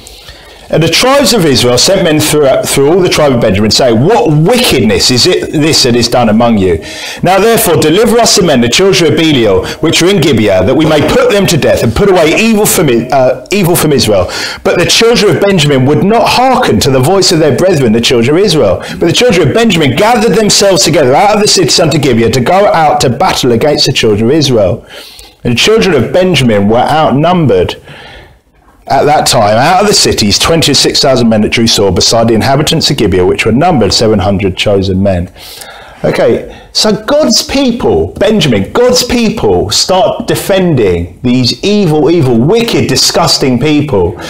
And 0.75 0.83
the 0.83 0.89
tribes 0.89 1.33
of 1.33 1.47
Israel 1.47 1.79
sent 1.79 2.03
men 2.03 2.19
through, 2.19 2.49
through 2.65 2.91
all 2.91 3.01
the 3.01 3.09
tribe 3.09 3.33
of 3.33 3.41
Benjamin, 3.41 3.71
saying, 3.71 4.01
What 4.01 4.37
wickedness 4.37 5.09
is 5.13 5.25
it 5.25 5.53
this 5.53 5.85
that 5.85 5.95
is 5.95 6.09
done 6.09 6.29
among 6.29 6.59
you? 6.59 6.83
Now 7.23 7.39
therefore 7.39 7.77
deliver 7.77 8.19
us 8.19 8.35
the 8.35 8.43
men, 8.43 8.61
the 8.61 8.69
children 8.69 9.13
of 9.13 9.17
Belial, 9.17 9.65
which 9.79 10.03
are 10.03 10.09
in 10.11 10.21
Gibeah, 10.21 10.65
that 10.65 10.75
we 10.75 10.85
may 10.85 11.01
put 11.09 11.31
them 11.31 11.47
to 11.47 11.57
death 11.57 11.85
and 11.85 11.95
put 11.95 12.11
away 12.11 12.35
evil 12.37 12.67
from, 12.67 12.89
uh, 12.91 13.47
evil 13.53 13.77
from 13.77 13.93
Israel. 13.93 14.25
But 14.65 14.81
the 14.81 14.87
children 14.87 15.37
of 15.37 15.43
Benjamin 15.43 15.87
would 15.87 16.03
not 16.03 16.31
hearken 16.31 16.81
to 16.81 16.91
the 16.91 16.99
voice 16.99 17.31
of 17.31 17.39
their 17.39 17.57
brethren, 17.57 17.93
the 17.93 18.01
children 18.01 18.37
of 18.37 18.43
Israel. 18.43 18.79
But 18.99 19.07
the 19.07 19.13
children 19.13 19.47
of 19.47 19.55
Benjamin 19.55 19.95
gathered 19.95 20.35
themselves 20.37 20.83
together 20.83 21.15
out 21.15 21.37
of 21.37 21.41
the 21.41 21.47
cities 21.47 21.79
unto 21.79 21.99
Gibeah 21.99 22.31
to 22.31 22.41
go 22.41 22.67
out 22.73 23.01
to 23.03 23.11
battle 23.11 23.53
against 23.53 23.87
the 23.87 23.93
children 23.93 24.29
of 24.29 24.35
Israel. 24.35 24.85
And 25.45 25.53
the 25.53 25.59
children 25.59 25.95
of 25.95 26.13
Benjamin 26.13 26.69
were 26.69 26.79
outnumbered 26.79 27.81
at 28.87 29.05
that 29.05 29.27
time, 29.27 29.57
out 29.57 29.81
of 29.81 29.87
the 29.87 29.95
cities, 29.95 30.39
26,000 30.39 31.29
men 31.29 31.41
that 31.43 31.53
drew 31.53 31.67
sword 31.67 31.95
beside 31.95 32.29
the 32.29 32.35
inhabitants 32.35 32.91
of 32.91 32.99
Gibeah, 32.99 33.25
which 33.25 33.47
were 33.47 33.53
numbered 33.53 33.93
700 33.93 34.57
chosen 34.57 35.03
men. 35.03 35.33
Okay, 36.05 36.69
so 36.73 37.03
God's 37.05 37.43
people, 37.43 38.13
Benjamin, 38.19 38.71
God's 38.73 39.03
people 39.03 39.71
start 39.71 40.27
defending 40.27 41.19
these 41.23 41.65
evil, 41.65 42.11
evil, 42.11 42.39
wicked, 42.39 42.89
disgusting 42.89 43.59
people. 43.59 44.21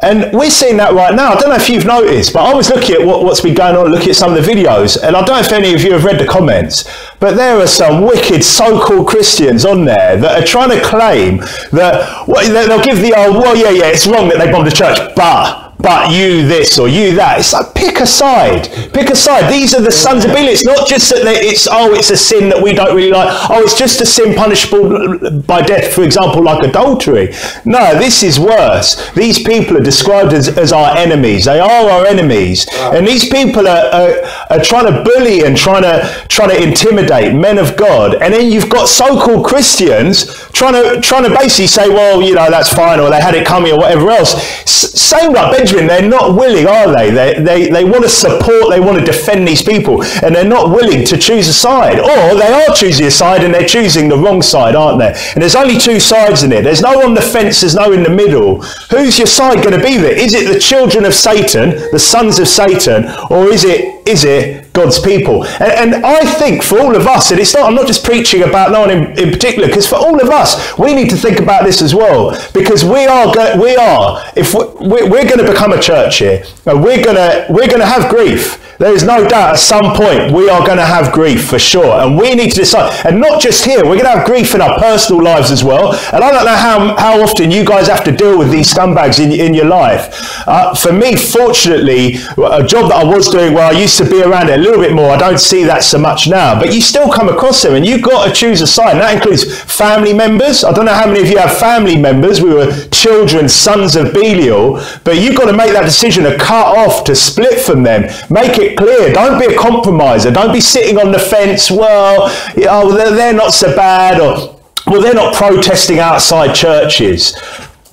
And 0.00 0.32
we're 0.32 0.50
seeing 0.50 0.76
that 0.76 0.94
right 0.94 1.14
now. 1.14 1.32
I 1.32 1.40
don't 1.40 1.50
know 1.50 1.56
if 1.56 1.68
you've 1.68 1.86
noticed, 1.86 2.32
but 2.32 2.44
I 2.44 2.54
was 2.54 2.70
looking 2.70 2.96
at 2.96 3.06
what, 3.06 3.26
has 3.28 3.40
been 3.40 3.54
going 3.54 3.74
on, 3.74 3.90
looking 3.90 4.10
at 4.10 4.16
some 4.16 4.32
of 4.32 4.44
the 4.44 4.48
videos, 4.48 5.00
and 5.02 5.16
I 5.16 5.24
don't 5.24 5.36
know 5.36 5.40
if 5.40 5.52
any 5.52 5.74
of 5.74 5.82
you 5.82 5.92
have 5.92 6.04
read 6.04 6.20
the 6.20 6.26
comments, 6.26 6.88
but 7.22 7.36
there 7.36 7.56
are 7.56 7.68
some 7.68 8.02
wicked 8.02 8.42
so-called 8.42 9.06
Christians 9.06 9.64
on 9.64 9.84
there 9.84 10.16
that 10.16 10.42
are 10.42 10.44
trying 10.44 10.70
to 10.70 10.80
claim 10.82 11.36
that 11.70 12.26
well, 12.26 12.66
they'll 12.66 12.82
give 12.82 12.98
the 12.98 13.14
old, 13.16 13.36
well, 13.36 13.56
yeah, 13.56 13.70
yeah, 13.70 13.92
it's 13.92 14.08
wrong 14.08 14.28
that 14.28 14.38
they 14.38 14.50
bombed 14.50 14.66
the 14.66 14.72
church, 14.72 14.98
but 15.14 15.71
but 15.82 16.10
you 16.12 16.46
this 16.46 16.78
or 16.78 16.88
you 16.88 17.14
that. 17.16 17.40
It's 17.40 17.52
like 17.52 17.74
pick 17.74 18.00
a 18.00 18.06
side. 18.06 18.68
Pick 18.92 19.10
a 19.10 19.16
side. 19.16 19.52
These 19.52 19.74
are 19.74 19.82
the 19.82 19.92
sons 19.92 20.24
of 20.24 20.30
Belial. 20.30 20.48
It's 20.48 20.64
not 20.64 20.88
just 20.88 21.10
that 21.10 21.22
it's 21.24 21.68
oh, 21.70 21.94
it's 21.94 22.10
a 22.10 22.16
sin 22.16 22.48
that 22.50 22.62
we 22.62 22.72
don't 22.72 22.94
really 22.94 23.10
like. 23.10 23.28
Oh, 23.50 23.62
it's 23.62 23.76
just 23.76 24.00
a 24.00 24.06
sin 24.06 24.34
punishable 24.34 25.42
by 25.42 25.62
death, 25.62 25.92
for 25.92 26.02
example, 26.02 26.42
like 26.42 26.62
adultery. 26.64 27.34
No, 27.64 27.98
this 27.98 28.22
is 28.22 28.38
worse. 28.38 29.10
These 29.12 29.42
people 29.42 29.76
are 29.76 29.82
described 29.82 30.32
as, 30.32 30.48
as 30.56 30.72
our 30.72 30.96
enemies. 30.96 31.46
They 31.46 31.58
are 31.58 31.90
our 31.90 32.06
enemies, 32.06 32.66
and 32.78 33.06
these 33.06 33.28
people 33.28 33.66
are, 33.66 33.86
are, 33.86 34.12
are 34.50 34.62
trying 34.62 34.86
to 34.86 35.02
bully 35.02 35.44
and 35.44 35.56
trying 35.56 35.82
to 35.82 36.26
trying 36.28 36.50
to 36.50 36.62
intimidate 36.62 37.34
men 37.34 37.58
of 37.58 37.76
God. 37.76 38.14
And 38.14 38.32
then 38.32 38.50
you've 38.52 38.70
got 38.70 38.88
so-called 38.88 39.44
Christians 39.46 40.34
trying 40.52 40.74
to 40.74 41.00
trying 41.00 41.24
to 41.24 41.30
basically 41.30 41.66
say, 41.66 41.88
well, 41.88 42.22
you 42.22 42.34
know, 42.34 42.50
that's 42.50 42.72
fine, 42.72 43.00
or 43.00 43.10
they 43.10 43.20
had 43.20 43.34
it 43.34 43.46
coming, 43.46 43.72
or 43.72 43.78
whatever 43.78 44.10
else. 44.10 44.34
S- 44.34 45.00
same 45.00 45.32
like 45.32 45.56
Benjamin 45.56 45.71
They're 45.72 46.08
not 46.08 46.36
willing, 46.36 46.66
are 46.66 46.94
they? 46.94 47.10
They, 47.10 47.42
they? 47.42 47.68
they 47.70 47.84
want 47.84 48.04
to 48.04 48.08
support, 48.08 48.70
they 48.70 48.80
want 48.80 48.98
to 48.98 49.04
defend 49.04 49.46
these 49.46 49.62
people, 49.62 50.02
and 50.22 50.34
they're 50.34 50.44
not 50.44 50.70
willing 50.70 51.04
to 51.06 51.16
choose 51.16 51.48
a 51.48 51.52
side. 51.52 51.98
Or 51.98 52.38
they 52.38 52.52
are 52.52 52.74
choosing 52.74 53.06
a 53.06 53.10
side 53.10 53.44
and 53.44 53.52
they're 53.52 53.66
choosing 53.66 54.08
the 54.08 54.16
wrong 54.16 54.42
side, 54.42 54.74
aren't 54.74 54.98
they? 54.98 55.12
And 55.34 55.42
there's 55.42 55.56
only 55.56 55.78
two 55.78 56.00
sides 56.00 56.42
in 56.42 56.52
it. 56.52 56.62
There's 56.62 56.82
no 56.82 57.02
on 57.02 57.14
the 57.14 57.20
fence, 57.22 57.60
there's 57.60 57.74
no 57.74 57.92
in 57.92 58.02
the 58.02 58.10
middle. 58.10 58.62
Who's 58.90 59.18
your 59.18 59.26
side 59.26 59.62
going 59.64 59.78
to 59.78 59.84
be 59.84 59.96
there? 59.96 60.16
Is 60.16 60.34
it 60.34 60.52
the 60.52 60.58
children 60.58 61.04
of 61.04 61.14
Satan, 61.14 61.70
the 61.90 61.98
sons 61.98 62.38
of 62.38 62.48
Satan, 62.48 63.06
or 63.30 63.48
is 63.48 63.64
it 63.64 63.91
is 64.06 64.24
it 64.24 64.72
God's 64.72 64.98
people? 64.98 65.44
And, 65.44 65.94
and 65.94 66.06
I 66.06 66.24
think 66.24 66.62
for 66.62 66.78
all 66.78 66.96
of 66.96 67.06
us, 67.06 67.30
and 67.30 67.40
it's 67.40 67.54
not, 67.54 67.68
I'm 67.68 67.74
not 67.74 67.86
just 67.86 68.04
preaching 68.04 68.42
about 68.42 68.72
no 68.72 68.80
one 68.80 68.90
in, 68.90 69.18
in 69.18 69.30
particular, 69.30 69.68
because 69.68 69.86
for 69.88 69.96
all 69.96 70.20
of 70.20 70.28
us, 70.28 70.76
we 70.78 70.94
need 70.94 71.10
to 71.10 71.16
think 71.16 71.38
about 71.38 71.64
this 71.64 71.82
as 71.82 71.94
well, 71.94 72.30
because 72.52 72.84
we 72.84 73.06
are, 73.06 73.32
go, 73.34 73.60
we 73.60 73.76
are, 73.76 74.22
if 74.36 74.54
we're, 74.54 75.08
we're 75.08 75.24
going 75.24 75.38
to 75.38 75.50
become 75.50 75.72
a 75.72 75.80
church 75.80 76.18
here, 76.18 76.44
we're 76.66 77.02
going 77.02 77.16
to, 77.16 77.46
we're 77.50 77.68
going 77.68 77.80
to 77.80 77.86
have 77.86 78.10
grief. 78.10 78.58
There 78.78 78.92
is 78.92 79.04
no 79.04 79.28
doubt 79.28 79.50
at 79.50 79.58
some 79.60 79.94
point 79.94 80.32
we 80.32 80.48
are 80.48 80.66
going 80.66 80.78
to 80.78 80.84
have 80.84 81.12
grief 81.12 81.46
for 81.46 81.58
sure. 81.58 82.00
And 82.00 82.18
we 82.18 82.34
need 82.34 82.50
to 82.50 82.56
decide. 82.56 83.06
And 83.06 83.20
not 83.20 83.40
just 83.40 83.64
here, 83.64 83.84
we're 83.84 83.94
going 83.94 84.10
to 84.10 84.10
have 84.10 84.26
grief 84.26 84.56
in 84.56 84.60
our 84.60 84.76
personal 84.76 85.22
lives 85.22 85.52
as 85.52 85.62
well. 85.62 85.92
And 86.12 86.24
I 86.24 86.32
don't 86.32 86.44
know 86.44 86.56
how, 86.56 86.96
how 86.96 87.22
often 87.22 87.52
you 87.52 87.64
guys 87.64 87.86
have 87.86 88.02
to 88.04 88.10
deal 88.10 88.36
with 88.36 88.50
these 88.50 88.74
scumbags 88.74 89.22
in, 89.22 89.30
in 89.30 89.54
your 89.54 89.66
life. 89.66 90.48
Uh, 90.48 90.74
for 90.74 90.92
me, 90.92 91.14
fortunately, 91.14 92.14
a 92.38 92.66
job 92.66 92.90
that 92.90 92.96
I 92.96 93.04
was 93.04 93.28
doing 93.28 93.54
where 93.54 93.66
I 93.66 93.70
used 93.70 93.91
to 93.98 94.08
be 94.08 94.22
around 94.22 94.48
it 94.48 94.58
a 94.58 94.62
little 94.62 94.80
bit 94.80 94.92
more, 94.92 95.10
I 95.10 95.16
don't 95.16 95.38
see 95.38 95.64
that 95.64 95.82
so 95.82 95.98
much 95.98 96.28
now. 96.28 96.58
But 96.58 96.74
you 96.74 96.80
still 96.80 97.10
come 97.10 97.28
across 97.28 97.62
them 97.62 97.74
and 97.74 97.84
you've 97.84 98.02
got 98.02 98.26
to 98.26 98.32
choose 98.32 98.60
a 98.60 98.66
side. 98.66 98.92
And 98.92 99.00
that 99.00 99.14
includes 99.14 99.60
family 99.62 100.12
members. 100.12 100.64
I 100.64 100.72
don't 100.72 100.84
know 100.84 100.94
how 100.94 101.06
many 101.06 101.20
of 101.20 101.28
you 101.28 101.38
have 101.38 101.56
family 101.58 101.96
members. 101.96 102.40
We 102.40 102.54
were 102.54 102.70
children, 102.88 103.48
sons 103.48 103.96
of 103.96 104.12
Belial. 104.12 104.74
But 105.04 105.18
you've 105.18 105.36
got 105.36 105.50
to 105.50 105.56
make 105.56 105.72
that 105.72 105.84
decision 105.84 106.24
to 106.24 106.36
cut 106.36 106.76
off, 106.76 107.04
to 107.04 107.14
split 107.14 107.60
from 107.60 107.82
them. 107.82 108.02
Make 108.30 108.58
it 108.58 108.76
clear. 108.76 109.12
Don't 109.12 109.38
be 109.38 109.54
a 109.54 109.58
compromiser. 109.58 110.30
Don't 110.30 110.52
be 110.52 110.60
sitting 110.60 110.98
on 110.98 111.12
the 111.12 111.18
fence. 111.18 111.70
Well, 111.70 112.30
oh, 112.68 112.92
they're 112.92 113.32
not 113.32 113.52
so 113.52 113.74
bad, 113.74 114.20
or 114.20 114.60
well, 114.86 115.00
they're 115.00 115.14
not 115.14 115.34
protesting 115.34 116.00
outside 116.00 116.54
churches. 116.54 117.34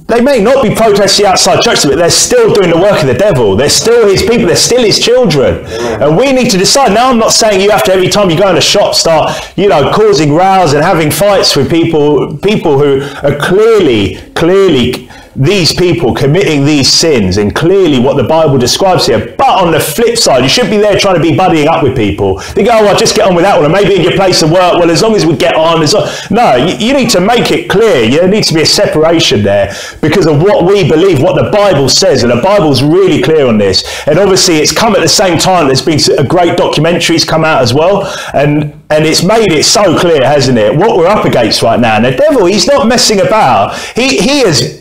They 0.10 0.22
may 0.22 0.41
not 0.41 0.64
be 0.64 0.74
protesting 0.74 1.28
outside 1.28 1.62
churches, 1.62 1.86
but 1.86 1.97
they're 1.97 2.10
still 2.10 2.51
doing 2.53 2.72
the 2.72 2.78
work 2.78 3.01
of 3.01 3.07
the 3.07 3.14
devil. 3.14 3.55
They're 3.55 3.70
still 3.70 4.07
his 4.07 4.22
people. 4.22 4.47
They're 4.47 4.55
still 4.55 4.84
his 4.84 4.99
children. 4.99 5.66
And 6.01 6.18
we 6.18 6.32
need 6.32 6.49
to 6.49 6.57
decide. 6.57 6.93
Now, 6.93 7.10
I'm 7.12 7.20
not 7.20 7.32
saying 7.32 7.62
you 7.62 7.70
have 7.70 7.84
to 7.84 7.93
every 7.93 8.10
time 8.10 8.30
you 8.30 8.38
go 8.38 8.49
in 8.49 8.57
a 8.57 8.62
shop 8.62 8.95
start, 8.95 9.32
you 9.55 9.68
know, 9.68 9.91
causing 9.91 10.34
rows 10.34 10.74
and 10.74 10.84
having 10.84 11.12
fights 11.12 11.55
with 11.55 11.70
people, 11.70 12.38
people 12.38 12.80
who 12.80 13.01
are 13.22 13.38
clearly, 13.38 14.16
clearly 14.34 15.09
these 15.40 15.74
people 15.74 16.14
committing 16.14 16.66
these 16.66 16.92
sins 16.92 17.38
and 17.38 17.56
clearly 17.56 17.98
what 17.98 18.18
the 18.18 18.24
Bible 18.24 18.58
describes 18.58 19.06
here. 19.06 19.34
But 19.38 19.64
on 19.64 19.72
the 19.72 19.80
flip 19.80 20.18
side, 20.18 20.44
you 20.44 20.50
should 20.50 20.70
be 20.70 20.76
there 20.76 21.00
trying 21.00 21.16
to 21.16 21.22
be 21.22 21.32
buddying 21.32 21.68
up 21.68 21.82
with 21.82 21.96
people. 21.96 22.40
They 22.56 22.64
go, 22.64 22.72
oh, 22.74 22.88
I'll 22.88 22.98
just 22.98 23.16
get 23.16 23.26
on 23.26 23.36
with 23.36 23.46
that 23.46 23.56
one. 23.56 23.64
And 23.64 23.74
maybe 23.74 23.96
in 23.96 24.02
your 24.02 24.18
place 24.18 24.42
of 24.42 24.52
work, 24.52 24.74
well, 24.74 24.92
as 24.92 25.02
long 25.02 25.16
as 25.16 25.26
we 25.26 25.38
get 25.38 25.56
on. 25.56 25.82
As. 25.82 25.96
No, 26.30 26.56
you, 26.56 26.76
you 26.76 26.94
need 26.94 27.10
to 27.12 27.22
make 27.22 27.52
it 27.52 27.70
clear. 27.70 28.10
There 28.10 28.28
needs 28.28 28.50
to 28.50 28.54
be 28.54 28.64
a 28.64 28.66
separation 28.66 29.42
there 29.42 29.74
because 30.02 30.28
of 30.28 30.42
what 30.42 30.66
we 30.66 30.90
believe, 30.90 31.22
what 31.22 31.42
the 31.42 31.50
Bible 31.52 31.88
says. 31.88 32.24
And 32.24 32.32
the 32.34 32.42
Bible's 32.42 32.84
really 32.84 33.22
clear 33.22 33.48
on 33.48 33.58
this. 33.58 34.06
And 34.08 34.20
obviously, 34.20 34.58
it's 34.58 34.74
come 34.74 34.94
at 34.94 35.00
the 35.00 35.08
same 35.08 35.38
time. 35.38 35.68
There's 35.68 35.82
been 35.82 36.00
a 36.20 36.28
great 36.28 36.58
documentaries 36.58 37.26
come 37.26 37.46
out 37.46 37.62
as 37.62 37.74
well. 37.74 38.14
And 38.34 38.76
and 38.92 39.06
it's 39.06 39.24
made 39.24 39.52
it 39.52 39.66
so 39.66 39.98
clear, 40.00 40.26
hasn't 40.26 40.58
it? 40.58 40.76
What 40.76 40.98
we're 40.98 41.06
up 41.06 41.24
against 41.24 41.62
right 41.62 41.80
now. 41.80 41.98
And 41.98 42.06
the 42.06 42.12
devil, 42.12 42.46
he's 42.46 42.66
not 42.66 42.88
messing 42.88 43.22
about. 43.22 43.78
He, 43.96 44.18
he 44.18 44.40
is 44.42 44.78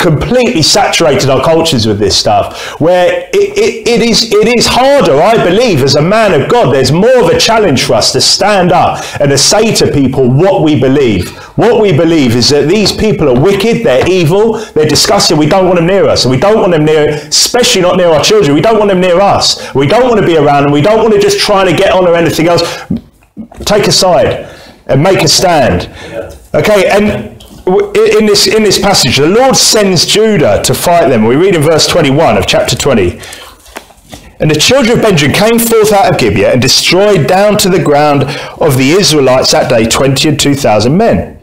completely 0.00 0.62
saturated 0.62 1.28
our 1.30 1.42
cultures 1.42 1.86
with 1.86 1.98
this 1.98 2.16
stuff 2.16 2.80
where 2.80 3.28
it, 3.32 3.58
it, 3.58 3.88
it 3.88 4.02
is 4.02 4.32
it 4.32 4.48
is 4.58 4.66
harder 4.66 5.20
i 5.20 5.42
believe 5.44 5.82
as 5.82 5.94
a 5.94 6.02
man 6.02 6.38
of 6.40 6.48
god 6.48 6.74
there's 6.74 6.92
more 6.92 7.20
of 7.22 7.28
a 7.28 7.38
challenge 7.38 7.84
for 7.84 7.94
us 7.94 8.12
to 8.12 8.20
stand 8.20 8.72
up 8.72 8.98
and 9.20 9.30
to 9.30 9.38
say 9.38 9.74
to 9.74 9.90
people 9.92 10.28
what 10.28 10.62
we 10.62 10.78
believe. 10.80 11.36
What 11.56 11.80
we 11.80 11.92
believe 11.92 12.36
is 12.36 12.48
that 12.50 12.68
these 12.68 12.92
people 12.92 13.28
are 13.28 13.38
wicked 13.38 13.84
they're 13.84 14.08
evil 14.08 14.58
they're 14.74 14.88
disgusting 14.88 15.36
we 15.36 15.46
don't 15.46 15.66
want 15.66 15.76
them 15.76 15.86
near 15.86 16.06
us. 16.08 16.24
And 16.24 16.30
we 16.30 16.40
don't 16.40 16.60
want 16.60 16.72
them 16.72 16.84
near 16.84 17.08
especially 17.10 17.82
not 17.82 17.96
near 17.96 18.08
our 18.08 18.22
children 18.22 18.54
we 18.54 18.60
don't 18.60 18.78
want 18.78 18.90
them 18.90 19.00
near 19.00 19.20
us. 19.20 19.74
We 19.74 19.86
don't 19.86 20.08
want 20.08 20.20
to 20.20 20.26
be 20.26 20.36
around 20.36 20.64
them 20.64 20.72
we 20.72 20.80
don't 20.80 21.02
want 21.02 21.14
to 21.14 21.20
just 21.20 21.38
try 21.38 21.64
to 21.64 21.76
get 21.76 21.92
on 21.92 22.06
or 22.06 22.14
anything 22.14 22.48
else. 22.48 22.62
Take 23.64 23.86
a 23.86 23.92
side 23.92 24.48
and 24.86 25.02
make 25.02 25.22
a 25.22 25.28
stand. 25.28 25.88
Okay 26.54 26.88
and 26.88 27.39
in 27.78 28.26
this, 28.26 28.46
in 28.46 28.62
this 28.62 28.78
passage, 28.78 29.16
the 29.16 29.28
Lord 29.28 29.56
sends 29.56 30.06
Judah 30.06 30.62
to 30.64 30.74
fight 30.74 31.08
them. 31.08 31.24
We 31.24 31.36
read 31.36 31.54
in 31.54 31.62
verse 31.62 31.86
21 31.86 32.36
of 32.36 32.46
chapter 32.46 32.76
20. 32.76 33.20
And 34.40 34.50
the 34.50 34.58
children 34.58 34.98
of 34.98 35.02
Benjamin 35.02 35.36
came 35.36 35.58
forth 35.58 35.92
out 35.92 36.12
of 36.12 36.18
Gibeah 36.18 36.52
and 36.52 36.62
destroyed 36.62 37.26
down 37.26 37.58
to 37.58 37.68
the 37.68 37.82
ground 37.82 38.22
of 38.60 38.78
the 38.78 38.92
Israelites 38.92 39.52
that 39.52 39.68
day 39.68 39.86
20 39.86 40.28
and 40.28 40.40
2,000 40.40 40.96
men. 40.96 41.39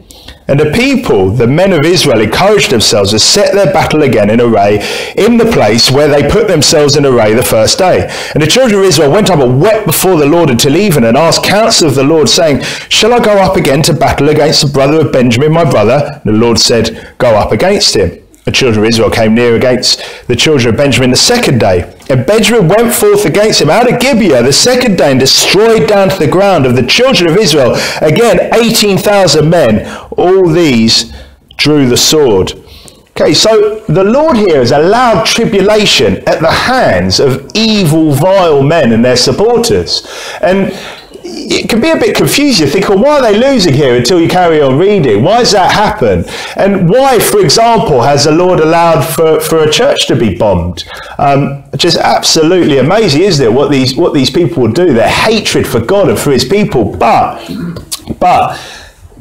And 0.48 0.58
the 0.58 0.72
people, 0.72 1.28
the 1.28 1.46
men 1.46 1.74
of 1.74 1.84
Israel, 1.84 2.22
encouraged 2.22 2.70
themselves 2.70 3.10
to 3.10 3.18
set 3.18 3.52
their 3.52 3.70
battle 3.70 4.02
again 4.02 4.30
in 4.30 4.40
array 4.40 4.76
in 5.14 5.36
the 5.36 5.44
place 5.44 5.90
where 5.90 6.08
they 6.08 6.26
put 6.28 6.48
themselves 6.48 6.96
in 6.96 7.04
array 7.04 7.34
the 7.34 7.42
first 7.42 7.78
day. 7.78 8.08
And 8.32 8.42
the 8.42 8.46
children 8.46 8.80
of 8.80 8.86
Israel 8.86 9.10
went 9.10 9.30
up 9.30 9.40
and 9.40 9.60
wept 9.60 9.84
before 9.84 10.16
the 10.16 10.24
Lord 10.24 10.48
until 10.48 10.74
even 10.76 11.04
and 11.04 11.18
asked 11.18 11.44
counsel 11.44 11.88
of 11.88 11.94
the 11.94 12.02
Lord, 12.02 12.30
saying, 12.30 12.62
Shall 12.88 13.12
I 13.12 13.22
go 13.22 13.36
up 13.36 13.56
again 13.56 13.82
to 13.82 13.92
battle 13.92 14.30
against 14.30 14.62
the 14.62 14.72
brother 14.72 15.02
of 15.02 15.12
Benjamin, 15.12 15.52
my 15.52 15.70
brother? 15.70 16.20
And 16.24 16.34
the 16.34 16.38
Lord 16.38 16.58
said, 16.58 17.14
Go 17.18 17.36
up 17.36 17.52
against 17.52 17.94
him. 17.94 18.18
The 18.44 18.52
children 18.52 18.82
of 18.82 18.88
Israel 18.88 19.10
came 19.10 19.34
near 19.34 19.54
against 19.54 20.02
the 20.28 20.36
children 20.36 20.72
of 20.72 20.78
Benjamin 20.78 21.10
the 21.10 21.16
second 21.16 21.60
day. 21.60 21.94
And 22.08 22.26
Benjamin 22.26 22.68
went 22.68 22.94
forth 22.94 23.24
against 23.24 23.60
him 23.60 23.70
out 23.70 23.92
of 23.92 24.00
Gibeah 24.00 24.42
the 24.42 24.52
second 24.52 24.96
day 24.96 25.10
and 25.10 25.20
destroyed 25.20 25.88
down 25.88 26.08
to 26.08 26.18
the 26.18 26.26
ground 26.26 26.64
of 26.64 26.74
the 26.74 26.86
children 26.86 27.30
of 27.30 27.36
Israel, 27.36 27.76
again 28.00 28.54
18,000 28.54 29.48
men. 29.48 29.86
All 30.16 30.48
these 30.48 31.12
drew 31.56 31.88
the 31.88 31.96
sword. 31.96 32.52
Okay, 33.10 33.34
so 33.34 33.80
the 33.88 34.04
Lord 34.04 34.36
here 34.36 34.58
has 34.58 34.70
allowed 34.70 35.26
tribulation 35.26 36.18
at 36.28 36.40
the 36.40 36.52
hands 36.52 37.18
of 37.18 37.50
evil, 37.52 38.12
vile 38.12 38.62
men 38.62 38.92
and 38.92 39.04
their 39.04 39.16
supporters. 39.16 40.06
And 40.40 40.72
it 41.30 41.68
can 41.68 41.80
be 41.80 41.90
a 41.90 41.96
bit 41.96 42.16
confusing. 42.16 42.66
You 42.66 42.72
think, 42.72 42.88
well, 42.88 42.98
why 42.98 43.18
are 43.18 43.22
they 43.22 43.38
losing 43.38 43.74
here 43.74 43.96
until 43.96 44.20
you 44.20 44.28
carry 44.28 44.60
on 44.60 44.78
reading? 44.78 45.22
Why 45.22 45.38
does 45.38 45.52
that 45.52 45.72
happen? 45.72 46.24
And 46.56 46.88
why, 46.88 47.18
for 47.18 47.40
example, 47.40 48.02
has 48.02 48.24
the 48.24 48.32
Lord 48.32 48.60
allowed 48.60 49.02
for, 49.02 49.40
for 49.40 49.58
a 49.58 49.70
church 49.70 50.06
to 50.08 50.16
be 50.16 50.36
bombed? 50.36 50.84
Um, 51.18 51.64
just 51.76 51.96
absolutely 51.98 52.78
amazing, 52.78 53.22
isn't 53.22 53.44
it? 53.44 53.52
What 53.52 53.70
these 53.70 53.96
what 53.96 54.14
these 54.14 54.30
people 54.30 54.62
will 54.62 54.72
do, 54.72 54.92
their 54.92 55.08
hatred 55.08 55.66
for 55.66 55.80
God 55.80 56.08
and 56.08 56.18
for 56.18 56.30
His 56.30 56.44
people. 56.44 56.96
But 56.96 57.46
but 58.18 58.58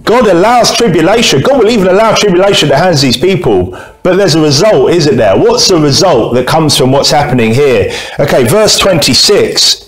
God 0.03 0.28
allows 0.28 0.76
tribulation. 0.76 1.41
God 1.41 1.60
will 1.60 1.70
even 1.70 1.88
allow 1.88 2.16
tribulation 2.16 2.70
to 2.70 2.78
hands 2.78 3.01
these 3.01 3.18
people. 3.18 3.72
But 4.03 4.16
there's 4.16 4.36
a 4.36 4.41
result, 4.41 4.91
isn't 4.91 5.18
there? 5.18 5.38
What's 5.38 5.68
the 5.68 5.78
result 5.78 6.34
that 6.36 6.47
comes 6.47 6.78
from 6.78 6.91
what's 6.91 7.12
happening 7.12 7.53
here? 7.53 7.91
Okay, 8.20 8.45
verse 8.45 8.80
26 8.80 9.87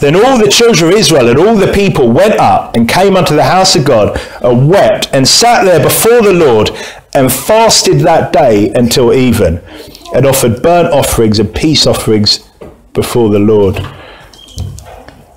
then 0.00 0.16
all 0.16 0.38
the 0.38 0.50
children 0.50 0.92
of 0.92 0.98
Israel 0.98 1.28
and 1.28 1.38
all 1.38 1.56
the 1.56 1.72
people 1.72 2.10
went 2.10 2.34
up 2.38 2.76
and 2.76 2.88
came 2.88 3.16
unto 3.16 3.34
the 3.34 3.44
house 3.44 3.76
of 3.76 3.84
God 3.84 4.20
and 4.42 4.68
wept 4.68 5.08
and 5.12 5.26
sat 5.26 5.64
there 5.64 5.82
before 5.82 6.22
the 6.22 6.32
Lord 6.32 6.70
and 7.14 7.32
fasted 7.32 8.00
that 8.00 8.32
day 8.32 8.72
until 8.74 9.12
even 9.12 9.62
and 10.14 10.26
offered 10.26 10.62
burnt 10.62 10.92
offerings 10.92 11.38
and 11.38 11.54
peace 11.54 11.86
offerings 11.86 12.48
before 12.92 13.30
the 13.30 13.38
Lord. 13.38 13.76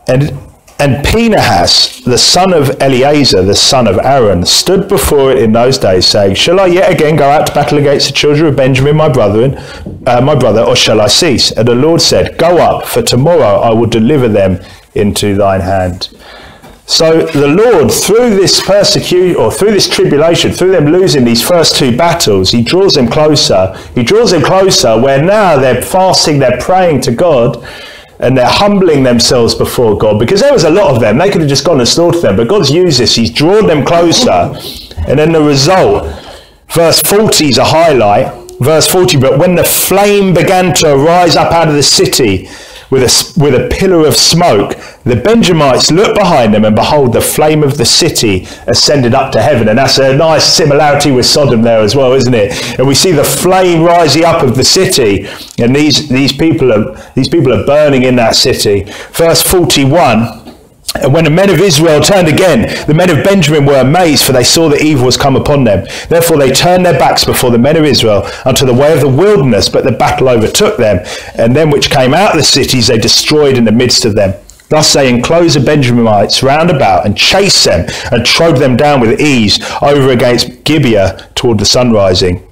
And 0.07 0.46
and 0.79 1.05
Phinehas, 1.07 2.01
the 2.01 2.19
son 2.19 2.53
of 2.53 2.69
Eleazar, 2.81 3.41
the 3.41 3.55
son 3.55 3.87
of 3.87 3.97
Aaron, 3.97 4.45
stood 4.45 4.87
before 4.87 5.31
it 5.31 5.41
in 5.41 5.51
those 5.51 5.79
days, 5.79 6.05
saying, 6.05 6.35
Shall 6.35 6.59
I 6.59 6.67
yet 6.67 6.91
again 6.91 7.15
go 7.15 7.27
out 7.27 7.47
to 7.47 7.53
battle 7.53 7.79
against 7.79 8.07
the 8.07 8.13
children 8.13 8.47
of 8.47 8.55
Benjamin, 8.55 8.95
my 8.95 9.09
brother, 9.09 9.57
uh, 10.05 10.21
my 10.21 10.35
brother, 10.35 10.61
or 10.61 10.75
shall 10.75 11.01
I 11.01 11.07
cease? 11.07 11.51
And 11.51 11.67
the 11.67 11.73
Lord 11.73 11.99
said, 11.99 12.37
Go 12.37 12.59
up, 12.59 12.85
for 12.85 13.01
tomorrow 13.01 13.59
I 13.59 13.73
will 13.73 13.87
deliver 13.87 14.27
them 14.27 14.59
into 14.93 15.35
thine 15.35 15.61
hand. 15.61 16.09
So 16.85 17.25
the 17.25 17.47
Lord, 17.47 17.91
through 17.91 18.35
this 18.35 18.63
persecution 18.63 19.35
or 19.35 19.51
through 19.51 19.71
this 19.71 19.89
tribulation, 19.89 20.51
through 20.51 20.71
them 20.71 20.85
losing 20.85 21.25
these 21.25 21.45
first 21.45 21.75
two 21.75 21.97
battles, 21.97 22.51
He 22.51 22.61
draws 22.61 22.93
them 22.93 23.07
closer. 23.07 23.75
He 23.95 24.03
draws 24.03 24.29
them 24.29 24.43
closer 24.43 25.01
where 25.01 25.23
now 25.23 25.57
they're 25.57 25.81
fasting, 25.81 26.37
they're 26.37 26.61
praying 26.61 27.01
to 27.01 27.11
God 27.11 27.67
and 28.19 28.37
they're 28.37 28.47
humbling 28.47 29.03
themselves 29.03 29.53
before 29.53 29.97
God 29.97 30.19
because 30.19 30.41
there 30.41 30.53
was 30.53 30.63
a 30.63 30.69
lot 30.69 30.93
of 30.93 30.99
them. 30.99 31.17
They 31.17 31.29
could 31.29 31.41
have 31.41 31.49
just 31.49 31.65
gone 31.65 31.79
and 31.79 31.87
slaughtered 31.87 32.21
them, 32.21 32.35
but 32.35 32.47
God's 32.47 32.71
used 32.71 32.99
this. 32.99 33.15
He's 33.15 33.31
drawn 33.31 33.67
them 33.67 33.85
closer. 33.85 34.53
And 35.07 35.19
then 35.19 35.31
the 35.31 35.41
result, 35.41 36.05
verse 36.69 36.99
40 37.01 37.45
is 37.49 37.57
a 37.57 37.65
highlight. 37.65 38.33
Verse 38.59 38.87
40, 38.87 39.19
but 39.19 39.37
when 39.37 39.53
the 39.53 39.63
flame 39.63 40.33
began 40.33 40.73
to 40.75 40.97
rise 40.97 41.35
up 41.35 41.51
out 41.51 41.67
of 41.67 41.75
the 41.75 41.83
city, 41.83 42.47
with 42.89 43.03
a, 43.03 43.41
with 43.41 43.53
a 43.53 43.67
pillar 43.69 44.05
of 44.07 44.15
smoke. 44.15 44.75
The 45.03 45.15
Benjamites 45.15 45.91
looked 45.91 46.17
behind 46.17 46.53
them, 46.53 46.65
and 46.65 46.75
behold, 46.75 47.13
the 47.13 47.21
flame 47.21 47.63
of 47.63 47.77
the 47.77 47.85
city 47.85 48.47
ascended 48.67 49.13
up 49.13 49.31
to 49.33 49.41
heaven. 49.41 49.69
And 49.69 49.77
that's 49.77 49.97
a 49.97 50.15
nice 50.15 50.45
similarity 50.45 51.11
with 51.11 51.25
Sodom 51.25 51.61
there 51.61 51.79
as 51.79 51.95
well, 51.95 52.13
isn't 52.13 52.33
it? 52.33 52.79
And 52.79 52.87
we 52.87 52.95
see 52.95 53.11
the 53.11 53.23
flame 53.23 53.83
rising 53.83 54.25
up 54.25 54.43
of 54.43 54.55
the 54.55 54.63
city, 54.63 55.27
and 55.57 55.75
these, 55.75 56.09
these, 56.09 56.33
people, 56.33 56.71
are, 56.73 57.11
these 57.15 57.29
people 57.29 57.53
are 57.53 57.65
burning 57.65 58.03
in 58.03 58.15
that 58.17 58.35
city. 58.35 58.83
Verse 59.11 59.41
41 59.41 60.36
And 60.95 61.13
when 61.13 61.25
the 61.25 61.29
men 61.29 61.49
of 61.49 61.59
Israel 61.59 62.01
turned 62.01 62.27
again, 62.27 62.85
the 62.87 62.93
men 62.93 63.09
of 63.09 63.23
Benjamin 63.23 63.65
were 63.65 63.81
amazed, 63.81 64.25
for 64.25 64.31
they 64.31 64.43
saw 64.43 64.69
that 64.69 64.81
evil 64.81 65.05
was 65.05 65.17
come 65.17 65.35
upon 65.35 65.63
them. 65.63 65.85
Therefore 66.09 66.37
they 66.37 66.51
turned 66.51 66.85
their 66.85 66.97
backs 66.97 67.23
before 67.25 67.51
the 67.51 67.57
men 67.57 67.77
of 67.77 67.85
Israel 67.85 68.27
unto 68.45 68.65
the 68.65 68.73
way 68.73 68.93
of 68.93 69.01
the 69.01 69.09
wilderness, 69.09 69.69
but 69.69 69.83
the 69.83 69.91
battle 69.91 70.29
overtook 70.29 70.77
them. 70.77 71.05
And 71.35 71.55
them 71.55 71.69
which 71.69 71.91
came 71.91 72.13
out 72.13 72.31
of 72.31 72.37
the 72.37 72.43
cities 72.43 72.87
they 72.87 72.97
destroyed 72.97 73.57
in 73.57 73.65
the 73.65 73.71
midst 73.71 74.05
of 74.05 74.15
them. 74.15 74.33
Thus 74.69 74.91
they 74.91 75.09
enclosed 75.09 75.55
the 75.55 75.59
Benjaminites 75.59 76.43
round 76.43 76.69
about 76.69 77.05
and 77.05 77.17
chased 77.17 77.65
them 77.65 77.87
and 78.11 78.25
trode 78.25 78.57
them 78.57 78.75
down 78.75 78.99
with 78.99 79.21
ease 79.21 79.59
over 79.81 80.09
against 80.09 80.63
Gibeah 80.63 81.29
toward 81.35 81.59
the 81.59 81.65
sunrising. 81.65 82.43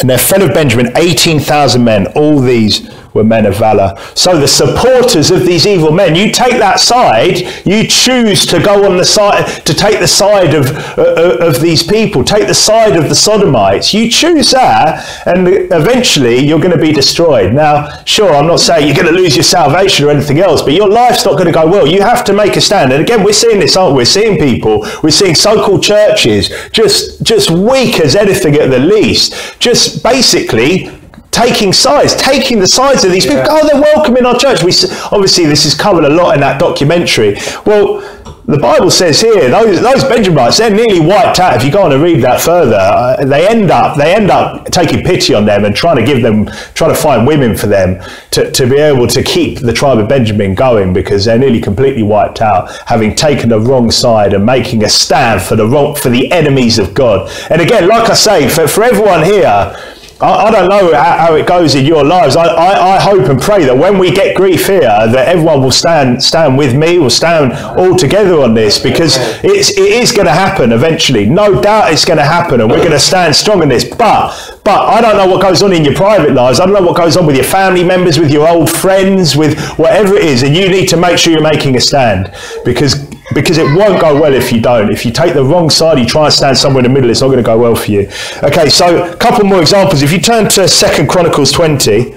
And 0.00 0.08
there 0.08 0.18
fell 0.18 0.42
of 0.42 0.54
Benjamin 0.54 0.96
18,000 0.96 1.84
men, 1.84 2.06
all 2.08 2.40
these 2.40 2.90
were 3.14 3.24
men 3.24 3.46
of 3.46 3.56
valor. 3.56 3.94
So 4.14 4.38
the 4.38 4.48
supporters 4.48 5.30
of 5.30 5.46
these 5.46 5.66
evil 5.66 5.92
men, 5.92 6.14
you 6.14 6.30
take 6.30 6.58
that 6.58 6.80
side, 6.80 7.38
you 7.64 7.86
choose 7.86 8.44
to 8.46 8.62
go 8.62 8.84
on 8.84 8.96
the 8.96 9.04
side, 9.04 9.46
to 9.64 9.74
take 9.74 10.00
the 10.00 10.08
side 10.08 10.54
of, 10.54 10.66
uh, 10.98 11.38
of 11.40 11.60
these 11.60 11.82
people, 11.82 12.24
take 12.24 12.46
the 12.46 12.54
side 12.54 12.96
of 12.96 13.08
the 13.08 13.14
Sodomites. 13.14 13.94
You 13.94 14.10
choose 14.10 14.50
that, 14.50 15.26
and 15.26 15.48
eventually 15.48 16.38
you're 16.38 16.58
going 16.58 16.76
to 16.76 16.78
be 16.78 16.92
destroyed. 16.92 17.52
Now, 17.54 18.02
sure, 18.04 18.34
I'm 18.34 18.46
not 18.46 18.60
saying 18.60 18.86
you're 18.86 18.96
going 18.96 19.14
to 19.14 19.20
lose 19.20 19.36
your 19.36 19.44
salvation 19.44 20.06
or 20.06 20.10
anything 20.10 20.40
else, 20.40 20.62
but 20.62 20.72
your 20.72 20.88
life's 20.88 21.24
not 21.24 21.32
going 21.32 21.46
to 21.46 21.52
go 21.52 21.66
well. 21.66 21.86
You 21.86 22.02
have 22.02 22.24
to 22.24 22.32
make 22.32 22.56
a 22.56 22.60
stand. 22.60 22.92
And 22.92 23.02
again, 23.02 23.22
we're 23.22 23.32
seeing 23.32 23.60
this, 23.60 23.76
aren't 23.76 23.96
we? 23.96 24.04
We're 24.04 24.06
seeing 24.06 24.38
people, 24.38 24.86
we're 25.02 25.10
seeing 25.10 25.34
so-called 25.34 25.82
churches 25.82 26.50
just, 26.72 27.22
just 27.22 27.50
weak 27.50 28.00
as 28.00 28.14
anything 28.14 28.56
at 28.56 28.70
the 28.70 28.78
least, 28.78 29.58
just 29.60 30.02
basically 30.02 30.90
taking 31.34 31.72
sides, 31.72 32.14
taking 32.14 32.60
the 32.60 32.68
sides 32.68 33.04
of 33.04 33.10
these 33.10 33.26
yeah. 33.26 33.42
people. 33.42 33.48
Oh, 33.50 33.66
they're 33.66 33.82
welcome 33.82 34.16
in 34.16 34.24
our 34.24 34.38
church. 34.38 34.62
We 34.62 34.72
obviously 35.10 35.46
this 35.46 35.66
is 35.66 35.74
covered 35.74 36.04
a 36.04 36.10
lot 36.10 36.34
in 36.34 36.40
that 36.40 36.60
documentary. 36.60 37.36
Well, 37.66 38.00
the 38.46 38.58
Bible 38.58 38.90
says 38.90 39.20
here 39.22 39.48
those 39.48 39.80
those 39.80 40.04
Benjamites 40.04 40.58
they're 40.58 40.70
nearly 40.70 41.00
wiped 41.00 41.40
out. 41.40 41.56
If 41.56 41.64
you 41.64 41.72
go 41.72 41.82
on 41.82 41.92
and 41.92 42.02
read 42.02 42.22
that 42.22 42.40
further, 42.40 42.76
uh, 42.76 43.24
they 43.24 43.48
end 43.48 43.70
up 43.70 43.96
they 43.96 44.14
end 44.14 44.30
up 44.30 44.66
taking 44.66 45.02
pity 45.02 45.34
on 45.34 45.46
them 45.46 45.64
and 45.64 45.74
trying 45.74 45.96
to 45.96 46.04
give 46.04 46.22
them 46.22 46.46
trying 46.74 46.94
to 46.94 47.00
find 47.00 47.26
women 47.26 47.56
for 47.56 47.66
them 47.66 48.02
to, 48.32 48.50
to 48.50 48.66
be 48.66 48.76
able 48.76 49.06
to 49.06 49.22
keep 49.22 49.60
the 49.60 49.72
tribe 49.72 49.98
of 49.98 50.08
Benjamin 50.08 50.54
going 50.54 50.92
because 50.92 51.24
they're 51.24 51.38
nearly 51.38 51.60
completely 51.60 52.02
wiped 52.02 52.42
out, 52.42 52.70
having 52.86 53.14
taken 53.14 53.48
the 53.48 53.58
wrong 53.58 53.90
side 53.90 54.34
and 54.34 54.44
making 54.44 54.84
a 54.84 54.88
stand 54.90 55.40
for 55.40 55.56
the 55.56 55.66
wrong 55.66 55.94
for 55.94 56.10
the 56.10 56.30
enemies 56.30 56.78
of 56.78 56.92
God. 56.92 57.30
And 57.50 57.62
again, 57.62 57.88
like 57.88 58.10
I 58.10 58.14
say, 58.14 58.48
for, 58.48 58.68
for 58.68 58.84
everyone 58.84 59.24
here 59.24 59.74
I, 60.20 60.46
I 60.46 60.50
don't 60.50 60.68
know 60.68 60.94
how, 60.94 61.18
how, 61.18 61.34
it 61.34 61.46
goes 61.46 61.74
in 61.74 61.84
your 61.84 62.04
lives. 62.04 62.36
I, 62.36 62.44
I, 62.44 62.96
I, 62.96 63.00
hope 63.00 63.28
and 63.28 63.40
pray 63.40 63.64
that 63.64 63.76
when 63.76 63.98
we 63.98 64.12
get 64.12 64.36
grief 64.36 64.66
here, 64.66 64.80
that 64.80 65.28
everyone 65.28 65.60
will 65.62 65.72
stand 65.72 66.22
stand 66.22 66.56
with 66.56 66.74
me, 66.74 66.98
will 66.98 67.10
stand 67.10 67.52
all 67.78 67.96
together 67.96 68.40
on 68.40 68.54
this, 68.54 68.78
because 68.78 69.16
it's, 69.42 69.70
it 69.70 69.78
is 69.78 70.12
going 70.12 70.26
to 70.26 70.32
happen 70.32 70.72
eventually. 70.72 71.26
No 71.26 71.60
doubt 71.60 71.92
it's 71.92 72.04
going 72.04 72.18
to 72.18 72.24
happen, 72.24 72.60
and 72.60 72.70
we're 72.70 72.78
going 72.78 72.92
to 72.92 72.98
stand 73.00 73.34
strong 73.34 73.62
in 73.62 73.68
this. 73.68 73.84
But 73.84 74.60
but 74.64 74.80
I 74.86 75.00
don't 75.00 75.16
know 75.16 75.26
what 75.26 75.42
goes 75.42 75.62
on 75.62 75.72
in 75.72 75.84
your 75.84 75.94
private 75.94 76.32
lives. 76.32 76.60
I 76.60 76.66
don't 76.66 76.74
know 76.74 76.86
what 76.86 76.96
goes 76.96 77.16
on 77.16 77.26
with 77.26 77.36
your 77.36 77.44
family 77.44 77.84
members, 77.84 78.18
with 78.18 78.30
your 78.30 78.48
old 78.48 78.70
friends, 78.70 79.36
with 79.36 79.58
whatever 79.78 80.14
it 80.14 80.24
is, 80.24 80.42
and 80.42 80.54
you 80.54 80.68
need 80.68 80.88
to 80.90 80.96
make 80.96 81.18
sure 81.18 81.32
you're 81.32 81.42
making 81.42 81.76
a 81.76 81.80
stand 81.80 82.32
because 82.64 83.13
because 83.32 83.56
it 83.56 83.64
won't 83.76 84.00
go 84.00 84.20
well 84.20 84.34
if 84.34 84.52
you 84.52 84.60
don't. 84.60 84.90
If 84.90 85.06
you 85.06 85.12
take 85.12 85.34
the 85.34 85.44
wrong 85.44 85.70
side, 85.70 85.98
you 85.98 86.04
try 86.04 86.26
and 86.26 86.34
stand 86.34 86.58
somewhere 86.58 86.84
in 86.84 86.90
the 86.90 86.94
middle, 86.94 87.10
it's 87.10 87.20
not 87.20 87.28
going 87.28 87.38
to 87.38 87.42
go 87.42 87.58
well 87.58 87.74
for 87.74 87.90
you. 87.90 88.08
Okay, 88.42 88.68
so 88.68 89.12
a 89.12 89.16
couple 89.16 89.44
more 89.44 89.60
examples. 89.60 90.02
If 90.02 90.12
you 90.12 90.20
turn 90.20 90.48
to 90.50 90.68
Second 90.68 91.08
Chronicles 91.08 91.50
20. 91.52 92.16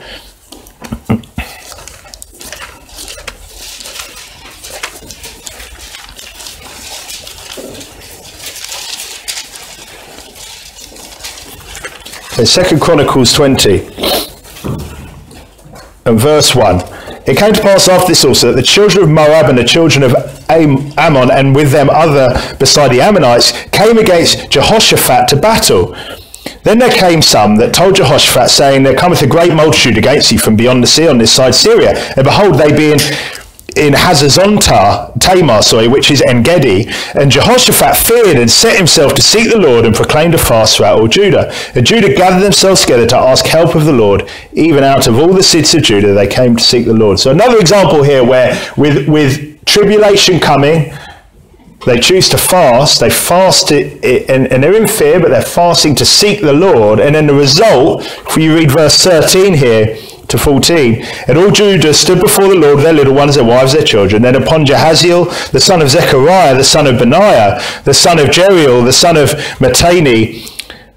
So 12.36 12.44
Second 12.44 12.82
Chronicles 12.82 13.34
20 13.34 13.88
and 16.06 16.20
verse 16.20 16.54
1. 16.54 16.97
It 17.28 17.38
came 17.38 17.54
to 17.54 17.62
pass 17.62 17.90
after 17.90 18.08
this 18.08 18.24
also 18.24 18.48
that 18.48 18.56
the 18.56 18.64
children 18.64 19.04
of 19.04 19.10
Moab 19.10 19.50
and 19.50 19.58
the 19.58 19.66
children 19.66 20.02
of 20.02 20.16
Ammon, 20.50 21.30
and 21.30 21.54
with 21.54 21.72
them 21.72 21.90
other 21.90 22.30
beside 22.58 22.90
the 22.92 23.02
Ammonites, 23.02 23.52
came 23.72 23.98
against 23.98 24.50
Jehoshaphat 24.50 25.28
to 25.28 25.36
battle. 25.36 25.94
Then 26.64 26.80
there 26.80 26.92
came 26.92 27.22
some 27.22 27.58
that 27.58 27.74
told 27.74 27.96
Jehoshaphat, 27.96 28.50
saying, 28.50 28.84
There 28.84 28.96
cometh 28.96 29.22
a 29.22 29.28
great 29.28 29.54
multitude 29.54 29.98
against 29.98 30.30
thee 30.30 30.38
from 30.38 30.56
beyond 30.56 30.82
the 30.82 30.88
sea 30.88 31.10
on 31.10 31.18
this 31.18 31.32
side 31.32 31.54
Syria. 31.54 31.98
And 32.16 32.24
behold, 32.24 32.56
they 32.56 32.76
being 32.76 32.94
in 32.94 33.00
Hazazonta, 33.94 35.20
Tamar, 35.20 35.62
sorry, 35.62 35.88
which 35.88 36.12
is 36.12 36.22
Engedi. 36.28 36.88
And 37.16 37.32
Jehoshaphat 37.32 37.98
feared 37.98 38.38
and 38.38 38.50
set 38.50 38.78
himself 38.78 39.14
to 39.16 39.22
seek 39.22 39.52
the 39.52 39.60
Lord 39.60 39.86
and 39.86 39.96
proclaimed 39.96 40.36
a 40.36 40.38
fast 40.38 40.78
throughout 40.78 41.00
all 41.00 41.08
Judah. 41.08 41.54
And 41.76 41.86
Judah 41.86 42.14
gathered 42.14 42.44
themselves 42.44 42.82
together 42.82 43.06
to 43.08 43.18
ask 43.18 43.46
help 43.46 43.76
of 43.76 43.86
the 43.86 43.94
Lord. 43.94 44.30
Even 44.54 44.84
out 44.84 45.08
of 45.08 45.18
all 45.18 45.34
the 45.34 45.44
cities 45.44 45.76
of 45.76 45.84
Judah, 45.84 46.14
they 46.14 46.28
came 46.28 46.56
to 46.56 46.64
seek 46.64 46.86
the 46.86 46.94
Lord. 46.94 47.20
So 47.20 47.32
another 47.32 47.60
example 47.60 48.04
here 48.04 48.24
where 48.24 48.60
with, 48.78 49.08
with 49.08 49.64
tribulation 49.66 50.40
coming, 50.40 50.94
they 51.86 52.00
choose 52.00 52.28
to 52.30 52.38
fast. 52.38 53.00
They 53.00 53.10
fast 53.10 53.72
it, 53.72 54.04
it, 54.04 54.30
and, 54.30 54.52
and, 54.52 54.64
they're 54.64 54.76
in 54.76 54.88
fear, 54.88 55.20
but 55.20 55.30
they're 55.30 55.42
fasting 55.42 55.96
to 55.96 56.06
seek 56.06 56.42
the 56.42 56.54
Lord. 56.54 57.00
And 57.00 57.16
then 57.16 57.28
the 57.28 57.34
result, 57.34 58.02
if 58.02 58.36
you 58.36 58.56
read 58.56 58.72
verse 58.72 58.98
13 59.04 59.54
here, 59.54 59.98
to 60.28 60.38
14. 60.38 61.04
And 61.28 61.38
all 61.38 61.52
Judah 61.52 61.94
stood 61.94 62.20
before 62.20 62.48
the 62.48 62.56
Lord, 62.56 62.80
their 62.80 62.94
little 62.94 63.14
ones, 63.14 63.36
their 63.36 63.46
wives, 63.46 63.74
their 63.74 63.84
children. 63.84 64.22
Then 64.22 64.36
upon 64.36 64.66
Jehaziel, 64.66 65.52
the 65.52 65.60
son 65.60 65.82
of 65.82 65.90
Zechariah, 65.90 66.56
the 66.56 66.64
son 66.64 66.88
of 66.88 66.98
Benaiah, 66.98 67.62
the 67.84 67.94
son 67.94 68.20
of 68.20 68.28
Jeriel, 68.28 68.84
the 68.84 68.94
son 68.94 69.18
of 69.18 69.30
Matani, 69.60 70.46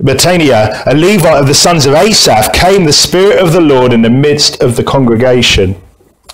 Matania, 0.02 0.82
a 0.86 0.94
Levite 0.94 1.40
of 1.40 1.46
the 1.46 1.54
sons 1.54 1.84
of 1.84 1.94
Asaph, 1.94 2.52
came 2.54 2.84
the 2.84 2.92
Spirit 2.92 3.38
of 3.38 3.52
the 3.52 3.60
Lord 3.60 3.92
in 3.92 4.02
the 4.02 4.10
midst 4.10 4.62
of 4.62 4.76
the 4.76 4.82
congregation. 4.84 5.80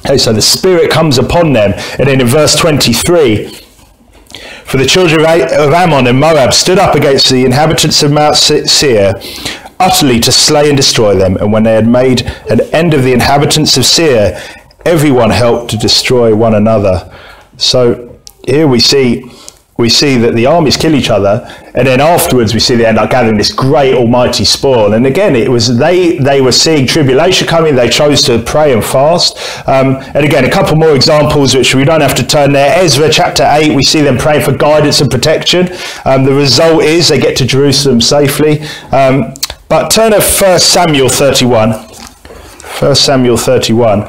Okay, 0.04 0.18
so 0.18 0.32
the 0.32 0.42
Spirit 0.42 0.90
comes 0.90 1.18
upon 1.18 1.52
them. 1.52 1.72
And 1.98 2.08
then 2.08 2.20
in 2.20 2.26
verse 2.28 2.54
23, 2.54 3.48
for 4.64 4.76
the 4.76 4.86
children 4.86 5.20
of 5.20 5.72
Ammon 5.72 6.06
and 6.06 6.20
Moab 6.20 6.52
stood 6.52 6.78
up 6.78 6.94
against 6.94 7.28
the 7.28 7.44
inhabitants 7.44 8.02
of 8.02 8.12
Mount 8.12 8.36
Seir 8.36 9.14
utterly 9.78 10.20
to 10.20 10.32
slay 10.32 10.68
and 10.68 10.76
destroy 10.76 11.14
them. 11.14 11.36
And 11.36 11.52
when 11.52 11.62
they 11.62 11.74
had 11.74 11.86
made 11.86 12.22
an 12.50 12.60
end 12.72 12.94
of 12.94 13.02
the 13.02 13.12
inhabitants 13.12 13.76
of 13.76 13.84
Seir, 13.84 14.40
everyone 14.84 15.30
helped 15.30 15.70
to 15.70 15.76
destroy 15.76 16.34
one 16.34 16.54
another. 16.54 17.12
So 17.56 18.18
here 18.46 18.68
we 18.68 18.80
see 18.80 19.30
we 19.78 19.90
see 19.90 20.16
that 20.16 20.34
the 20.34 20.46
armies 20.46 20.76
kill 20.76 20.94
each 20.94 21.10
other, 21.10 21.46
and 21.74 21.86
then 21.86 22.00
afterwards 22.00 22.54
we 22.54 22.60
see 22.60 22.76
they 22.76 22.86
end 22.86 22.96
up 22.96 23.10
gathering 23.10 23.36
this 23.36 23.52
great 23.52 23.94
almighty 23.94 24.44
spoil. 24.44 24.94
And 24.94 25.04
again, 25.04 25.36
it 25.36 25.50
was 25.50 25.76
they 25.76 26.16
they 26.16 26.40
were 26.40 26.52
seeing 26.52 26.86
tribulation 26.86 27.46
coming. 27.46 27.74
They 27.74 27.90
chose 27.90 28.22
to 28.22 28.42
pray 28.42 28.72
and 28.72 28.82
fast. 28.82 29.36
Um, 29.68 29.96
and 30.14 30.24
again, 30.24 30.46
a 30.46 30.50
couple 30.50 30.76
more 30.76 30.96
examples 30.96 31.54
which 31.54 31.74
we 31.74 31.84
don't 31.84 32.00
have 32.00 32.14
to 32.14 32.26
turn 32.26 32.52
there. 32.52 32.82
Ezra 32.82 33.10
chapter 33.10 33.46
eight, 33.50 33.74
we 33.76 33.84
see 33.84 34.00
them 34.00 34.16
praying 34.16 34.44
for 34.44 34.56
guidance 34.56 35.02
and 35.02 35.10
protection. 35.10 35.68
Um, 36.06 36.24
the 36.24 36.32
result 36.32 36.82
is 36.82 37.08
they 37.08 37.20
get 37.20 37.36
to 37.36 37.44
Jerusalem 37.44 38.00
safely. 38.00 38.62
Um, 38.92 39.34
but 39.68 39.88
turn 39.90 40.12
to 40.12 40.20
1 40.20 40.58
Samuel 40.58 41.08
31. 41.08 41.70
1 41.70 42.94
Samuel 42.94 43.36
31. 43.36 44.02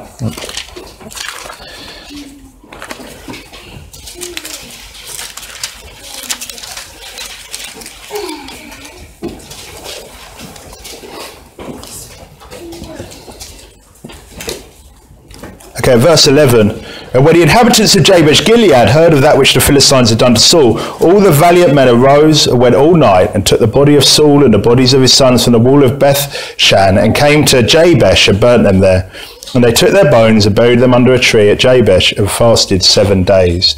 Okay, 15.80 15.96
verse 15.96 16.28
11. 16.28 16.84
And 17.18 17.26
when 17.26 17.34
the 17.34 17.42
inhabitants 17.42 17.96
of 17.96 18.04
Jabesh 18.04 18.46
Gilead 18.46 18.90
heard 18.90 19.12
of 19.12 19.22
that 19.22 19.40
which 19.40 19.56
the 19.56 19.60
Philistines 19.60 20.12
had 20.12 20.20
done 20.20 20.36
to 20.36 20.40
Saul, 20.40 20.80
all 21.02 21.20
the 21.20 21.32
valiant 21.32 21.74
men 21.74 21.90
arose 21.90 22.46
and 22.46 22.60
went 22.60 22.76
all 22.76 22.94
night 22.94 23.34
and 23.34 23.44
took 23.44 23.60
the 23.60 23.66
body 23.66 23.96
of 23.96 24.04
Saul 24.04 24.46
and 24.46 24.54
the 24.54 24.60
bodies 24.60 24.94
of 24.94 25.02
his 25.02 25.16
sons 25.16 25.44
from 25.44 25.54
the 25.54 25.60
wall 25.60 25.84
of 25.84 25.98
Beth 25.98 26.54
Shan 26.60 26.96
and 26.96 27.16
came 27.16 27.44
to 27.46 27.64
Jabesh 27.64 28.28
and 28.28 28.40
burnt 28.40 28.66
them 28.66 28.82
there. 28.82 29.12
And 29.56 29.64
they 29.64 29.72
took 29.72 29.92
their 29.92 30.12
bones 30.12 30.46
and 30.46 30.56
buried 30.56 30.80
them 30.80 30.94
under 30.94 31.14
a 31.14 31.20
tree 31.20 31.50
at 31.50 31.60
Jabesh 31.60 32.12
and 32.18 32.30
fasted 32.30 32.84
seven 32.84 33.24
days. 33.24 33.76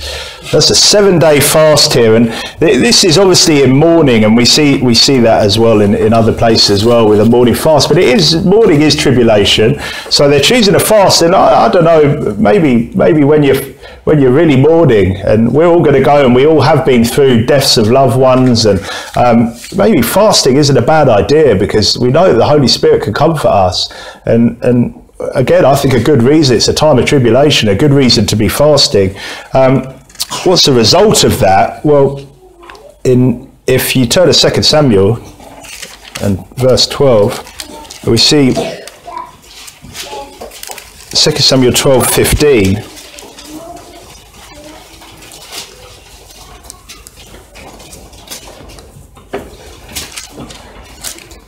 That's 0.51 0.69
a 0.71 0.75
seven-day 0.75 1.41
fast 1.41 1.93
here, 1.93 2.15
and 2.15 2.27
this 2.59 3.03
is 3.03 3.19
obviously 3.19 3.61
in 3.61 3.71
mourning, 3.75 4.23
and 4.23 4.35
we 4.35 4.45
see 4.45 4.81
we 4.81 4.95
see 4.95 5.19
that 5.19 5.43
as 5.43 5.59
well 5.59 5.81
in, 5.81 5.93
in 5.93 6.11
other 6.11 6.33
places 6.33 6.71
as 6.71 6.85
well 6.85 7.07
with 7.07 7.21
a 7.21 7.25
morning 7.25 7.53
fast. 7.53 7.87
But 7.87 7.99
it 7.99 8.09
is 8.09 8.43
mourning 8.43 8.81
is 8.81 8.95
tribulation, 8.95 9.79
so 10.09 10.27
they're 10.27 10.39
choosing 10.39 10.73
a 10.73 10.79
fast, 10.79 11.21
and 11.21 11.35
I, 11.35 11.67
I 11.67 11.69
don't 11.69 11.83
know, 11.83 12.35
maybe 12.39 12.91
maybe 12.95 13.23
when 13.23 13.43
you're 13.43 13.61
when 14.05 14.19
you're 14.19 14.31
really 14.31 14.59
mourning, 14.59 15.17
and 15.17 15.53
we're 15.53 15.67
all 15.67 15.83
going 15.83 15.95
to 15.95 16.03
go, 16.03 16.25
and 16.25 16.33
we 16.33 16.47
all 16.47 16.61
have 16.61 16.83
been 16.83 17.05
through 17.05 17.45
deaths 17.45 17.77
of 17.77 17.91
loved 17.91 18.17
ones, 18.17 18.65
and 18.65 18.79
um, 19.15 19.53
maybe 19.75 20.01
fasting 20.01 20.57
isn't 20.57 20.77
a 20.77 20.81
bad 20.81 21.09
idea 21.09 21.55
because 21.55 21.95
we 21.99 22.09
know 22.09 22.33
the 22.33 22.47
Holy 22.47 22.67
Spirit 22.67 23.03
can 23.03 23.13
comfort 23.13 23.49
us, 23.49 23.93
and 24.25 24.57
and 24.63 24.98
again, 25.19 25.65
I 25.65 25.75
think 25.75 25.93
a 25.93 25.99
good 25.99 26.23
reason, 26.23 26.55
it's 26.55 26.67
a 26.67 26.73
time 26.73 26.97
of 26.97 27.05
tribulation, 27.05 27.69
a 27.69 27.75
good 27.75 27.91
reason 27.91 28.25
to 28.27 28.35
be 28.35 28.47
fasting. 28.49 29.15
Um, 29.53 29.83
what's 30.43 30.65
the 30.65 30.73
result 30.73 31.23
of 31.23 31.39
that? 31.39 31.83
Well, 31.85 32.25
in 33.03 33.49
if 33.67 33.95
you 33.95 34.07
turn 34.07 34.31
to 34.31 34.33
2 34.33 34.63
Samuel 34.63 35.17
and 36.21 36.45
verse 36.57 36.87
12, 36.87 38.07
we 38.07 38.17
see 38.17 38.53
2 41.11 41.31
Samuel 41.37 41.73
12 41.73 42.07
15. 42.07 42.83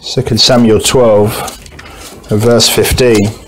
Second 0.02 0.40
Samuel 0.42 0.80
12 0.82 2.32
and 2.32 2.42
verse 2.42 2.70
15. 2.70 3.41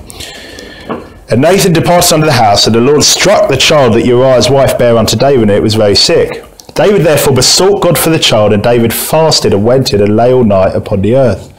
And 1.33 1.41
Nathan 1.41 1.73
departed 1.73 2.13
unto 2.13 2.27
the 2.27 2.31
house, 2.33 2.67
and 2.67 2.75
the 2.75 2.79
Lord 2.79 3.03
struck 3.03 3.49
the 3.49 3.57
child 3.57 3.95
that 3.95 4.05
Uriah's 4.05 4.51
wife 4.51 4.77
bare 4.77 4.95
unto 4.95 5.17
David, 5.17 5.41
and 5.41 5.49
it 5.49 5.63
was 5.63 5.73
very 5.73 5.95
sick. 5.95 6.45
David 6.75 7.01
therefore 7.01 7.33
besought 7.33 7.81
God 7.81 7.97
for 7.97 8.11
the 8.11 8.19
child, 8.19 8.53
and 8.53 8.61
David 8.61 8.93
fasted 8.93 9.51
and 9.51 9.65
went 9.65 9.95
in 9.95 10.01
and 10.03 10.15
lay 10.15 10.31
all 10.31 10.43
night 10.43 10.75
upon 10.75 11.01
the 11.01 11.15
earth. 11.15 11.51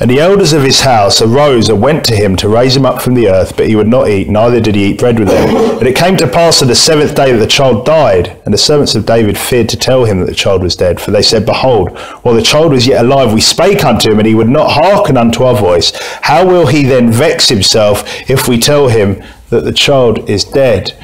And 0.00 0.08
the 0.08 0.20
elders 0.20 0.52
of 0.52 0.62
his 0.62 0.82
house 0.82 1.20
arose 1.20 1.68
and 1.68 1.82
went 1.82 2.04
to 2.04 2.14
him 2.14 2.36
to 2.36 2.48
raise 2.48 2.76
him 2.76 2.86
up 2.86 3.02
from 3.02 3.14
the 3.14 3.28
earth, 3.28 3.56
but 3.56 3.66
he 3.66 3.74
would 3.74 3.88
not 3.88 4.08
eat, 4.08 4.28
neither 4.28 4.60
did 4.60 4.76
he 4.76 4.84
eat 4.84 4.98
bread 5.00 5.18
with 5.18 5.26
them. 5.26 5.56
And 5.78 5.88
it 5.88 5.96
came 5.96 6.16
to 6.18 6.28
pass 6.28 6.62
on 6.62 6.68
the 6.68 6.76
seventh 6.76 7.16
day 7.16 7.32
that 7.32 7.38
the 7.38 7.48
child 7.48 7.84
died, 7.84 8.40
and 8.44 8.54
the 8.54 8.58
servants 8.58 8.94
of 8.94 9.06
David 9.06 9.36
feared 9.36 9.68
to 9.70 9.76
tell 9.76 10.04
him 10.04 10.20
that 10.20 10.26
the 10.26 10.36
child 10.36 10.62
was 10.62 10.76
dead, 10.76 11.00
for 11.00 11.10
they 11.10 11.22
said, 11.22 11.44
Behold, 11.44 11.98
while 12.22 12.34
the 12.34 12.42
child 12.42 12.70
was 12.70 12.86
yet 12.86 13.04
alive, 13.04 13.34
we 13.34 13.40
spake 13.40 13.84
unto 13.84 14.12
him, 14.12 14.18
and 14.18 14.28
he 14.28 14.36
would 14.36 14.48
not 14.48 14.70
hearken 14.70 15.16
unto 15.16 15.42
our 15.42 15.56
voice. 15.56 15.90
How 16.22 16.46
will 16.46 16.68
he 16.68 16.84
then 16.84 17.10
vex 17.10 17.48
himself 17.48 18.04
if 18.30 18.46
we 18.46 18.60
tell 18.60 18.86
him 18.86 19.20
that 19.50 19.64
the 19.64 19.72
child 19.72 20.30
is 20.30 20.44
dead? 20.44 20.96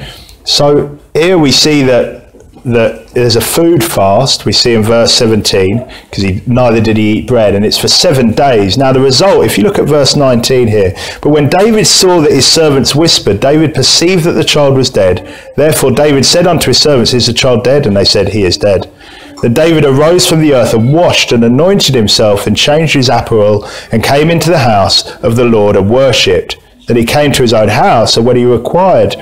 So 0.45 0.97
here 1.13 1.37
we 1.37 1.51
see 1.51 1.81
that 1.83 2.14
that 2.65 3.09
there's 3.09 3.35
a 3.35 3.41
food 3.41 3.83
fast. 3.83 4.45
We 4.45 4.51
see 4.51 4.73
in 4.73 4.81
verse 4.81 5.13
17 5.13 5.87
because 6.09 6.23
he 6.23 6.41
neither 6.47 6.81
did 6.81 6.97
he 6.97 7.19
eat 7.19 7.27
bread 7.27 7.53
and 7.53 7.63
it's 7.63 7.77
for 7.77 7.87
seven 7.87 8.31
days. 8.31 8.75
Now 8.77 8.91
the 8.91 8.99
result 8.99 9.45
if 9.45 9.57
you 9.57 9.63
look 9.63 9.77
at 9.77 9.87
verse 9.87 10.15
19 10.15 10.67
here 10.67 10.95
but 11.21 11.29
when 11.29 11.47
david 11.47 11.85
saw 11.85 12.21
that 12.21 12.31
his 12.31 12.47
servants 12.47 12.95
whispered 12.95 13.39
david 13.39 13.75
perceived 13.75 14.23
that 14.23 14.31
the 14.31 14.43
child 14.43 14.75
was 14.75 14.89
dead. 14.89 15.31
Therefore 15.55 15.91
david 15.91 16.25
said 16.25 16.47
unto 16.47 16.67
his 16.67 16.79
servants 16.79 17.13
is 17.13 17.27
the 17.27 17.33
child 17.33 17.63
dead 17.63 17.85
and 17.85 17.95
they 17.95 18.05
said 18.05 18.29
he 18.29 18.43
is 18.43 18.57
dead 18.57 18.91
then 19.43 19.53
david 19.53 19.85
arose 19.85 20.25
from 20.25 20.41
the 20.41 20.53
earth 20.53 20.73
and 20.73 20.91
washed 20.91 21.31
and 21.31 21.43
anointed 21.43 21.93
himself 21.93 22.47
and 22.47 22.57
changed 22.57 22.95
his 22.95 23.09
apparel 23.09 23.69
and 23.91 24.03
came 24.03 24.31
into 24.31 24.49
the 24.49 24.59
house 24.59 25.15
of 25.17 25.35
the 25.35 25.45
lord 25.45 25.75
and 25.75 25.89
worshipped. 25.89 26.57
Then 26.87 26.97
he 26.97 27.05
came 27.05 27.31
to 27.33 27.43
his 27.43 27.53
own 27.53 27.67
house 27.67 28.17
and 28.17 28.25
when 28.25 28.37
he 28.37 28.45
required 28.45 29.15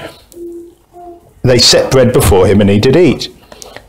they 1.43 1.59
set 1.59 1.91
bread 1.91 2.13
before 2.13 2.47
him, 2.47 2.61
and 2.61 2.69
he 2.69 2.79
did 2.79 2.95
eat. 2.95 3.27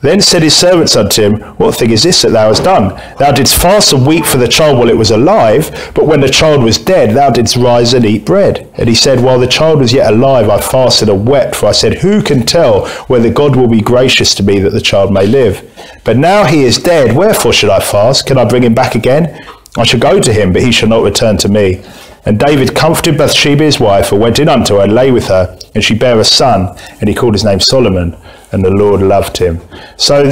Then 0.05 0.21
said 0.21 0.43
his 0.43 0.55
servants 0.55 0.97
unto 0.97 1.23
him, 1.23 1.41
What 1.57 1.77
thing 1.77 1.91
is 1.91 2.03
this 2.03 2.21
that 2.21 2.33
thou 2.33 2.49
hast 2.49 2.63
done? 2.63 2.89
Thou 3.19 3.33
didst 3.33 3.59
fast 3.59 3.91
and 3.95 4.07
weep 4.07 4.27
for 4.27 4.37
the 4.37 4.47
child 4.47 4.77
while 4.77 4.91
it 4.91 4.99
was 4.99 5.11
alive, 5.11 5.93
but 5.95 6.05
when 6.05 6.21
the 6.21 6.29
child 6.29 6.63
was 6.63 6.77
dead, 6.77 7.17
thou 7.17 7.31
didst 7.31 7.57
rise 7.57 7.95
and 7.95 8.05
eat 8.05 8.27
bread. 8.27 8.71
And 8.75 8.87
he 8.87 8.95
said, 8.95 9.21
While 9.21 9.39
the 9.39 9.47
child 9.47 9.79
was 9.79 9.95
yet 9.95 10.13
alive, 10.13 10.51
I 10.51 10.61
fasted 10.61 11.09
and 11.09 11.27
wept, 11.27 11.57
for 11.57 11.69
I 11.69 11.73
said, 11.73 11.95
Who 11.95 12.23
can 12.23 12.45
tell 12.45 12.87
whether 13.07 13.33
God 13.33 13.57
will 13.57 13.67
be 13.67 13.81
gracious 13.81 14.35
to 14.35 14.43
me 14.43 14.59
that 14.59 14.75
the 14.75 14.81
child 14.83 15.11
may 15.11 15.27
live? 15.27 15.67
But 16.05 16.19
now 16.19 16.45
he 16.45 16.65
is 16.65 16.77
dead, 16.77 17.17
wherefore 17.17 17.55
should 17.55 17.71
I 17.71 17.81
fast? 17.81 18.27
Can 18.27 18.37
I 18.37 18.45
bring 18.45 18.63
him 18.63 18.75
back 18.75 18.95
again? 18.95 19.43
I 19.79 19.85
shall 19.85 20.01
go 20.01 20.21
to 20.21 20.33
him, 20.35 20.53
but 20.53 20.61
he 20.61 20.71
shall 20.71 20.91
not 20.91 21.03
return 21.03 21.39
to 21.39 21.49
me. 21.49 21.83
And 22.27 22.39
David 22.39 22.77
comforted 22.77 23.17
Bathsheba 23.17 23.65
his 23.65 23.81
wife, 23.81 24.13
and 24.13 24.21
went 24.21 24.39
in 24.39 24.51
unto 24.51 24.75
her, 24.75 24.83
and 24.83 24.95
lay 24.95 25.11
with 25.11 25.29
her, 25.29 25.59
and 25.75 25.83
she 25.83 25.95
bare 25.95 26.21
a 26.21 26.25
son, 26.25 26.77
and 27.01 27.09
he 27.09 27.15
called 27.15 27.35
his 27.35 27.45
name 27.45 27.61
Solomon, 27.61 28.17
and 28.53 28.65
the 28.65 28.71
Lord 28.71 29.01
loved 29.03 29.37
him. 29.37 29.61
So 29.97 30.31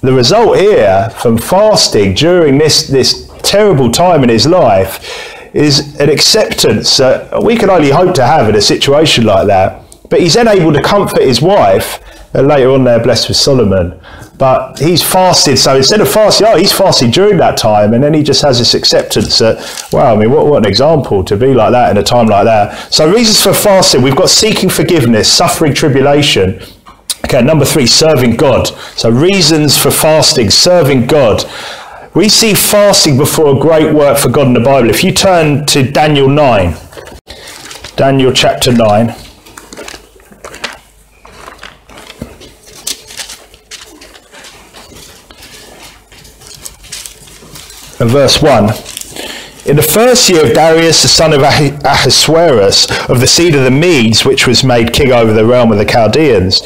the 0.00 0.12
result 0.12 0.58
here 0.58 1.10
from 1.20 1.38
fasting 1.38 2.14
during 2.14 2.58
this, 2.58 2.86
this 2.86 3.30
terrible 3.42 3.90
time 3.90 4.22
in 4.22 4.28
his 4.28 4.46
life 4.46 5.54
is 5.54 5.98
an 6.00 6.10
acceptance 6.10 6.96
that 6.98 7.42
we 7.42 7.56
can 7.56 7.70
only 7.70 7.90
hope 7.90 8.14
to 8.16 8.26
have 8.26 8.48
in 8.48 8.56
a 8.56 8.60
situation 8.60 9.24
like 9.24 9.46
that. 9.46 9.82
But 10.10 10.20
he's 10.20 10.34
then 10.34 10.48
able 10.48 10.72
to 10.72 10.82
comfort 10.82 11.22
his 11.22 11.40
wife, 11.40 12.00
and 12.34 12.46
later 12.48 12.70
on 12.70 12.84
they're 12.84 13.02
blessed 13.02 13.28
with 13.28 13.36
Solomon, 13.36 13.98
but 14.38 14.78
he's 14.78 15.02
fasted. 15.02 15.58
So 15.58 15.76
instead 15.76 16.00
of 16.00 16.08
fasting, 16.08 16.46
oh, 16.48 16.56
he's 16.56 16.72
fasted 16.72 17.12
during 17.12 17.38
that 17.38 17.56
time, 17.56 17.94
and 17.94 18.02
then 18.02 18.14
he 18.14 18.22
just 18.22 18.42
has 18.42 18.58
this 18.58 18.74
acceptance 18.74 19.38
that, 19.38 19.88
wow, 19.92 20.14
I 20.14 20.16
mean, 20.16 20.30
what, 20.30 20.46
what 20.46 20.58
an 20.58 20.68
example 20.68 21.22
to 21.24 21.36
be 21.36 21.54
like 21.54 21.70
that 21.70 21.90
in 21.90 21.96
a 21.96 22.02
time 22.02 22.26
like 22.26 22.44
that. 22.44 22.92
So 22.92 23.10
reasons 23.12 23.40
for 23.40 23.52
fasting: 23.52 24.02
we've 24.02 24.16
got 24.16 24.30
seeking 24.30 24.68
forgiveness, 24.68 25.32
suffering 25.32 25.74
tribulation. 25.74 26.60
Okay, 27.24 27.42
number 27.42 27.64
three, 27.64 27.86
serving 27.86 28.36
God. 28.36 28.66
So 28.96 29.10
reasons 29.10 29.78
for 29.78 29.90
fasting, 29.90 30.50
serving 30.50 31.06
God. 31.06 31.44
We 32.14 32.28
see 32.28 32.54
fasting 32.54 33.16
before 33.16 33.56
a 33.56 33.58
great 33.58 33.92
work 33.92 34.18
for 34.18 34.28
God 34.28 34.46
in 34.46 34.52
the 34.52 34.60
Bible. 34.60 34.90
If 34.90 35.02
you 35.02 35.12
turn 35.12 35.66
to 35.66 35.90
Daniel 35.90 36.28
9, 36.28 36.76
Daniel 37.96 38.32
chapter 38.32 38.72
9. 38.72 39.23
And 48.04 48.12
verse 48.12 48.42
1. 48.42 48.64
In 49.66 49.76
the 49.76 49.82
first 49.82 50.28
year 50.28 50.44
of 50.44 50.52
Darius, 50.52 51.00
the 51.00 51.08
son 51.08 51.32
of 51.32 51.40
Ahasuerus, 51.40 53.08
of 53.08 53.20
the 53.20 53.26
seed 53.26 53.54
of 53.54 53.64
the 53.64 53.70
Medes, 53.70 54.26
which 54.26 54.46
was 54.46 54.62
made 54.62 54.92
king 54.92 55.10
over 55.10 55.32
the 55.32 55.46
realm 55.46 55.72
of 55.72 55.78
the 55.78 55.86
Chaldeans, 55.86 56.60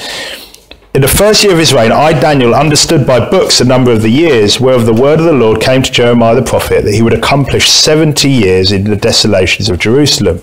in 0.94 1.02
the 1.02 1.06
first 1.06 1.44
year 1.44 1.52
of 1.52 1.58
his 1.60 1.72
reign, 1.72 1.92
I, 1.92 2.18
Daniel, 2.18 2.56
understood 2.56 3.06
by 3.06 3.30
books 3.30 3.58
the 3.58 3.64
number 3.64 3.92
of 3.92 4.02
the 4.02 4.08
years 4.08 4.58
whereof 4.58 4.84
the 4.84 4.92
word 4.92 5.20
of 5.20 5.26
the 5.26 5.32
Lord 5.32 5.60
came 5.60 5.82
to 5.82 5.92
Jeremiah 5.92 6.34
the 6.34 6.42
prophet, 6.42 6.82
that 6.84 6.94
he 6.94 7.02
would 7.02 7.12
accomplish 7.12 7.68
seventy 7.68 8.30
years 8.30 8.72
in 8.72 8.82
the 8.82 8.96
desolations 8.96 9.68
of 9.68 9.78
Jerusalem. 9.78 10.40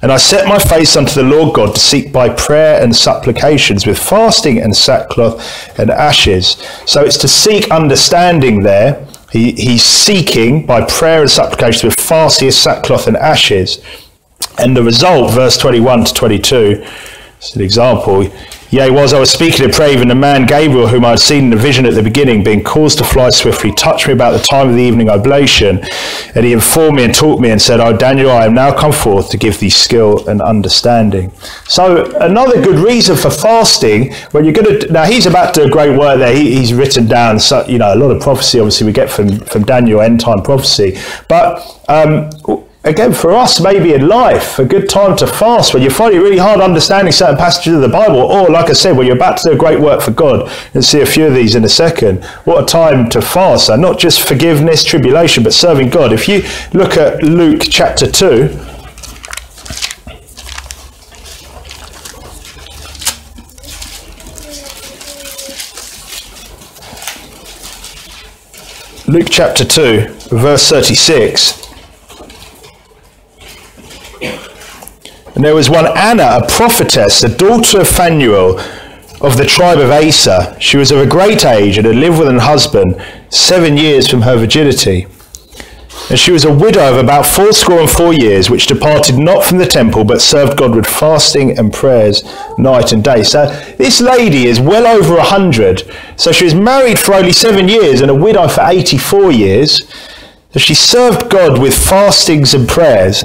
And 0.00 0.10
I 0.10 0.16
set 0.16 0.48
my 0.48 0.58
face 0.58 0.96
unto 0.96 1.14
the 1.14 1.22
Lord 1.28 1.54
God 1.54 1.74
to 1.74 1.80
seek 1.80 2.10
by 2.10 2.30
prayer 2.30 2.82
and 2.82 2.96
supplications 2.96 3.86
with 3.86 3.98
fasting 3.98 4.58
and 4.60 4.74
sackcloth 4.74 5.78
and 5.78 5.90
ashes. 5.90 6.56
So 6.86 7.04
it's 7.04 7.18
to 7.18 7.28
seek 7.28 7.70
understanding 7.70 8.62
there 8.62 9.06
he, 9.32 9.52
he's 9.52 9.82
seeking 9.82 10.66
by 10.66 10.84
prayer 10.84 11.22
and 11.22 11.30
supplication 11.30 11.88
with 11.88 11.98
fasting, 11.98 12.50
sackcloth, 12.50 13.06
and 13.06 13.16
ashes. 13.16 13.82
And 14.58 14.76
the 14.76 14.82
result, 14.82 15.32
verse 15.32 15.56
21 15.56 16.04
to 16.04 16.14
22, 16.14 16.84
it's 17.38 17.56
an 17.56 17.62
example. 17.62 18.30
Yea, 18.72 18.88
was 18.88 19.12
I 19.12 19.20
was 19.20 19.30
speaking 19.30 19.66
and 19.66 19.74
praying, 19.74 20.08
the 20.08 20.14
man 20.14 20.46
Gabriel, 20.46 20.88
whom 20.88 21.04
I 21.04 21.10
had 21.10 21.18
seen 21.18 21.44
in 21.44 21.50
the 21.50 21.56
vision 21.56 21.84
at 21.84 21.92
the 21.92 22.02
beginning, 22.02 22.42
being 22.42 22.64
caused 22.64 22.96
to 22.98 23.04
fly 23.04 23.28
swiftly, 23.28 23.70
touched 23.70 24.06
me 24.06 24.14
about 24.14 24.30
the 24.30 24.38
time 24.38 24.70
of 24.70 24.76
the 24.76 24.80
evening 24.80 25.10
oblation. 25.10 25.84
And 26.34 26.42
he 26.46 26.54
informed 26.54 26.96
me 26.96 27.04
and 27.04 27.14
taught 27.14 27.38
me 27.38 27.50
and 27.50 27.60
said, 27.60 27.80
Oh, 27.80 27.94
Daniel, 27.94 28.30
I 28.30 28.46
am 28.46 28.54
now 28.54 28.74
come 28.74 28.92
forth 28.92 29.28
to 29.28 29.36
give 29.36 29.60
thee 29.60 29.68
skill 29.68 30.26
and 30.26 30.40
understanding. 30.40 31.32
So, 31.68 32.10
another 32.22 32.62
good 32.62 32.78
reason 32.78 33.14
for 33.14 33.28
fasting, 33.28 34.14
when 34.30 34.46
you're 34.46 34.54
going 34.54 34.80
to, 34.80 34.90
now 34.90 35.04
he's 35.04 35.26
about 35.26 35.52
to 35.52 35.60
do 35.60 35.66
a 35.66 35.70
great 35.70 35.98
work 35.98 36.16
there. 36.16 36.34
He, 36.34 36.56
he's 36.56 36.72
written 36.72 37.06
down, 37.06 37.40
you 37.68 37.76
know, 37.76 37.92
a 37.92 37.96
lot 37.96 38.10
of 38.10 38.22
prophecy, 38.22 38.58
obviously, 38.58 38.86
we 38.86 38.94
get 38.94 39.10
from, 39.10 39.40
from 39.40 39.64
Daniel, 39.64 40.00
end 40.00 40.20
time 40.20 40.40
prophecy. 40.40 40.96
But, 41.28 41.60
um, 41.90 42.30
again, 42.84 43.12
for 43.12 43.32
us, 43.32 43.60
maybe 43.60 43.94
in 43.94 44.08
life, 44.08 44.58
a 44.58 44.64
good 44.64 44.88
time 44.88 45.16
to 45.16 45.26
fast 45.26 45.72
when 45.72 45.82
you 45.82 45.90
find 45.90 46.14
it 46.14 46.20
really 46.20 46.38
hard 46.38 46.60
understanding 46.60 47.12
certain 47.12 47.36
passages 47.36 47.74
of 47.74 47.80
the 47.80 47.88
Bible, 47.88 48.16
or 48.16 48.48
like 48.48 48.70
I 48.70 48.72
said, 48.72 48.96
when 48.96 49.06
you're 49.06 49.16
about 49.16 49.36
to 49.38 49.50
do 49.50 49.54
a 49.54 49.58
great 49.58 49.80
work 49.80 50.00
for 50.00 50.10
God, 50.10 50.50
and 50.74 50.84
see 50.84 51.00
a 51.00 51.06
few 51.06 51.26
of 51.26 51.34
these 51.34 51.54
in 51.54 51.64
a 51.64 51.68
second. 51.68 52.24
What 52.44 52.62
a 52.62 52.66
time 52.66 53.08
to 53.10 53.22
fast, 53.22 53.68
and 53.68 53.80
not 53.80 53.98
just 53.98 54.26
forgiveness, 54.26 54.84
tribulation, 54.84 55.42
but 55.42 55.52
serving 55.52 55.90
God. 55.90 56.12
If 56.12 56.28
you 56.28 56.42
look 56.72 56.96
at 56.96 57.22
Luke 57.22 57.62
chapter 57.68 58.10
2, 58.10 58.58
Luke 69.08 69.28
chapter 69.30 69.64
2, 69.64 70.08
verse 70.30 70.68
36. 70.68 71.71
And 75.34 75.44
there 75.44 75.54
was 75.54 75.70
one 75.70 75.86
Anna, 75.96 76.40
a 76.42 76.46
prophetess, 76.46 77.20
the 77.20 77.28
daughter 77.28 77.80
of 77.80 77.88
Phanuel 77.88 78.58
of 79.22 79.36
the 79.36 79.46
tribe 79.46 79.78
of 79.78 79.90
Aser. 79.90 80.56
She 80.60 80.76
was 80.76 80.90
of 80.90 80.98
a 80.98 81.06
great 81.06 81.44
age 81.44 81.78
and 81.78 81.86
had 81.86 81.96
lived 81.96 82.18
with 82.18 82.28
an 82.28 82.38
husband 82.38 83.00
seven 83.30 83.76
years 83.76 84.08
from 84.08 84.22
her 84.22 84.36
virginity. 84.36 85.06
And 86.10 86.18
she 86.18 86.32
was 86.32 86.44
a 86.44 86.52
widow 86.52 86.92
of 86.92 86.98
about 87.02 87.24
fourscore 87.24 87.80
and 87.80 87.88
four 87.88 88.12
years, 88.12 88.50
which 88.50 88.66
departed 88.66 89.18
not 89.18 89.44
from 89.44 89.58
the 89.58 89.66
temple, 89.66 90.04
but 90.04 90.20
served 90.20 90.58
God 90.58 90.74
with 90.74 90.86
fasting 90.86 91.56
and 91.56 91.72
prayers 91.72 92.24
night 92.58 92.92
and 92.92 93.02
day. 93.02 93.22
So 93.22 93.46
this 93.78 94.00
lady 94.00 94.46
is 94.46 94.60
well 94.60 94.86
over 94.86 95.16
a 95.16 95.22
hundred. 95.22 95.82
So 96.16 96.32
she 96.32 96.44
was 96.44 96.54
married 96.54 96.98
for 96.98 97.14
only 97.14 97.32
seven 97.32 97.68
years 97.68 98.00
and 98.00 98.10
a 98.10 98.14
widow 98.14 98.48
for 98.48 98.62
84 98.64 99.32
years. 99.32 99.88
So 100.50 100.58
she 100.58 100.74
served 100.74 101.30
God 101.30 101.60
with 101.60 101.72
fastings 101.72 102.52
and 102.52 102.68
prayers. 102.68 103.24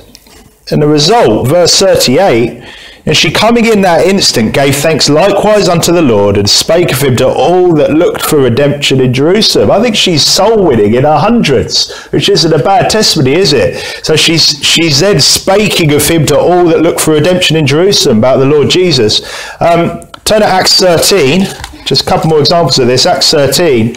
And 0.70 0.82
the 0.82 0.88
result, 0.88 1.48
verse 1.48 1.80
38, 1.80 2.62
And 3.06 3.16
she 3.16 3.32
coming 3.32 3.66
in 3.66 3.82
that 3.82 4.06
instant 4.06 4.54
gave 4.54 4.76
thanks 4.76 5.08
likewise 5.08 5.70
unto 5.70 5.94
the 5.94 6.02
Lord 6.02 6.36
and 6.36 6.50
spake 6.50 6.92
of 6.92 7.02
him 7.02 7.16
to 7.18 7.28
all 7.28 7.74
that 7.76 7.92
looked 7.92 8.22
for 8.22 8.40
redemption 8.40 9.00
in 9.00 9.14
Jerusalem. 9.14 9.72
I 9.72 9.82
think 9.82 9.96
she's 9.96 10.26
soul 10.26 10.66
winning 10.66 10.94
in 10.96 11.04
her 11.06 11.18
hundreds, 11.18 11.96
which 12.08 12.28
isn't 12.28 12.52
a 12.52 12.62
bad 12.62 12.90
testimony, 12.90 13.36
is 13.36 13.54
it? 13.54 13.78
So 14.04 14.18
she's 14.18 14.62
she's 14.62 15.00
then 15.00 15.22
speaking 15.22 15.94
of 15.94 16.06
him 16.06 16.26
to 16.26 16.38
all 16.38 16.66
that 16.66 16.82
look 16.82 17.00
for 17.00 17.14
redemption 17.14 17.56
in 17.56 17.66
Jerusalem 17.66 18.18
about 18.18 18.38
the 18.38 18.46
Lord 18.46 18.70
Jesus. 18.70 19.22
Um, 19.62 20.02
turn 20.26 20.42
to 20.42 20.48
Acts 20.48 20.78
13, 20.78 21.46
just 21.86 22.02
a 22.02 22.06
couple 22.06 22.30
more 22.30 22.40
examples 22.42 22.78
of 22.78 22.88
this. 22.88 23.06
Acts 23.06 23.32
13. 23.32 23.96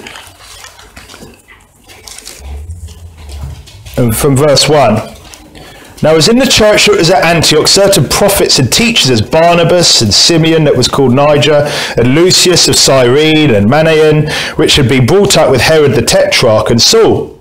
And 3.97 4.16
from 4.16 4.37
verse 4.37 4.68
1. 4.68 5.09
Now, 6.03 6.16
as 6.16 6.28
in 6.28 6.38
the 6.38 6.46
church 6.46 6.86
that 6.86 6.96
was 6.96 7.11
at 7.11 7.24
Antioch, 7.24 7.68
certain 7.68 8.09
prophets 8.09 8.59
and 8.59 8.72
teachers, 8.72 9.11
as 9.11 9.20
Barnabas 9.20 10.01
and 10.01 10.12
Simeon, 10.12 10.64
that 10.64 10.76
was 10.76 10.88
called 10.88 11.12
Niger, 11.12 11.68
and 11.98 12.14
Lucius 12.14 12.68
of 12.68 12.76
Cyrene, 12.76 13.51
and 13.51 13.66
Manaen, 13.66 14.30
which 14.57 14.76
had 14.76 14.88
been 14.88 15.05
brought 15.05 15.36
up 15.36 15.51
with 15.51 15.61
Herod 15.61 15.92
the 15.92 16.03
Tetrarch, 16.03 16.70
and 16.70 16.80
Saul. 16.80 17.38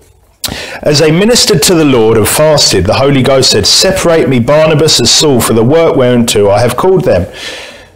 As 0.81 0.99
they 0.99 1.11
ministered 1.11 1.61
to 1.63 1.75
the 1.75 1.85
Lord 1.85 2.17
and 2.17 2.27
fasted, 2.27 2.85
the 2.85 2.95
Holy 2.95 3.23
Ghost 3.23 3.51
said, 3.51 3.65
Separate 3.65 4.27
me 4.27 4.39
Barnabas 4.39 4.99
and 4.99 5.07
Saul 5.07 5.39
for 5.39 5.53
the 5.53 5.63
work 5.63 5.95
whereunto 5.95 6.49
I 6.49 6.59
have 6.59 6.75
called 6.75 7.05
them. 7.05 7.33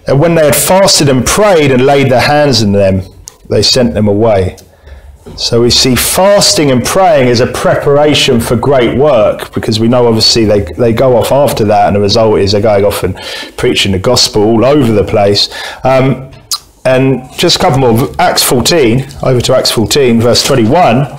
And 0.08 0.20
when 0.20 0.36
they 0.36 0.46
had 0.46 0.56
fasted 0.56 1.10
and 1.10 1.26
prayed 1.26 1.72
and 1.72 1.86
laid 1.86 2.10
their 2.10 2.22
hands 2.22 2.64
on 2.64 2.72
them, 2.72 3.02
they 3.50 3.62
sent 3.64 3.94
them 3.94 4.08
away. 4.08 4.58
So 5.38 5.62
we 5.62 5.70
see 5.70 5.96
fasting 5.96 6.72
and 6.72 6.84
praying 6.84 7.30
as 7.30 7.40
a 7.40 7.48
preparation 7.48 8.40
for 8.40 8.56
great 8.56 8.98
work 8.98 9.54
because 9.54 9.80
we 9.80 9.88
know 9.88 10.08
obviously 10.08 10.46
they, 10.46 10.62
they 10.62 10.94
go 10.94 11.16
off 11.16 11.32
after 11.32 11.64
that 11.66 11.88
and 11.88 11.96
the 11.96 12.02
result 12.02 12.40
is 12.40 12.52
they're 12.52 12.62
going 12.62 12.86
off 12.86 13.04
and 13.04 13.16
preaching 13.58 13.94
the 13.94 14.00
gospel 14.00 14.44
all 14.44 14.66
over 14.66 14.92
the 14.92 15.04
place. 15.04 15.50
Um, 15.84 16.32
and 16.86 17.24
just 17.38 17.56
a 17.56 17.60
couple 17.60 17.80
more, 17.80 18.10
Acts 18.20 18.44
14, 18.44 19.06
over 19.24 19.40
to 19.40 19.56
Acts 19.56 19.72
14, 19.72 20.20
verse 20.20 20.44
21. 20.44 21.18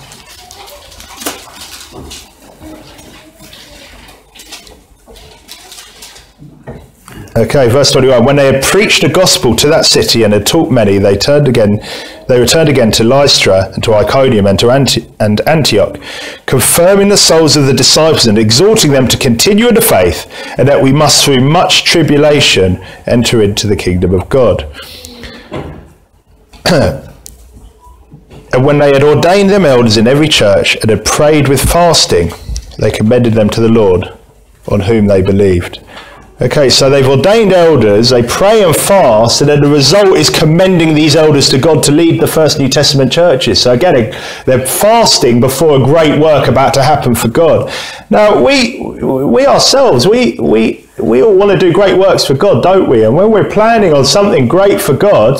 Okay, 7.37 7.69
verse 7.69 7.91
21. 7.91 8.25
When 8.25 8.37
they 8.37 8.47
had 8.47 8.63
preached 8.63 9.03
the 9.03 9.09
gospel 9.09 9.57
to 9.57 9.67
that 9.67 9.87
city 9.87 10.23
and 10.23 10.33
had 10.33 10.47
taught 10.47 10.71
many, 10.71 10.99
they 10.99 11.17
turned 11.17 11.49
again, 11.49 11.81
they 12.29 12.39
returned 12.39 12.69
again 12.69 12.93
to 12.93 13.03
Lystra 13.03 13.73
and 13.75 13.83
to 13.83 13.93
Iconium 13.93 14.47
and 14.47 14.57
to 14.61 14.71
and 14.71 15.41
Antioch, 15.49 15.99
confirming 16.47 17.09
the 17.09 17.17
souls 17.17 17.57
of 17.57 17.67
the 17.67 17.73
disciples 17.73 18.29
and 18.29 18.39
exhorting 18.39 18.93
them 18.93 19.09
to 19.09 19.17
continue 19.17 19.67
in 19.67 19.75
the 19.75 19.81
faith, 19.81 20.33
and 20.59 20.69
that 20.69 20.81
we 20.81 20.93
must 20.93 21.25
through 21.25 21.41
much 21.41 21.83
tribulation 21.83 22.77
enter 23.05 23.43
into 23.43 23.67
the 23.67 23.75
kingdom 23.75 24.15
of 24.15 24.29
God. 24.29 24.73
and 26.67 27.05
when 28.65 28.79
they 28.79 28.93
had 28.93 29.03
ordained 29.03 29.51
them 29.51 29.65
elders 29.65 29.97
in 29.97 30.07
every 30.07 30.29
church 30.29 30.77
and 30.77 30.89
had 30.89 31.05
prayed 31.05 31.49
with 31.49 31.61
fasting, 31.61 32.31
they 32.79 32.93
commended 32.93 33.33
them 33.33 33.51
to 33.51 33.61
the 33.61 33.69
Lord, 33.69 34.17
on 34.69 34.79
whom 34.79 35.09
they 35.09 35.21
believed. 35.21 35.84
Okay, 36.43 36.69
so 36.69 36.91
they've 36.91 37.07
ordained 37.07 37.53
elders, 37.53 38.11
they 38.11 38.25
pray 38.25 38.65
and 38.65 38.75
fast, 38.75 39.41
and 39.41 39.49
then 39.49 39.61
the 39.61 39.69
result 39.69 40.17
is 40.17 40.29
commending 40.29 40.93
these 40.93 41.15
elders 41.15 41.49
to 41.51 41.59
God 41.59 41.85
to 41.85 41.93
lead 41.93 42.21
the 42.21 42.27
first 42.27 42.59
New 42.59 42.69
Testament 42.69 43.13
churches. 43.13 43.61
So 43.61 43.73
again, 43.73 44.13
they're 44.45 44.67
fasting 44.67 45.39
before 45.39 45.81
a 45.81 45.85
great 45.85 46.21
work 46.21 46.49
about 46.49 46.75
to 46.75 46.83
happen 46.83 47.15
for 47.15 47.29
God. 47.29 47.73
Now, 48.11 48.43
we, 48.43 48.81
we 48.81 49.47
ourselves, 49.47 50.09
we, 50.09 50.37
we, 50.41 50.85
we 50.99 51.23
all 51.23 51.37
want 51.37 51.53
to 51.53 51.57
do 51.59 51.73
great 51.73 51.97
works 51.97 52.25
for 52.25 52.35
God, 52.35 52.65
don't 52.65 52.89
we? 52.89 53.05
And 53.05 53.15
when 53.15 53.31
we're 53.31 53.49
planning 53.49 53.93
on 53.93 54.05
something 54.05 54.49
great 54.49 54.81
for 54.81 54.95
God, 54.95 55.39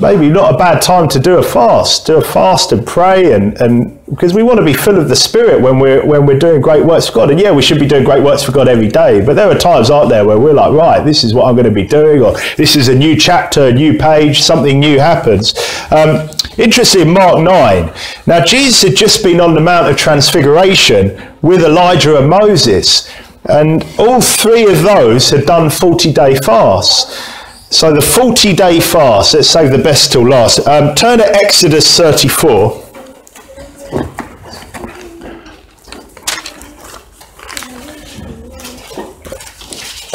maybe 0.00 0.28
not 0.28 0.54
a 0.54 0.58
bad 0.58 0.80
time 0.80 1.08
to 1.08 1.18
do 1.18 1.38
a 1.38 1.42
fast, 1.42 2.06
do 2.06 2.16
a 2.16 2.22
fast 2.22 2.72
and 2.72 2.86
pray, 2.86 3.32
and, 3.32 3.60
and 3.60 4.04
because 4.06 4.34
we 4.34 4.42
want 4.42 4.58
to 4.58 4.64
be 4.64 4.72
full 4.72 4.98
of 4.98 5.08
the 5.08 5.16
Spirit 5.16 5.60
when 5.60 5.78
we're 5.78 6.04
when 6.04 6.26
we're 6.26 6.38
doing 6.38 6.60
great 6.60 6.84
works 6.84 7.06
for 7.08 7.14
God. 7.14 7.30
And 7.30 7.38
yeah, 7.38 7.52
we 7.52 7.62
should 7.62 7.78
be 7.78 7.86
doing 7.86 8.04
great 8.04 8.22
works 8.22 8.42
for 8.42 8.52
God 8.52 8.68
every 8.68 8.88
day. 8.88 9.24
But 9.24 9.34
there 9.34 9.48
are 9.48 9.58
times, 9.58 9.90
aren't 9.90 10.08
there, 10.08 10.24
where 10.24 10.38
we're 10.38 10.54
like, 10.54 10.72
right, 10.72 11.04
this 11.04 11.22
is 11.22 11.34
what 11.34 11.46
I'm 11.46 11.54
going 11.54 11.66
to 11.66 11.70
be 11.70 11.86
doing, 11.86 12.22
or 12.22 12.32
this 12.56 12.76
is 12.76 12.88
a 12.88 12.94
new 12.94 13.14
chapter, 13.16 13.68
a 13.68 13.72
new 13.72 13.98
page, 13.98 14.42
something 14.42 14.80
new 14.80 14.98
happens. 14.98 15.54
Um, 15.90 16.28
interesting, 16.58 17.12
Mark 17.12 17.38
nine. 17.38 17.92
Now 18.26 18.44
Jesus 18.44 18.82
had 18.82 18.96
just 18.96 19.22
been 19.22 19.40
on 19.40 19.54
the 19.54 19.60
Mount 19.60 19.88
of 19.90 19.96
Transfiguration 19.96 21.20
with 21.42 21.62
Elijah 21.62 22.18
and 22.18 22.28
Moses, 22.28 23.08
and 23.44 23.84
all 23.98 24.20
three 24.20 24.64
of 24.70 24.82
those 24.82 25.30
had 25.30 25.46
done 25.46 25.70
forty 25.70 26.12
day 26.12 26.34
fasts. 26.36 27.38
So 27.72 27.94
the 27.94 28.02
40 28.02 28.54
day 28.54 28.80
fast, 28.80 29.34
let's 29.34 29.48
save 29.48 29.70
the 29.70 29.78
best 29.78 30.10
till 30.10 30.28
last. 30.28 30.66
Um, 30.66 30.94
turn 30.96 31.18
to 31.18 31.26
Exodus 31.26 31.96
34. 31.96 32.88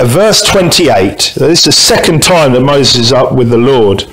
verse 0.06 0.44
28. 0.44 1.34
This 1.36 1.60
is 1.60 1.64
the 1.64 1.72
second 1.72 2.22
time 2.22 2.54
that 2.54 2.62
Moses 2.62 2.98
is 2.98 3.14
up 3.14 3.34
with 3.34 3.50
the 3.50 3.58
Lord. 3.58 4.04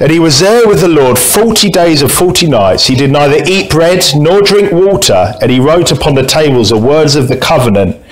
And 0.00 0.10
he 0.10 0.18
was 0.18 0.40
there 0.40 0.66
with 0.66 0.80
the 0.80 0.88
Lord 0.88 1.18
forty 1.18 1.70
days 1.70 2.02
and 2.02 2.10
forty 2.10 2.48
nights. 2.48 2.86
He 2.86 2.94
did 2.94 3.10
neither 3.10 3.44
eat 3.46 3.70
bread 3.70 4.02
nor 4.16 4.42
drink 4.42 4.72
water, 4.72 5.34
and 5.40 5.50
he 5.50 5.60
wrote 5.60 5.92
upon 5.92 6.14
the 6.14 6.24
tables 6.24 6.70
the 6.70 6.78
words 6.78 7.14
of 7.14 7.28
the 7.28 7.36
covenant 7.36 8.04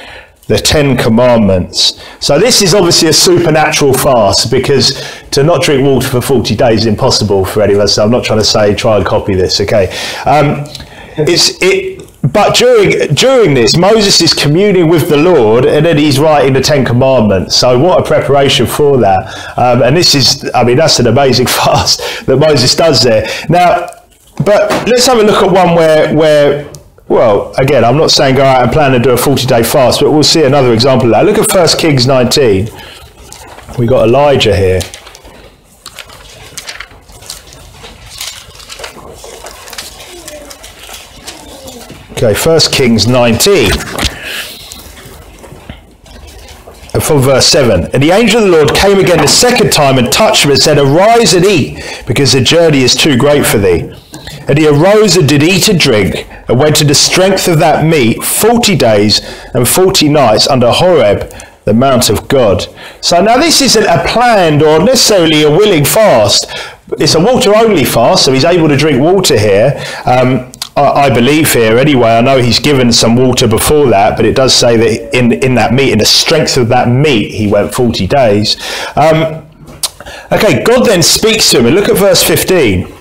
the 0.52 0.58
Ten 0.58 0.96
Commandments. 0.98 1.98
So 2.20 2.38
this 2.38 2.60
is 2.60 2.74
obviously 2.74 3.08
a 3.08 3.12
supernatural 3.12 3.94
fast 3.94 4.50
because 4.50 5.02
to 5.30 5.42
not 5.42 5.62
drink 5.62 5.82
water 5.82 6.06
for 6.06 6.20
40 6.20 6.54
days 6.54 6.80
is 6.80 6.86
impossible 6.86 7.44
for 7.44 7.62
any 7.62 7.72
of 7.72 7.80
us. 7.80 7.94
So 7.94 8.04
I'm 8.04 8.10
not 8.10 8.22
trying 8.24 8.40
to 8.40 8.44
say 8.44 8.74
try 8.74 8.98
and 8.98 9.06
copy 9.06 9.34
this, 9.34 9.60
okay? 9.62 9.86
Um, 10.26 10.66
it's, 11.16 11.60
it, 11.62 12.06
but 12.32 12.54
during, 12.54 13.14
during 13.14 13.54
this, 13.54 13.78
Moses 13.78 14.20
is 14.20 14.34
communing 14.34 14.88
with 14.88 15.08
the 15.08 15.16
Lord 15.16 15.64
and 15.64 15.86
then 15.86 15.96
he's 15.96 16.20
writing 16.20 16.52
the 16.52 16.60
Ten 16.60 16.84
Commandments. 16.84 17.56
So 17.56 17.78
what 17.78 18.00
a 18.00 18.02
preparation 18.06 18.66
for 18.66 18.98
that. 18.98 19.56
Um, 19.56 19.82
and 19.82 19.96
this 19.96 20.14
is, 20.14 20.50
I 20.54 20.64
mean, 20.64 20.76
that's 20.76 20.98
an 20.98 21.06
amazing 21.06 21.46
fast 21.58 22.26
that 22.26 22.36
Moses 22.36 22.74
does 22.76 23.02
there. 23.02 23.26
Now, 23.48 23.88
but 24.44 24.70
let's 24.86 25.06
have 25.06 25.18
a 25.18 25.22
look 25.22 25.42
at 25.42 25.50
one 25.50 25.74
where, 25.74 26.14
where 26.14 26.71
well, 27.08 27.52
again, 27.58 27.84
I'm 27.84 27.96
not 27.96 28.10
saying 28.10 28.36
go 28.36 28.44
out 28.44 28.62
and 28.62 28.72
plan 28.72 28.92
to 28.92 28.98
do 28.98 29.10
a 29.10 29.16
40 29.16 29.46
day 29.46 29.62
fast, 29.62 30.00
but 30.00 30.10
we'll 30.10 30.22
see 30.22 30.44
another 30.44 30.72
example 30.72 31.06
of 31.06 31.12
that. 31.12 31.24
Look 31.24 31.38
at 31.38 31.52
1 31.52 31.78
Kings 31.78 32.06
19. 32.06 32.68
We've 33.78 33.88
got 33.88 34.08
Elijah 34.08 34.54
here. 34.56 34.80
Okay, 42.12 42.34
1 42.34 42.60
Kings 42.72 43.08
19. 43.08 43.70
From 47.00 47.20
verse 47.20 47.46
7. 47.46 47.90
And 47.92 48.02
the 48.02 48.12
angel 48.12 48.42
of 48.42 48.48
the 48.48 48.56
Lord 48.56 48.74
came 48.74 49.00
again 49.00 49.18
the 49.18 49.26
second 49.26 49.72
time 49.72 49.98
and 49.98 50.12
touched 50.12 50.44
him 50.44 50.52
and 50.52 50.60
said, 50.60 50.78
Arise 50.78 51.34
and 51.34 51.44
eat, 51.44 52.04
because 52.06 52.32
the 52.32 52.40
journey 52.40 52.82
is 52.82 52.94
too 52.94 53.16
great 53.16 53.44
for 53.44 53.58
thee. 53.58 53.92
And 54.48 54.58
he 54.58 54.66
arose 54.66 55.16
and 55.16 55.28
did 55.28 55.42
eat 55.42 55.68
and 55.68 55.78
drink, 55.78 56.26
and 56.48 56.58
went 56.58 56.76
to 56.76 56.84
the 56.84 56.94
strength 56.94 57.48
of 57.48 57.58
that 57.58 57.84
meat 57.84 58.22
forty 58.22 58.76
days 58.76 59.20
and 59.54 59.68
forty 59.68 60.08
nights 60.08 60.48
under 60.48 60.70
Horeb, 60.70 61.32
the 61.64 61.74
mount 61.74 62.10
of 62.10 62.26
God. 62.28 62.66
So 63.00 63.22
now 63.22 63.36
this 63.36 63.62
isn't 63.62 63.84
a 63.84 64.04
planned 64.06 64.62
or 64.62 64.80
necessarily 64.80 65.42
a 65.42 65.50
willing 65.50 65.84
fast. 65.84 66.46
It's 66.98 67.14
a 67.14 67.20
water 67.20 67.54
only 67.54 67.84
fast, 67.84 68.24
so 68.24 68.32
he's 68.32 68.44
able 68.44 68.68
to 68.68 68.76
drink 68.76 69.00
water 69.00 69.38
here. 69.38 69.82
Um, 70.04 70.52
I, 70.74 71.10
believe 71.10 71.52
here 71.52 71.76
anyway. 71.78 72.16
I 72.16 72.20
know 72.22 72.38
he's 72.38 72.58
given 72.58 72.92
some 72.92 73.14
water 73.14 73.46
before 73.46 73.88
that, 73.90 74.16
but 74.16 74.24
it 74.24 74.34
does 74.34 74.54
say 74.54 74.76
that 74.76 75.16
in 75.16 75.32
in 75.32 75.54
that 75.56 75.74
meat, 75.74 75.92
in 75.92 75.98
the 75.98 76.06
strength 76.06 76.56
of 76.56 76.68
that 76.68 76.88
meat, 76.88 77.30
he 77.30 77.46
went 77.46 77.74
forty 77.74 78.06
days. 78.06 78.56
Um, 78.96 79.46
okay, 80.32 80.64
God 80.64 80.86
then 80.86 81.02
speaks 81.02 81.50
to 81.50 81.58
him, 81.58 81.66
and 81.66 81.74
look 81.74 81.88
at 81.88 81.96
verse 81.96 82.22
fifteen. 82.22 82.92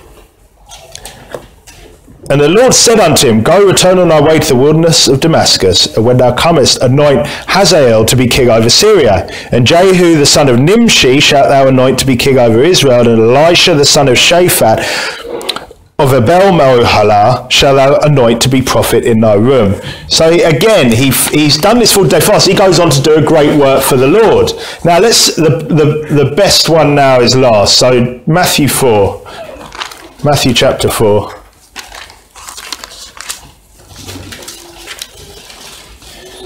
And 2.32 2.40
the 2.40 2.48
Lord 2.48 2.72
said 2.72 2.98
unto 2.98 3.28
him, 3.28 3.42
Go 3.42 3.62
return 3.62 3.98
on 3.98 4.08
thy 4.08 4.18
way 4.18 4.38
to 4.38 4.48
the 4.48 4.56
wilderness 4.56 5.06
of 5.06 5.20
Damascus, 5.20 5.94
and 5.94 6.06
when 6.06 6.16
thou 6.16 6.34
comest, 6.34 6.78
anoint 6.80 7.26
Hazael 7.26 8.06
to 8.06 8.16
be 8.16 8.26
king 8.26 8.48
over 8.48 8.70
Syria. 8.70 9.28
And 9.52 9.66
Jehu 9.66 10.16
the 10.16 10.24
son 10.24 10.48
of 10.48 10.58
Nimshi 10.58 11.20
shalt 11.20 11.50
thou 11.50 11.68
anoint 11.68 11.98
to 11.98 12.06
be 12.06 12.16
king 12.16 12.38
over 12.38 12.62
Israel, 12.62 13.00
and 13.06 13.20
Elisha 13.20 13.74
the 13.74 13.84
son 13.84 14.08
of 14.08 14.14
Shaphat 14.14 14.78
of 15.98 16.14
Abel 16.14 16.52
Mohalah 16.52 17.50
shall 17.50 17.74
thou 17.74 17.98
anoint 17.98 18.40
to 18.40 18.48
be 18.48 18.62
prophet 18.62 19.04
in 19.04 19.20
thy 19.20 19.34
room. 19.34 19.78
So 20.08 20.30
again, 20.30 20.90
he, 20.90 21.10
he's 21.38 21.58
done 21.58 21.80
this 21.80 21.92
full 21.92 22.08
day 22.08 22.20
fast. 22.20 22.48
He 22.48 22.54
goes 22.54 22.80
on 22.80 22.88
to 22.92 23.02
do 23.02 23.16
a 23.16 23.22
great 23.22 23.60
work 23.60 23.84
for 23.84 23.98
the 23.98 24.08
Lord. 24.08 24.52
Now 24.86 25.00
let's 25.00 25.36
the, 25.36 25.50
the, 25.50 26.24
the 26.24 26.34
best 26.34 26.70
one 26.70 26.94
now 26.94 27.20
is 27.20 27.36
last. 27.36 27.76
So 27.76 28.22
Matthew 28.26 28.68
4. 28.68 29.22
Matthew 30.24 30.54
chapter 30.54 30.88
4. 30.88 31.41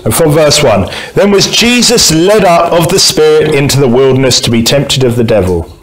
And 0.07 0.15
from 0.15 0.31
verse 0.31 0.63
1 0.63 0.89
Then 1.15 1.33
was 1.33 1.51
Jesus 1.51 2.13
led 2.13 2.45
up 2.45 2.73
of 2.73 2.89
the 2.91 2.99
Spirit 3.01 3.57
into 3.57 3.81
the 3.81 3.89
wilderness 3.89 4.41
to 4.43 4.53
be 4.53 4.63
tempted 4.63 5.03
of 5.03 5.17
the 5.17 5.25
devil. 5.25 5.77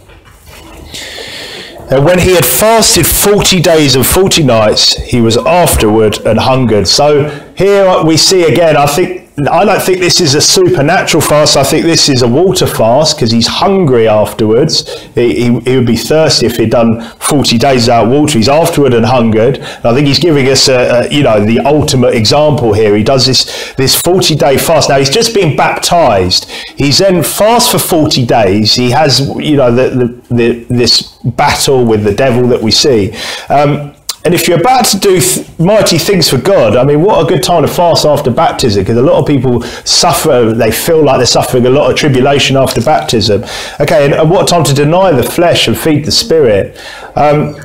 And 1.92 2.06
when 2.06 2.20
he 2.20 2.34
had 2.34 2.46
fasted 2.46 3.06
40 3.06 3.60
days 3.60 3.98
and 3.98 4.06
40 4.06 4.44
nights, 4.44 4.96
he 4.96 5.20
was 5.20 5.36
afterward 5.36 6.20
and 6.26 6.40
hungered. 6.40 6.88
So 6.88 7.28
here 7.58 8.02
we 8.06 8.16
see 8.16 8.44
again, 8.44 8.78
I 8.78 8.86
think 8.86 9.23
I 9.50 9.66
don't 9.66 9.82
think 9.82 9.98
this 9.98 10.22
is 10.22 10.36
a 10.36 10.42
supernatural 10.42 11.20
fast. 11.20 11.58
I 11.58 11.64
think 11.64 11.86
this 11.86 12.08
is 12.08 12.22
a 12.22 12.28
water 12.28 12.68
fast 12.68 13.16
because 13.16 13.32
he's 13.32 13.48
hungry 13.48 14.08
afterwards. 14.08 14.88
He, 15.16 15.34
he, 15.34 15.60
he, 15.62 15.76
would 15.76 15.88
be 15.88 15.98
thirsty 15.98 16.46
if 16.46 16.58
he'd 16.58 16.70
done 16.70 17.02
40 17.02 17.58
days 17.58 17.84
without 17.84 18.10
water. 18.10 18.38
He's 18.38 18.48
afterward 18.48 18.94
and 18.94 19.06
hungered. 19.06 19.58
And 19.58 19.86
I 19.86 19.94
think 19.96 20.06
he's 20.06 20.20
giving 20.20 20.48
us, 20.50 20.68
a, 20.68 21.08
a, 21.08 21.10
you 21.10 21.24
know, 21.24 21.44
the 21.44 21.62
ultimate 21.62 22.14
example 22.14 22.74
here. 22.74 22.96
He 22.96 23.04
does 23.04 23.26
this, 23.26 23.74
this 23.74 24.00
40 24.00 24.36
day 24.36 24.58
fast. 24.58 24.90
Now, 24.90 25.00
he's 25.00 25.10
just 25.10 25.34
been 25.34 25.56
baptized. 25.56 26.48
He's 26.76 27.00
then 27.00 27.24
fast 27.24 27.72
for 27.72 27.80
40 27.80 28.28
days. 28.28 28.76
He 28.76 28.92
has, 28.92 29.20
you 29.40 29.58
know, 29.58 29.74
the, 29.74 29.90
the, 30.30 30.36
the 30.36 30.64
this 30.70 31.18
battle 31.24 31.86
with 31.86 32.04
the 32.04 32.14
devil 32.14 32.48
that 32.50 32.62
we 32.62 32.70
see. 32.70 33.14
Um, 33.50 33.93
and 34.26 34.34
if 34.34 34.48
you're 34.48 34.60
about 34.60 34.86
to 34.86 35.00
do 35.00 35.20
th- 35.20 35.48
mighty 35.60 35.98
things 35.98 36.30
for 36.30 36.38
God, 36.38 36.78
I 36.78 36.86
mean, 36.86 37.02
what 37.02 37.26
a 37.26 37.28
good 37.28 37.44
time 37.44 37.64
to 37.64 37.68
fast 37.68 38.06
after 38.06 38.32
baptism 38.32 38.84
because 38.84 38.98
a 38.98 39.02
lot 39.02 39.20
of 39.20 39.28
people 39.28 39.62
suffer, 39.62 40.54
they 40.56 40.72
feel 40.72 41.04
like 41.04 41.18
they're 41.18 41.26
suffering 41.26 41.66
a 41.66 41.70
lot 41.70 41.92
of 41.92 41.98
tribulation 41.98 42.56
after 42.56 42.82
baptism. 42.82 43.44
Okay, 43.82 44.06
and, 44.06 44.14
and 44.14 44.30
what 44.30 44.48
time 44.48 44.64
to 44.64 44.74
deny 44.74 45.12
the 45.12 45.24
flesh 45.24 45.68
and 45.68 45.78
feed 45.78 46.06
the 46.06 46.12
spirit. 46.12 46.80
Um, 47.16 47.56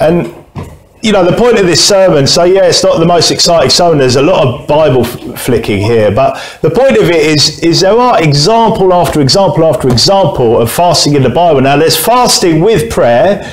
and 0.00 0.34
you 1.02 1.12
know, 1.12 1.24
the 1.24 1.36
point 1.36 1.58
of 1.58 1.66
this 1.66 1.82
sermon, 1.82 2.26
so 2.26 2.44
yeah, 2.44 2.64
it's 2.64 2.84
not 2.84 2.98
the 2.98 3.06
most 3.06 3.30
exciting 3.30 3.70
sermon. 3.70 3.96
There's 3.98 4.16
a 4.16 4.22
lot 4.22 4.46
of 4.46 4.68
Bible 4.68 5.06
f- 5.06 5.40
flicking 5.40 5.78
here, 5.78 6.10
but 6.14 6.34
the 6.60 6.68
point 6.68 6.98
of 6.98 7.08
it 7.08 7.24
is, 7.24 7.58
is 7.60 7.80
there 7.80 7.96
are 7.96 8.22
example 8.22 8.92
after 8.92 9.22
example 9.22 9.64
after 9.64 9.88
example 9.88 10.60
of 10.60 10.70
fasting 10.70 11.14
in 11.14 11.22
the 11.22 11.30
Bible. 11.30 11.62
Now, 11.62 11.78
there's 11.78 11.96
fasting 11.96 12.60
with 12.60 12.90
prayer, 12.90 13.50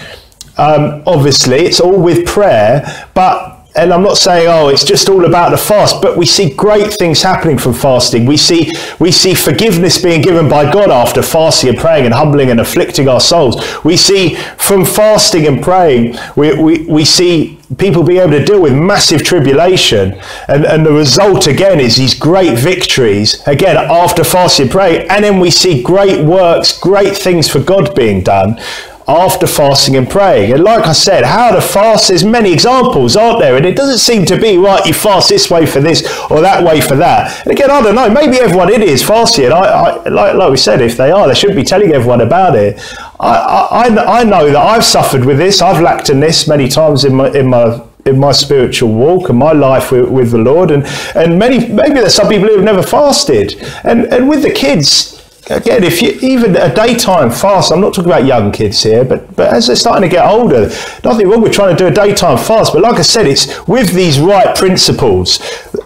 um, 0.57 1.03
obviously, 1.05 1.57
it's 1.57 1.79
all 1.79 1.99
with 1.99 2.25
prayer, 2.25 3.07
but 3.13 3.57
and 3.77 3.93
I'm 3.93 4.01
not 4.01 4.17
saying 4.17 4.47
oh 4.49 4.69
it's 4.69 4.83
just 4.83 5.07
all 5.07 5.25
about 5.25 5.51
the 5.51 5.57
fast, 5.57 6.01
but 6.01 6.17
we 6.17 6.25
see 6.25 6.53
great 6.53 6.93
things 6.93 7.21
happening 7.21 7.57
from 7.57 7.73
fasting. 7.73 8.25
We 8.25 8.35
see 8.35 8.71
we 8.99 9.11
see 9.11 9.35
forgiveness 9.35 10.01
being 10.01 10.21
given 10.21 10.49
by 10.49 10.69
God 10.71 10.89
after 10.89 11.21
fasting 11.21 11.69
and 11.69 11.77
praying 11.77 12.05
and 12.05 12.13
humbling 12.13 12.49
and 12.49 12.59
afflicting 12.59 13.07
our 13.07 13.21
souls. 13.21 13.63
We 13.83 13.95
see 13.95 14.35
from 14.57 14.83
fasting 14.83 15.45
and 15.45 15.61
praying, 15.61 16.17
we, 16.35 16.59
we, 16.59 16.85
we 16.85 17.05
see 17.05 17.59
people 17.77 18.01
being 18.01 18.21
able 18.21 18.31
to 18.31 18.45
deal 18.45 18.61
with 18.61 18.73
massive 18.73 19.23
tribulation. 19.23 20.19
And, 20.47 20.65
and 20.65 20.85
the 20.85 20.91
result 20.91 21.45
again 21.45 21.79
is 21.79 21.97
these 21.97 22.17
great 22.17 22.57
victories, 22.57 23.45
again, 23.45 23.77
after 23.77 24.23
fasting 24.23 24.63
and 24.63 24.71
praying. 24.71 25.07
And 25.09 25.23
then 25.23 25.39
we 25.39 25.51
see 25.51 25.83
great 25.83 26.25
works, 26.25 26.77
great 26.79 27.15
things 27.15 27.47
for 27.47 27.59
God 27.59 27.93
being 27.93 28.23
done 28.23 28.59
after 29.07 29.47
fasting 29.47 29.95
and 29.95 30.09
praying. 30.09 30.51
And 30.51 30.63
like 30.63 30.85
I 30.85 30.91
said, 30.91 31.23
how 31.23 31.51
to 31.51 31.61
fast, 31.61 32.09
there's 32.09 32.25
many 32.25 32.51
examples, 32.51 33.15
aren't 33.15 33.39
there? 33.39 33.55
And 33.55 33.65
it 33.65 33.77
doesn't 33.77 33.99
seem 33.99 34.25
to 34.25 34.37
be, 34.37 34.57
right, 34.57 34.85
you 34.85 34.93
fast 34.93 35.29
this 35.29 35.49
way 35.49 35.65
for 35.65 35.79
this 35.79 36.01
or 36.29 36.41
that 36.41 36.63
way 36.63 36.81
for 36.81 36.95
that. 36.95 37.45
And 37.45 37.53
again, 37.53 37.71
I 37.71 37.81
don't 37.81 37.95
know, 37.95 38.09
maybe 38.09 38.37
everyone 38.37 38.69
it 38.69 38.81
is 38.81 39.01
fasting. 39.01 39.45
And 39.45 39.53
I, 39.53 39.59
I, 39.59 40.09
like, 40.09 40.35
like 40.35 40.51
we 40.51 40.57
said, 40.57 40.81
if 40.81 40.97
they 40.97 41.11
are, 41.11 41.27
they 41.27 41.35
shouldn't 41.35 41.57
be 41.57 41.63
telling 41.63 41.93
everyone 41.93 42.19
about 42.19 42.55
it. 42.55 42.79
I, 43.19 43.87
I, 43.89 44.19
I 44.19 44.23
know 44.25 44.47
that 44.47 44.57
I've 44.57 44.83
suffered 44.83 45.23
with 45.23 45.37
this. 45.37 45.61
I've 45.61 45.81
lacked 45.81 46.09
in 46.09 46.19
this 46.19 46.47
many 46.47 46.67
times 46.67 47.05
in 47.05 47.15
my, 47.15 47.29
in 47.31 47.47
my 47.47 47.83
in 48.05 48.17
my 48.17 48.31
spiritual 48.31 48.93
walk 48.93 49.27
and 49.27 49.37
my 49.37 49.51
life 49.51 49.91
with, 49.91 50.09
with 50.09 50.31
the 50.31 50.37
Lord. 50.37 50.71
And, 50.71 50.85
and 51.13 51.37
many, 51.37 51.59
maybe 51.67 51.95
there's 51.95 52.15
some 52.15 52.29
people 52.29 52.47
who 52.47 52.55
have 52.55 52.63
never 52.63 52.81
fasted. 52.81 53.61
And, 53.83 54.05
and 54.13 54.29
with 54.29 54.43
the 54.43 54.51
kids, 54.51 55.16
again, 55.49 55.83
if 55.83 56.01
you 56.01 56.11
even 56.21 56.55
a 56.55 56.73
daytime 56.73 57.29
fast, 57.31 57.71
I'm 57.71 57.81
not 57.81 57.93
talking 57.93 58.11
about 58.11 58.25
young 58.25 58.51
kids 58.51 58.81
here, 58.83 59.03
but 59.03 59.35
but 59.35 59.53
as 59.53 59.67
they're 59.67 59.75
starting 59.75 60.09
to 60.09 60.13
get 60.15 60.25
older, 60.25 60.69
nothing 61.03 61.27
wrong 61.27 61.41
with 61.41 61.53
trying 61.53 61.75
to 61.75 61.83
do 61.83 61.87
a 61.87 61.91
daytime 61.91 62.37
fast. 62.37 62.73
But 62.73 62.81
like 62.81 62.95
I 62.95 63.01
said, 63.01 63.27
it's 63.27 63.67
with 63.67 63.93
these 63.93 64.19
right 64.19 64.55
principles. 64.55 65.39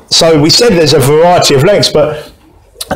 So 0.09 0.41
we 0.41 0.49
said 0.49 0.73
there's 0.73 0.93
a 0.93 0.99
variety 0.99 1.55
of 1.55 1.63
lengths, 1.63 1.91
but 1.91 2.31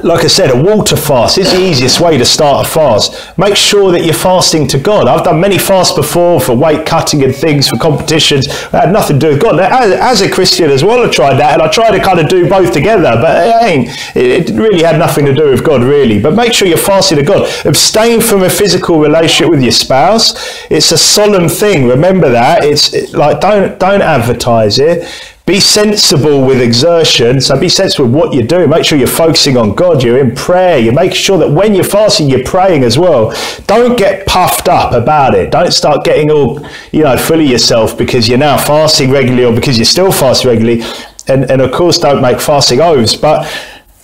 like 0.03 0.23
I 0.23 0.27
said, 0.27 0.49
a 0.51 0.61
water 0.61 0.95
fast 0.95 1.37
is 1.37 1.51
the 1.51 1.61
easiest 1.61 1.99
way 1.99 2.17
to 2.17 2.25
start 2.25 2.65
a 2.65 2.69
fast. 2.69 3.37
Make 3.37 3.55
sure 3.55 3.91
that 3.91 4.03
you're 4.03 4.13
fasting 4.13 4.67
to 4.69 4.79
God. 4.79 5.07
I've 5.07 5.23
done 5.23 5.39
many 5.39 5.57
fasts 5.57 5.95
before 5.95 6.39
for 6.39 6.55
weight 6.55 6.85
cutting 6.85 7.23
and 7.23 7.35
things, 7.35 7.67
for 7.67 7.77
competitions. 7.77 8.47
It 8.47 8.71
had 8.71 8.91
nothing 8.91 9.19
to 9.19 9.27
do 9.27 9.33
with 9.33 9.41
God. 9.41 9.59
As, 9.59 9.91
as 9.91 10.21
a 10.21 10.29
Christian 10.29 10.69
as 10.69 10.83
well, 10.83 11.07
I 11.07 11.11
tried 11.11 11.35
that, 11.35 11.53
and 11.53 11.61
I 11.61 11.69
tried 11.69 11.97
to 11.97 12.03
kind 12.03 12.19
of 12.19 12.27
do 12.27 12.49
both 12.49 12.73
together, 12.73 13.15
but 13.21 13.47
it, 13.47 13.63
ain't, 13.63 14.15
it 14.15 14.49
really 14.57 14.83
had 14.83 14.97
nothing 14.97 15.25
to 15.25 15.33
do 15.33 15.49
with 15.49 15.63
God, 15.63 15.81
really. 15.81 16.21
But 16.21 16.35
make 16.35 16.53
sure 16.53 16.67
you're 16.67 16.77
fasting 16.77 17.17
to 17.17 17.23
God. 17.23 17.47
Abstain 17.65 18.21
from 18.21 18.43
a 18.43 18.49
physical 18.49 18.99
relationship 18.99 19.49
with 19.49 19.61
your 19.61 19.71
spouse. 19.71 20.33
It's 20.69 20.91
a 20.91 20.97
solemn 20.97 21.49
thing. 21.49 21.87
Remember 21.87 22.29
that. 22.29 22.63
It's 22.63 23.13
like 23.13 23.39
don't 23.39 23.79
don't 23.79 24.01
advertise 24.01 24.79
it 24.79 25.34
be 25.45 25.59
sensible 25.59 26.43
with 26.43 26.59
exertion. 26.59 27.39
So 27.39 27.59
be 27.59 27.69
sensible 27.69 28.05
with 28.05 28.15
what 28.15 28.33
you're 28.33 28.47
doing. 28.47 28.67
Make 28.67 28.83
sure 28.83 28.97
you're 28.97 29.07
focusing 29.07 29.57
on 29.57 29.75
God. 29.75 30.01
You're 30.01 30.17
in 30.17 30.33
prayer. 30.33 30.79
You 30.79 30.91
make 30.91 31.13
sure 31.13 31.37
that 31.37 31.51
when 31.51 31.75
you're 31.75 31.83
fasting, 31.83 32.29
you're 32.29 32.43
praying 32.43 32.83
as 32.83 32.97
well. 32.97 33.31
Don't 33.67 33.95
get 33.95 34.25
puffed 34.25 34.67
up 34.67 34.93
about 34.93 35.35
it. 35.35 35.51
Don't 35.51 35.71
start 35.71 36.03
getting 36.03 36.31
all, 36.31 36.65
you 36.91 37.03
know, 37.03 37.15
full 37.15 37.39
of 37.39 37.45
yourself 37.45 37.95
because 37.95 38.27
you're 38.27 38.39
now 38.39 38.57
fasting 38.57 39.11
regularly 39.11 39.45
or 39.45 39.53
because 39.53 39.77
you're 39.77 39.85
still 39.85 40.11
fasting 40.11 40.49
regularly. 40.49 40.83
And, 41.27 41.49
and 41.51 41.61
of 41.61 41.71
course, 41.71 41.99
don't 41.99 42.21
make 42.21 42.39
fasting 42.41 42.81
oaths. 42.81 43.15
But 43.15 43.45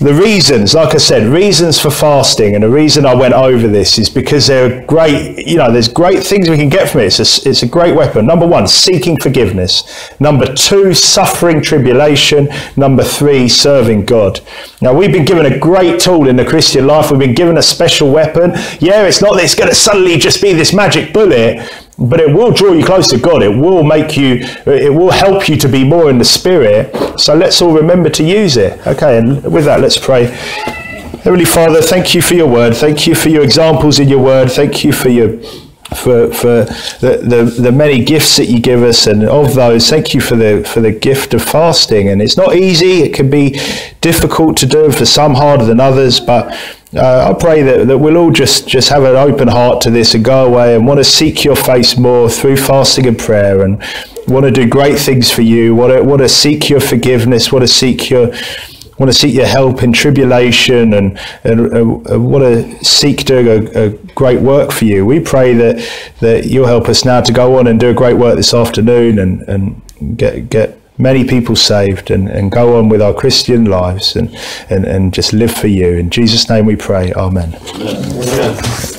the 0.02 0.14
reasons, 0.16 0.74
like 0.74 0.96
I 0.96 0.98
said, 0.98 1.28
reasons 1.28 1.80
for 1.80 1.92
fasting, 1.92 2.56
and 2.56 2.64
the 2.64 2.70
reason 2.70 3.06
I 3.06 3.14
went 3.14 3.36
over 3.36 3.68
this 3.68 4.00
is 4.00 4.10
because 4.10 4.48
there 4.48 4.66
are 4.66 4.86
great, 4.86 5.46
you 5.46 5.58
know, 5.58 5.72
there's 5.72 5.88
great 5.88 6.24
things 6.24 6.50
we 6.50 6.58
can 6.58 6.70
get 6.70 6.90
from 6.90 7.02
it. 7.02 7.20
It's 7.20 7.20
a, 7.20 7.50
it's 7.50 7.62
a 7.62 7.68
great 7.68 7.96
weapon. 7.96 8.26
Number 8.26 8.48
one, 8.48 8.68
seeking 8.68 9.16
forgiveness. 9.20 10.12
Number 10.20 10.52
two, 10.56 10.96
suffering 10.96 11.62
tribulation. 11.62 12.50
Number 12.76 13.04
three, 13.04 13.48
serving 13.48 14.06
God. 14.06 14.40
Now, 14.82 14.92
we've 14.92 15.12
been 15.12 15.26
given 15.26 15.46
a 15.46 15.60
great 15.60 16.00
tool 16.00 16.28
in 16.28 16.36
the 16.36 16.46
Christian 16.46 16.88
life. 16.88 17.12
We've 17.12 17.20
been 17.20 17.36
given 17.36 17.58
a 17.58 17.64
special 17.64 18.12
weapon. 18.12 18.54
Yeah, 18.80 19.06
it's 19.06 19.22
not 19.22 19.36
that 19.36 19.44
it's 19.44 19.56
going 19.56 19.70
to 19.70 19.76
suddenly 19.76 20.18
just 20.18 20.42
be 20.42 20.54
this 20.54 20.74
magic 20.74 21.14
bullet, 21.14 21.62
but 22.02 22.20
it 22.20 22.34
will 22.34 22.52
draw 22.52 22.74
you 22.74 22.84
close 22.84 23.08
to 23.10 23.18
God. 23.18 23.44
It 23.44 23.56
will 23.56 23.84
make 23.84 24.18
you, 24.18 24.40
it 24.66 24.94
will 24.94 25.12
help 25.12 25.48
you 25.48 25.56
to 25.58 25.68
be 25.68 25.84
more 25.84 26.10
in 26.10 26.18
the 26.18 26.26
Spirit. 26.26 27.20
So 27.20 27.36
let's 27.36 27.62
all 27.62 27.74
remember 27.74 28.10
to 28.10 28.24
use 28.24 28.58
it. 28.58 28.86
Okay, 28.88 29.18
and 29.18 29.44
with 29.44 29.66
that, 29.66 29.82
let's 29.82 29.98
pray. 29.98 30.26
Heavenly 31.24 31.46
Father, 31.46 31.82
thank 31.82 32.16
you 32.16 32.22
for 32.22 32.34
your 32.34 32.48
word. 32.48 32.76
Thank 32.76 33.06
you 33.06 33.14
for 33.14 33.30
your 33.30 33.44
examples 33.44 34.00
in 34.00 34.10
your 34.10 34.24
word. 34.24 34.52
Thank 34.52 34.84
you 34.84 34.92
for 34.92 35.10
your 35.10 35.40
for 35.96 36.34
for 36.34 36.64
the, 37.02 37.22
the, 37.22 37.62
the 37.62 37.72
many 37.72 38.04
gifts 38.04 38.38
that 38.38 38.46
you 38.46 38.62
give 38.62 38.82
us 38.82 39.08
and 39.08 39.26
of 39.26 39.54
those 39.56 39.90
thank 39.90 40.14
you 40.14 40.22
for 40.22 40.38
the 40.38 40.64
for 40.64 40.80
the 40.80 40.92
gift 40.92 41.34
of 41.34 41.44
fasting 41.44 42.08
and 42.08 42.22
it's 42.22 42.38
not 42.38 42.56
easy 42.56 43.02
it 43.02 43.14
can 43.14 43.30
be 43.30 43.60
difficult 44.00 44.56
to 44.56 44.66
do 44.66 44.90
for 44.90 45.06
some 45.06 45.34
harder 45.34 45.66
than 45.66 45.82
others 45.82 46.22
but 46.22 46.58
uh, 46.94 47.34
I 47.34 47.40
pray 47.40 47.62
that, 47.62 47.88
that 47.88 47.98
we'll 47.98 48.18
all 48.18 48.32
just, 48.32 48.68
just 48.68 48.90
have 48.90 49.04
an 49.04 49.16
open 49.16 49.48
heart 49.48 49.82
to 49.82 49.90
this 49.90 50.14
and 50.14 50.26
go 50.26 50.46
away 50.46 50.76
and 50.76 50.86
want 50.86 51.00
to 51.00 51.04
seek 51.04 51.44
your 51.44 51.56
face 51.56 51.98
more 51.98 52.30
through 52.30 52.58
fasting 52.58 53.08
and 53.08 53.18
prayer 53.18 53.64
and 53.64 53.82
want 54.28 54.46
to 54.46 54.52
do 54.52 54.68
great 54.68 55.00
things 55.00 55.32
for 55.32 55.42
you, 55.42 55.74
want 55.74 55.94
to, 55.94 56.04
want 56.04 56.22
to 56.22 56.30
seek 56.30 56.70
your 56.70 56.82
forgiveness, 56.82 57.52
want 57.52 57.64
to 57.64 57.68
seek 57.68 58.10
your 58.10 58.32
want 59.00 59.12
to 59.12 59.18
seek 59.18 59.34
your 59.34 59.48
help 59.48 59.82
in 59.82 59.92
tribulation 59.92 60.94
and, 60.94 61.20
and 61.44 61.76
uh, 61.76 62.20
want 62.20 62.44
to 62.44 62.86
seek 62.86 63.26
doing 63.26 63.48
a, 63.48 63.86
a, 63.86 63.90
great 64.14 64.40
work 64.40 64.72
for 64.72 64.86
you. 64.86 65.04
We 65.04 65.20
pray 65.20 65.56
that, 65.56 66.14
that 66.20 66.46
you'll 66.46 66.68
help 66.68 66.88
us 66.88 67.04
now 67.04 67.20
to 67.22 67.34
go 67.34 67.58
on 67.58 67.66
and 67.66 67.80
do 67.80 67.90
a 67.90 67.96
great 67.96 68.14
work 68.14 68.36
this 68.36 68.54
afternoon 68.54 69.18
and, 69.18 69.42
and 69.50 70.18
get, 70.18 70.52
get 70.52 70.81
many 70.98 71.24
people 71.24 71.56
saved 71.56 72.12
and, 72.12 72.30
and 72.30 72.52
go 72.52 72.78
on 72.78 72.90
with 72.90 73.02
our 73.02 73.14
Christian 73.14 73.66
lives 73.66 74.16
and, 74.16 74.36
and, 74.70 74.86
and 74.86 75.14
just 75.14 75.34
live 75.34 75.54
for 75.54 75.68
you. 75.68 75.98
In 75.98 76.10
Jesus' 76.10 76.50
name 76.50 76.66
we 76.66 76.76
pray. 76.76 77.14
Amen. 77.14 77.56
Amen. 77.76 78.91